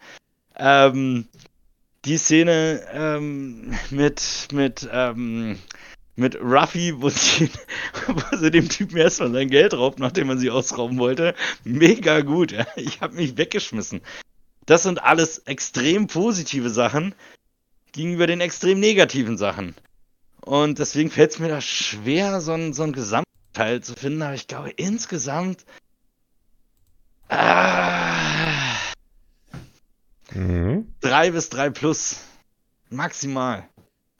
Ähm, 0.57 1.27
die 2.05 2.17
Szene 2.17 2.81
ähm, 2.91 3.73
mit, 3.91 4.47
mit, 4.51 4.89
ähm, 4.91 5.57
mit 6.15 6.35
Ruffy, 6.35 7.01
wo 7.01 7.09
sie, 7.09 7.49
wo 8.07 8.37
sie 8.37 8.51
dem 8.51 8.69
Typen 8.69 8.97
erstmal 8.97 9.31
sein 9.31 9.49
Geld 9.49 9.73
raubt, 9.73 9.99
nachdem 9.99 10.27
man 10.27 10.39
sie 10.39 10.51
ausrauben 10.51 10.97
wollte. 10.97 11.35
Mega 11.63 12.21
gut, 12.21 12.51
ja. 12.51 12.65
Ich 12.75 13.01
habe 13.01 13.15
mich 13.15 13.37
weggeschmissen. 13.37 14.01
Das 14.65 14.83
sind 14.83 15.01
alles 15.01 15.39
extrem 15.39 16.07
positive 16.07 16.69
Sachen 16.69 17.15
gegenüber 17.91 18.27
den 18.27 18.41
extrem 18.41 18.79
negativen 18.79 19.37
Sachen. 19.37 19.75
Und 20.41 20.79
deswegen 20.79 21.11
fällt 21.11 21.31
es 21.31 21.39
mir 21.39 21.49
da 21.49 21.61
schwer, 21.61 22.41
so 22.41 22.53
ein, 22.53 22.73
so 22.73 22.83
ein 22.83 22.93
Gesamtteil 22.93 23.81
zu 23.81 23.93
finden. 23.93 24.21
Aber 24.21 24.33
ich 24.33 24.47
glaube, 24.47 24.71
insgesamt. 24.71 25.65
Ah, 27.27 28.01
Mhm. 30.33 30.93
Drei 31.01 31.31
bis 31.31 31.49
drei 31.49 31.69
plus. 31.69 32.21
Maximal. 32.89 33.67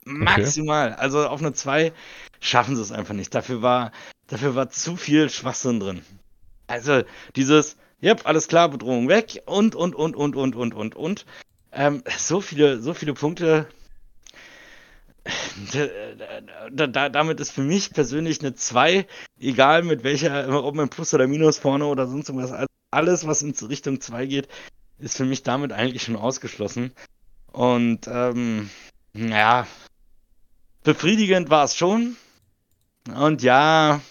Maximal. 0.06 0.94
Okay. 0.94 1.02
Also 1.02 1.28
auf 1.28 1.40
eine 1.40 1.54
zwei 1.54 1.94
schaffen 2.40 2.76
sie 2.76 2.82
es 2.82 2.92
einfach 2.92 3.14
nicht. 3.14 3.34
Dafür 3.34 3.62
war, 3.62 3.92
dafür 4.28 4.56
war 4.56 4.70
zu 4.70 4.96
viel 4.96 5.30
Schwachsinn 5.30 5.80
drin. 5.80 6.02
Also 6.68 7.04
dieses, 7.36 7.78
ja, 8.00 8.16
alles 8.24 8.48
klar, 8.48 8.70
Bedrohung 8.70 9.08
weg 9.10 9.42
und, 9.46 9.76
und, 9.76 9.96
und, 9.96 10.16
und, 10.16 10.36
und, 10.36 10.56
und, 10.56 10.74
und, 10.74 10.96
und. 10.96 11.26
Ähm, 11.72 12.04
so 12.18 12.42
viele, 12.42 12.82
so 12.82 12.94
viele 12.94 13.14
Punkte. 13.14 13.68
Da, 16.72 16.88
da, 16.88 17.10
damit 17.10 17.40
ist 17.40 17.52
für 17.52 17.62
mich 17.62 17.92
persönlich 17.92 18.40
eine 18.40 18.56
2, 18.56 19.06
egal 19.40 19.84
mit 19.84 20.04
welcher, 20.04 20.64
ob 20.64 20.74
man 20.76 20.90
Plus 20.90 21.14
oder 21.14 21.28
Minus 21.28 21.58
vorne 21.58 21.86
oder 21.86 22.08
sonst 22.08 22.30
irgendwas, 22.30 22.68
alles, 22.92 23.28
was 23.28 23.42
in 23.42 23.52
Richtung 23.68 24.02
2 24.02 24.26
geht, 24.26 24.48
ist 25.00 25.18
für 25.18 25.26
mich 25.26 25.44
damit 25.44 25.74
eigentlich 25.74 26.04
schon 26.04 26.16
ausgeschlossen. 26.16 26.94
Und 27.52 28.08
ähm, 28.08 28.70
ja, 29.14 29.68
befriedigend 30.84 31.50
war 31.50 31.66
es 31.66 31.76
schon. 31.76 32.18
Und 33.16 33.42
ja, 33.42 34.02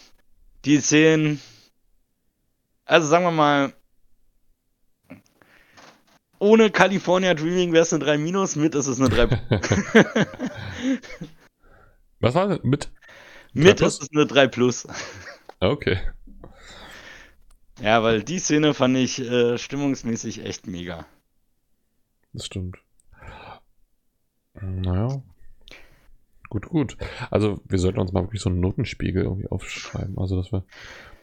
die 0.65 0.81
Szenen, 0.81 1.41
also 2.85 3.07
sagen 3.09 3.25
wir 3.25 3.31
mal, 3.31 3.73
ohne 6.39 6.71
California 6.71 7.35
Dreaming 7.35 7.73
wäre 7.73 7.83
es 7.83 7.93
eine 7.93 8.05
3 8.05 8.19
minus, 8.19 8.57
mit 8.57 8.75
ist 8.75 8.87
es 8.87 8.99
eine 8.99 9.11
3 9.11 9.29
Was 12.21 12.35
war 12.35 12.49
das? 12.49 12.63
Mit? 12.63 12.91
Mit 13.53 13.81
ist 13.81 14.03
es 14.03 14.09
eine 14.13 14.27
3 14.27 14.49
plus. 14.49 14.87
Okay. 15.61 16.01
Ja, 17.81 18.03
weil 18.03 18.23
die 18.23 18.39
Szene 18.39 18.75
fand 18.75 18.97
ich 18.97 19.19
äh, 19.21 19.57
stimmungsmäßig 19.57 20.45
echt 20.45 20.67
mega. 20.67 21.07
Das 22.33 22.47
stimmt. 22.47 22.79
Naja. 24.55 25.23
Gut, 26.51 26.69
gut. 26.69 26.97
Also 27.31 27.61
wir 27.67 27.79
sollten 27.79 28.01
uns 28.01 28.13
mal 28.13 28.25
wirklich 28.25 28.43
so 28.43 28.51
einen 28.51 28.61
Notenspiegel 28.61 29.23
irgendwie 29.23 29.49
aufschreiben. 29.49 30.19
Also 30.19 30.37
dass 30.37 30.53
wir, 30.53 30.65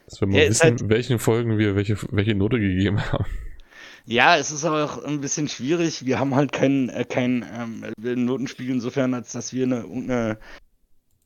dass 0.06 0.22
wir 0.22 0.28
mal 0.28 0.41
ja, 0.41 0.49
wissen, 0.49 0.64
halt... 0.64 0.90
welchen 0.90 1.20
Folgen 1.20 1.58
wir 1.58 1.76
welche, 1.76 1.98
welche 2.12 2.34
Note 2.34 2.60
gegeben 2.60 2.99
haben. 3.12 3.26
Ja, 4.06 4.38
es 4.38 4.52
ist 4.52 4.64
aber 4.64 4.86
auch 4.86 5.04
ein 5.04 5.20
bisschen 5.20 5.49
schwierig. 5.49 6.06
Wir 6.06 6.18
haben 6.18 6.34
halt 6.34 6.54
keinen 6.54 6.88
äh, 6.88 7.04
kein, 7.04 7.45
ähm, 7.54 8.26
Notenspiegel 8.26 8.76
insofern, 8.76 9.14
als 9.14 9.34
dass 9.34 9.52
wir 9.52 9.66
eine, 9.66 9.84
eine 9.84 10.38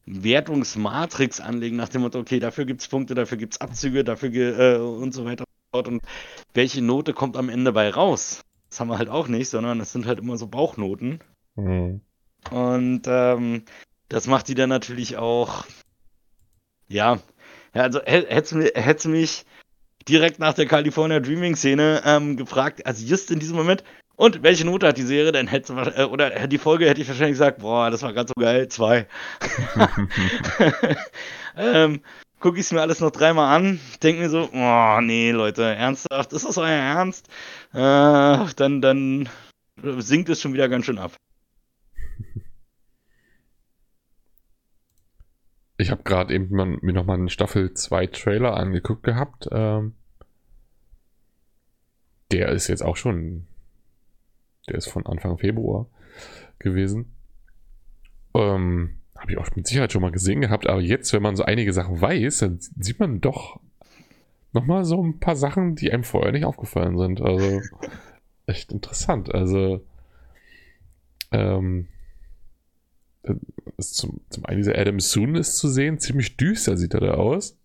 Wertungsmatrix 0.08 1.40
anlegen, 1.40 1.78
nach 1.78 1.90
dem 1.90 2.02
Motto, 2.02 2.20
okay, 2.20 2.40
dafür 2.40 2.66
gibt 2.66 2.82
es 2.82 2.88
Punkte, 2.88 3.14
dafür 3.14 3.38
gibt 3.38 3.54
es 3.54 3.62
Abzüge, 3.62 4.04
dafür 4.04 4.60
äh, 4.60 4.78
und 4.78 5.14
so 5.14 5.26
weiter 5.26 5.46
und 5.74 6.02
welche 6.54 6.82
Note 6.82 7.14
kommt 7.14 7.38
am 7.38 7.50
Ende 7.50 7.72
bei 7.72 7.90
raus? 7.90 8.44
Das 8.70 8.80
haben 8.80 8.90
wir 8.90 8.98
halt 8.98 9.10
auch 9.10 9.28
nicht, 9.28 9.50
sondern 9.50 9.80
es 9.80 9.92
sind 9.92 10.06
halt 10.06 10.20
immer 10.20 10.38
so 10.38 10.48
Bauchnoten. 10.48 11.20
Mhm. 11.56 12.02
Und 12.50 13.02
ähm, 13.06 13.64
das 14.12 14.28
macht 14.28 14.50
die 14.50 14.56
dann 14.56 14.70
natürlich 14.70 15.16
auch, 15.16 15.64
ja, 16.90 17.20
ja 17.74 17.82
also 17.82 18.02
hätte 18.02 19.08
mich 19.08 19.46
direkt 20.08 20.40
nach 20.40 20.54
der 20.54 20.66
California 20.66 21.22
Dreaming 21.22 21.56
Szene 21.56 22.02
ähm, 22.06 22.36
gefragt, 22.36 22.86
also 22.86 23.06
just 23.06 23.32
in 23.32 23.40
diesem 23.40 23.56
Moment, 23.56 23.86
und 24.18 24.44
welche 24.44 24.66
Note 24.66 24.86
hat 24.86 24.98
die 24.98 25.04
Serie? 25.04 25.32
Dann 25.32 25.48
hätte 25.48 25.74
äh, 25.96 26.04
oder 26.04 26.48
die 26.48 26.58
Folge 26.58 26.90
hätte 26.90 27.02
ich 27.02 27.08
wahrscheinlich 27.08 27.36
gesagt, 27.36 27.60
boah, 27.60 27.90
das 27.90 28.02
war 28.04 28.12
ganz 28.12 28.32
so 28.36 28.40
geil, 28.40 28.68
zwei. 28.68 29.08
ähm, 31.58 32.02
gucke 32.42 32.60
ich 32.60 32.66
es 32.66 32.72
mir 32.74 32.82
alles 32.82 33.00
noch 33.00 33.12
dreimal 33.12 33.56
an, 33.56 33.80
denke 34.04 34.24
mir 34.24 34.30
so, 34.30 34.50
oh 34.54 35.02
nee, 35.02 35.32
Leute, 35.32 35.64
ernsthaft, 35.64 36.34
ist 36.34 36.46
das 36.46 36.58
euer 36.58 36.68
Ernst? 36.68 37.30
Äh, 37.74 38.46
dann, 38.58 38.82
dann 38.82 39.30
sinkt 39.82 40.28
es 40.28 40.42
schon 40.42 40.54
wieder 40.54 40.68
ganz 40.68 40.86
schön 40.86 41.00
ab. 41.00 41.14
Ich 45.82 45.90
habe 45.90 46.04
gerade 46.04 46.32
eben 46.36 46.56
mal, 46.56 46.78
mir 46.82 46.94
nochmal 46.94 47.18
einen 47.18 47.30
Staffel 47.30 47.74
2 47.74 48.06
Trailer 48.06 48.56
angeguckt 48.56 49.02
gehabt. 49.02 49.50
Ähm, 49.52 49.96
der 52.32 52.50
ist 52.50 52.68
jetzt 52.68 52.84
auch 52.84 52.96
schon, 52.96 53.48
der 54.70 54.76
ist 54.76 54.90
von 54.90 55.08
Anfang 55.08 55.40
Februar 55.40 55.88
gewesen. 56.60 57.12
Ähm, 58.36 58.98
habe 59.18 59.32
ich 59.32 59.40
auch 59.40 59.56
mit 59.56 59.66
Sicherheit 59.66 59.92
schon 59.92 60.04
mal 60.04 60.12
gesehen 60.12 60.42
gehabt, 60.42 60.68
aber 60.68 60.82
jetzt, 60.82 61.14
wenn 61.14 61.24
man 61.24 61.36
so 61.36 61.46
einige 61.46 61.74
Sachen 61.74 62.00
weiß, 62.00 62.38
dann 62.38 62.60
sieht 62.60 63.00
man 63.00 63.20
doch 63.20 63.60
nochmal 64.54 64.86
so 64.86 65.04
ein 65.04 65.20
paar 65.20 65.36
Sachen, 65.36 65.74
die 65.74 65.92
einem 65.92 66.04
vorher 66.04 66.32
nicht 66.32 66.46
aufgefallen 66.46 67.00
sind. 67.00 67.22
Also 67.22 67.60
echt 68.46 68.72
interessant. 68.72 69.34
Also 69.34 69.84
ähm, 71.32 71.88
zum, 73.78 74.22
zum 74.30 74.46
einen 74.46 74.58
dieser 74.58 74.78
Adam 74.78 75.00
Soon 75.00 75.36
ist 75.36 75.58
zu 75.58 75.70
sehen, 75.70 76.00
ziemlich 76.00 76.38
düster 76.38 76.78
sieht 76.78 76.94
er 76.94 77.02
da 77.02 77.14
aus. 77.16 77.58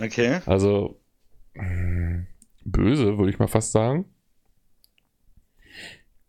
Okay. 0.00 0.40
Also 0.46 1.00
mh, 1.54 2.26
böse, 2.64 3.18
würde 3.18 3.30
ich 3.30 3.38
mal 3.38 3.48
fast 3.48 3.72
sagen. 3.72 4.06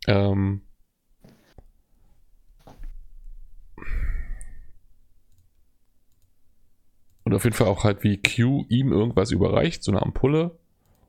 Ähm, 0.06 0.62
Und 7.26 7.34
auf 7.34 7.42
jeden 7.42 7.56
Fall 7.56 7.66
auch 7.66 7.82
halt, 7.82 8.04
wie 8.04 8.22
Q 8.22 8.66
ihm 8.68 8.92
irgendwas 8.92 9.32
überreicht, 9.32 9.82
so 9.82 9.90
eine 9.90 10.00
Ampulle. 10.00 10.50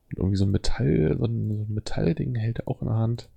Und 0.10 0.18
irgendwie 0.18 0.36
so 0.36 0.46
ein 0.46 0.52
Metall, 0.52 1.16
so 1.16 1.26
ein, 1.26 1.56
so 1.56 1.64
ein 1.64 1.74
Metallding 1.76 2.34
hält 2.34 2.58
er 2.58 2.68
auch 2.68 2.82
in 2.82 2.88
der 2.88 2.98
Hand. 2.98 3.30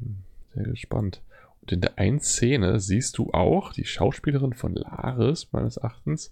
Hm, 0.00 0.16
sehr 0.54 0.64
gespannt. 0.64 1.22
Und 1.66 1.72
in 1.72 1.80
der 1.80 1.98
einen 1.98 2.20
Szene 2.20 2.78
siehst 2.78 3.18
du 3.18 3.32
auch 3.32 3.72
die 3.72 3.84
Schauspielerin 3.84 4.52
von 4.54 4.76
Laris, 4.76 5.48
meines 5.50 5.78
Erachtens, 5.78 6.30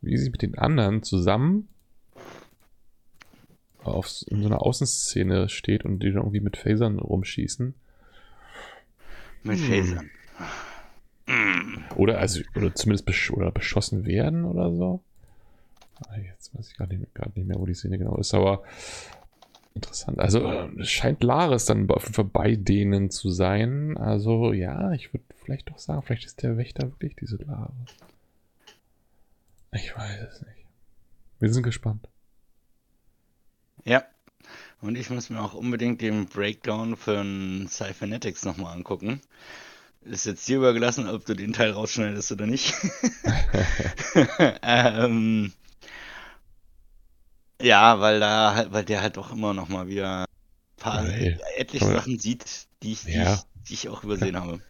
wie 0.00 0.16
sie 0.16 0.30
mit 0.30 0.40
den 0.40 0.56
anderen 0.56 1.02
zusammen 1.02 1.68
auf 3.84 4.08
in 4.28 4.40
so 4.40 4.46
einer 4.46 4.62
Außenszene 4.62 5.50
steht 5.50 5.84
und 5.84 5.98
die 5.98 6.06
dann 6.06 6.22
irgendwie 6.22 6.40
mit 6.40 6.56
Phasern 6.56 7.00
rumschießen. 7.00 7.74
Mit 9.42 9.58
hm. 9.58 9.66
Phasern. 9.66 10.10
Oder, 11.96 12.18
also, 12.18 12.40
oder 12.56 12.74
zumindest 12.74 13.04
besch 13.04 13.30
oder 13.30 13.50
beschossen 13.50 14.06
werden 14.06 14.46
oder 14.46 14.74
so. 14.74 15.02
Ah, 16.08 16.16
jetzt 16.16 16.56
weiß 16.56 16.70
ich 16.70 16.76
gerade 16.78 16.96
nicht, 16.96 17.36
nicht, 17.36 17.46
mehr, 17.46 17.58
wo 17.58 17.66
die 17.66 17.74
Szene 17.74 17.98
genau 17.98 18.16
ist, 18.16 18.32
aber 18.32 18.62
interessant. 19.74 20.18
Also 20.18 20.46
es 20.78 20.90
scheint 20.90 21.22
Laris 21.22 21.66
dann 21.66 21.90
auf 21.90 22.02
jeden 22.04 22.14
Fall 22.14 22.24
bei 22.24 22.56
denen 22.56 23.10
zu 23.10 23.30
sein. 23.30 23.96
Also 23.96 24.52
ja, 24.52 24.92
ich 24.92 25.12
würde 25.12 25.24
vielleicht 25.44 25.70
doch 25.70 25.78
sagen, 25.78 26.02
vielleicht 26.02 26.24
ist 26.24 26.42
der 26.42 26.56
Wächter 26.56 26.90
wirklich 26.90 27.16
diese 27.16 27.36
Laris. 27.36 27.96
Ich 29.72 29.96
weiß 29.96 30.20
es 30.32 30.42
nicht. 30.42 30.66
Wir 31.40 31.52
sind 31.52 31.62
gespannt. 31.62 32.08
Ja. 33.84 34.04
Und 34.80 34.96
ich 34.96 35.10
muss 35.10 35.30
mir 35.30 35.40
auch 35.40 35.54
unbedingt 35.54 36.00
den 36.00 36.26
Breakdown 36.26 36.96
von 36.96 37.66
Cybernetics 37.68 38.44
nochmal 38.44 38.74
angucken. 38.74 39.20
Ist 40.02 40.26
jetzt 40.26 40.48
dir 40.48 40.58
übergelassen, 40.58 41.08
ob 41.08 41.24
du 41.24 41.34
den 41.34 41.52
Teil 41.52 41.70
rausschneidest 41.70 42.32
oder 42.32 42.46
nicht. 42.46 42.74
ähm, 44.62 45.52
ja, 47.62 48.00
weil 48.00 48.20
da 48.20 48.54
halt, 48.54 48.72
weil 48.72 48.84
der 48.84 49.02
halt 49.02 49.16
doch 49.16 49.32
immer 49.32 49.54
noch 49.54 49.68
mal 49.68 49.86
wieder 49.88 50.22
ein 50.22 50.26
paar 50.76 51.04
hey, 51.04 51.38
etliche 51.56 51.86
Sachen 51.86 52.18
sieht, 52.18 52.66
die 52.82 52.92
ich, 52.92 53.04
ja. 53.04 53.36
die, 53.36 53.68
die 53.68 53.74
ich 53.74 53.88
auch 53.88 54.04
übersehen 54.04 54.34
kann, 54.34 54.42
habe. 54.42 54.60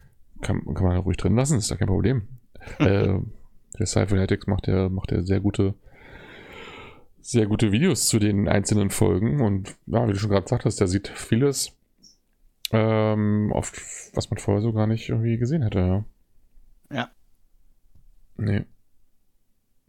Kann, 0.40 0.74
kann 0.74 0.86
man 0.86 0.97
ruhig 0.98 1.16
drin 1.16 1.36
lassen, 1.36 1.59
ist 1.59 1.70
da 1.70 1.77
kein 1.77 1.89
Problem. 1.89 2.28
äh, 2.78 3.19
der 3.78 3.86
Cybernetics 3.86 4.47
macht 4.47 4.69
ja, 4.69 4.89
macht 4.89 5.10
ja 5.10 5.23
sehr 5.23 5.40
gute, 5.40 5.74
sehr 7.20 7.47
gute 7.47 7.73
Videos 7.73 8.06
zu 8.09 8.19
den 8.19 8.48
einzelnen 8.48 8.90
Folgen 8.90 9.40
und 9.40 9.74
ja, 9.86 10.06
wie 10.06 10.12
du 10.12 10.19
schon 10.19 10.31
gerade 10.31 10.48
sagtest, 10.48 10.81
der 10.81 10.89
sieht 10.89 11.09
vieles 11.09 11.73
ähm, 12.73 13.51
oft, 13.52 13.81
was 14.14 14.31
man 14.31 14.39
vorher 14.39 14.62
so 14.62 14.73
gar 14.73 14.86
nicht 14.86 15.09
irgendwie 15.09 15.36
gesehen 15.36 15.62
hätte, 15.62 15.78
ja. 15.78 16.05
Ja. 16.90 17.10
Nee. 18.36 18.64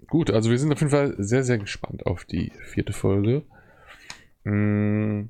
Gut, 0.07 0.31
also 0.31 0.49
wir 0.49 0.59
sind 0.59 0.71
auf 0.71 0.79
jeden 0.79 0.91
Fall 0.91 1.15
sehr, 1.17 1.43
sehr 1.43 1.57
gespannt 1.57 2.05
auf 2.05 2.25
die 2.25 2.51
vierte 2.63 2.93
Folge. 2.93 3.43
Mm. 4.43 5.29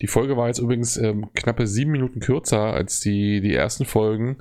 Die 0.00 0.06
Folge 0.08 0.36
war 0.36 0.48
jetzt 0.48 0.58
übrigens 0.58 0.96
ähm, 0.96 1.30
knappe 1.34 1.66
sieben 1.66 1.92
Minuten 1.92 2.18
kürzer 2.18 2.72
als 2.72 3.00
die, 3.00 3.40
die 3.40 3.54
ersten 3.54 3.84
Folgen. 3.84 4.38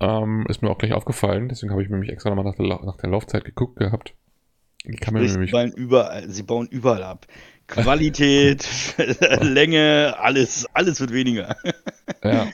Ähm, 0.00 0.44
ist 0.48 0.62
mir 0.62 0.70
auch 0.70 0.78
gleich 0.78 0.92
aufgefallen, 0.92 1.48
deswegen 1.48 1.72
habe 1.72 1.82
ich 1.82 1.88
nämlich 1.88 2.10
extra 2.10 2.28
nochmal 2.28 2.44
nach 2.44 2.56
der, 2.56 2.66
nach 2.66 2.96
der 2.96 3.10
Laufzeit 3.10 3.44
geguckt 3.44 3.76
gehabt. 3.76 4.14
Kann 5.00 5.16
Sprich, 5.16 5.32
nämlich... 5.32 5.76
überall, 5.76 6.28
sie 6.28 6.42
bauen 6.42 6.66
überall 6.66 7.04
ab. 7.04 7.26
Qualität, 7.68 8.66
Länge, 9.40 10.14
alles, 10.18 10.66
alles 10.74 11.00
wird 11.00 11.12
weniger. 11.12 11.56
ja. 12.22 12.48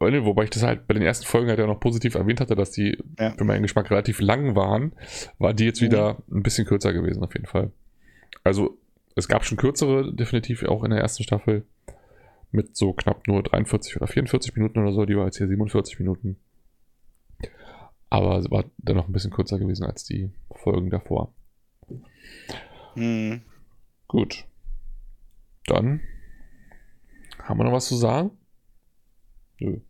Wobei 0.00 0.44
ich 0.44 0.50
das 0.50 0.62
halt 0.62 0.86
bei 0.86 0.94
den 0.94 1.02
ersten 1.02 1.26
Folgen 1.26 1.48
halt 1.48 1.58
ja 1.58 1.66
noch 1.66 1.78
positiv 1.78 2.14
erwähnt 2.14 2.40
hatte, 2.40 2.56
dass 2.56 2.70
die 2.70 2.96
ja. 3.18 3.32
für 3.32 3.44
meinen 3.44 3.62
Geschmack 3.62 3.90
relativ 3.90 4.20
lang 4.20 4.56
waren, 4.56 4.92
war 5.38 5.52
die 5.52 5.66
jetzt 5.66 5.82
wieder 5.82 6.22
mhm. 6.26 6.38
ein 6.38 6.42
bisschen 6.42 6.66
kürzer 6.66 6.94
gewesen, 6.94 7.22
auf 7.22 7.34
jeden 7.34 7.46
Fall. 7.46 7.70
Also, 8.42 8.78
es 9.14 9.28
gab 9.28 9.44
schon 9.44 9.58
kürzere, 9.58 10.14
definitiv 10.14 10.62
auch 10.64 10.84
in 10.84 10.90
der 10.90 11.00
ersten 11.00 11.22
Staffel, 11.22 11.66
mit 12.50 12.76
so 12.76 12.94
knapp 12.94 13.26
nur 13.28 13.42
43 13.42 13.96
oder 13.96 14.06
44 14.06 14.56
Minuten 14.56 14.78
oder 14.78 14.92
so, 14.92 15.04
die 15.04 15.16
war 15.16 15.26
jetzt 15.26 15.36
hier 15.36 15.48
47 15.48 15.98
Minuten. 15.98 16.36
Aber 18.08 18.38
es 18.38 18.50
war 18.50 18.64
dann 18.78 18.96
noch 18.96 19.06
ein 19.06 19.12
bisschen 19.12 19.30
kürzer 19.30 19.58
gewesen 19.58 19.84
als 19.84 20.04
die 20.04 20.30
Folgen 20.50 20.88
davor. 20.88 21.32
Mhm. 22.94 23.42
Gut. 24.08 24.46
Dann 25.66 26.00
haben 27.38 27.58
wir 27.58 27.64
noch 27.64 27.72
was 27.72 27.86
zu 27.86 27.96
sagen? 27.96 28.30
Nö. 29.60 29.80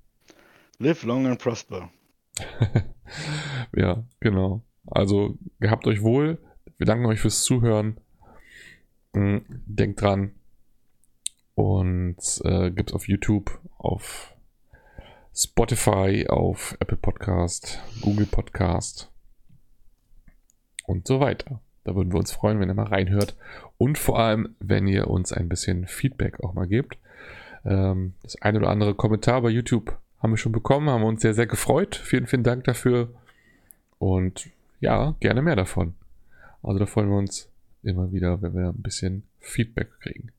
Live 0.82 1.02
long 1.02 1.26
and 1.26 1.38
prosper. 1.38 1.90
ja, 3.76 4.02
genau. 4.18 4.64
Also 4.86 5.36
gehabt 5.58 5.86
euch 5.86 6.00
wohl. 6.00 6.38
Wir 6.78 6.86
danken 6.86 7.04
euch 7.04 7.20
fürs 7.20 7.42
Zuhören. 7.42 8.00
Hm, 9.12 9.44
denkt 9.66 10.00
dran. 10.00 10.36
Und 11.54 12.16
äh, 12.44 12.70
gibt 12.70 12.88
es 12.88 12.94
auf 12.94 13.08
YouTube, 13.08 13.60
auf 13.76 14.34
Spotify, 15.34 16.26
auf 16.30 16.78
Apple 16.80 16.96
Podcast, 16.96 17.82
Google 18.00 18.24
Podcast 18.24 19.12
und 20.86 21.06
so 21.06 21.20
weiter. 21.20 21.60
Da 21.84 21.94
würden 21.94 22.10
wir 22.10 22.18
uns 22.18 22.32
freuen, 22.32 22.58
wenn 22.58 22.70
ihr 22.70 22.74
mal 22.74 22.86
reinhört 22.86 23.36
und 23.76 23.98
vor 23.98 24.18
allem, 24.18 24.56
wenn 24.60 24.88
ihr 24.88 25.08
uns 25.08 25.30
ein 25.34 25.50
bisschen 25.50 25.86
Feedback 25.86 26.42
auch 26.42 26.54
mal 26.54 26.66
gebt. 26.66 26.96
Ähm, 27.66 28.14
das 28.22 28.40
eine 28.40 28.60
oder 28.60 28.70
andere 28.70 28.94
Kommentar 28.94 29.42
bei 29.42 29.50
YouTube 29.50 30.00
haben 30.20 30.32
wir 30.32 30.36
schon 30.36 30.52
bekommen, 30.52 30.88
haben 30.90 31.02
wir 31.02 31.08
uns 31.08 31.22
sehr, 31.22 31.34
sehr 31.34 31.46
gefreut. 31.46 31.96
Vielen, 31.96 32.26
vielen 32.26 32.44
Dank 32.44 32.64
dafür. 32.64 33.12
Und 33.98 34.50
ja, 34.80 35.14
gerne 35.20 35.42
mehr 35.42 35.56
davon. 35.56 35.94
Also 36.62 36.78
da 36.78 36.86
freuen 36.86 37.08
wir 37.08 37.16
uns 37.16 37.50
immer 37.82 38.12
wieder, 38.12 38.42
wenn 38.42 38.54
wir 38.54 38.68
ein 38.68 38.82
bisschen 38.82 39.24
Feedback 39.38 39.90
kriegen. 40.00 40.32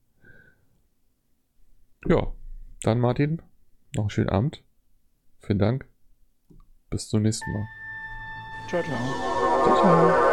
Ja, 2.06 2.32
dann 2.82 3.00
Martin, 3.00 3.42
noch 3.94 4.04
einen 4.04 4.10
schönen 4.10 4.28
Abend. 4.28 4.62
Vielen 5.40 5.58
Dank. 5.58 5.86
Bis 6.90 7.08
zum 7.08 7.22
nächsten 7.22 7.50
Mal. 7.52 7.66
Ciao, 8.68 8.82
ciao. 8.82 9.64
Ciao, 9.64 9.80
ciao. 9.80 10.31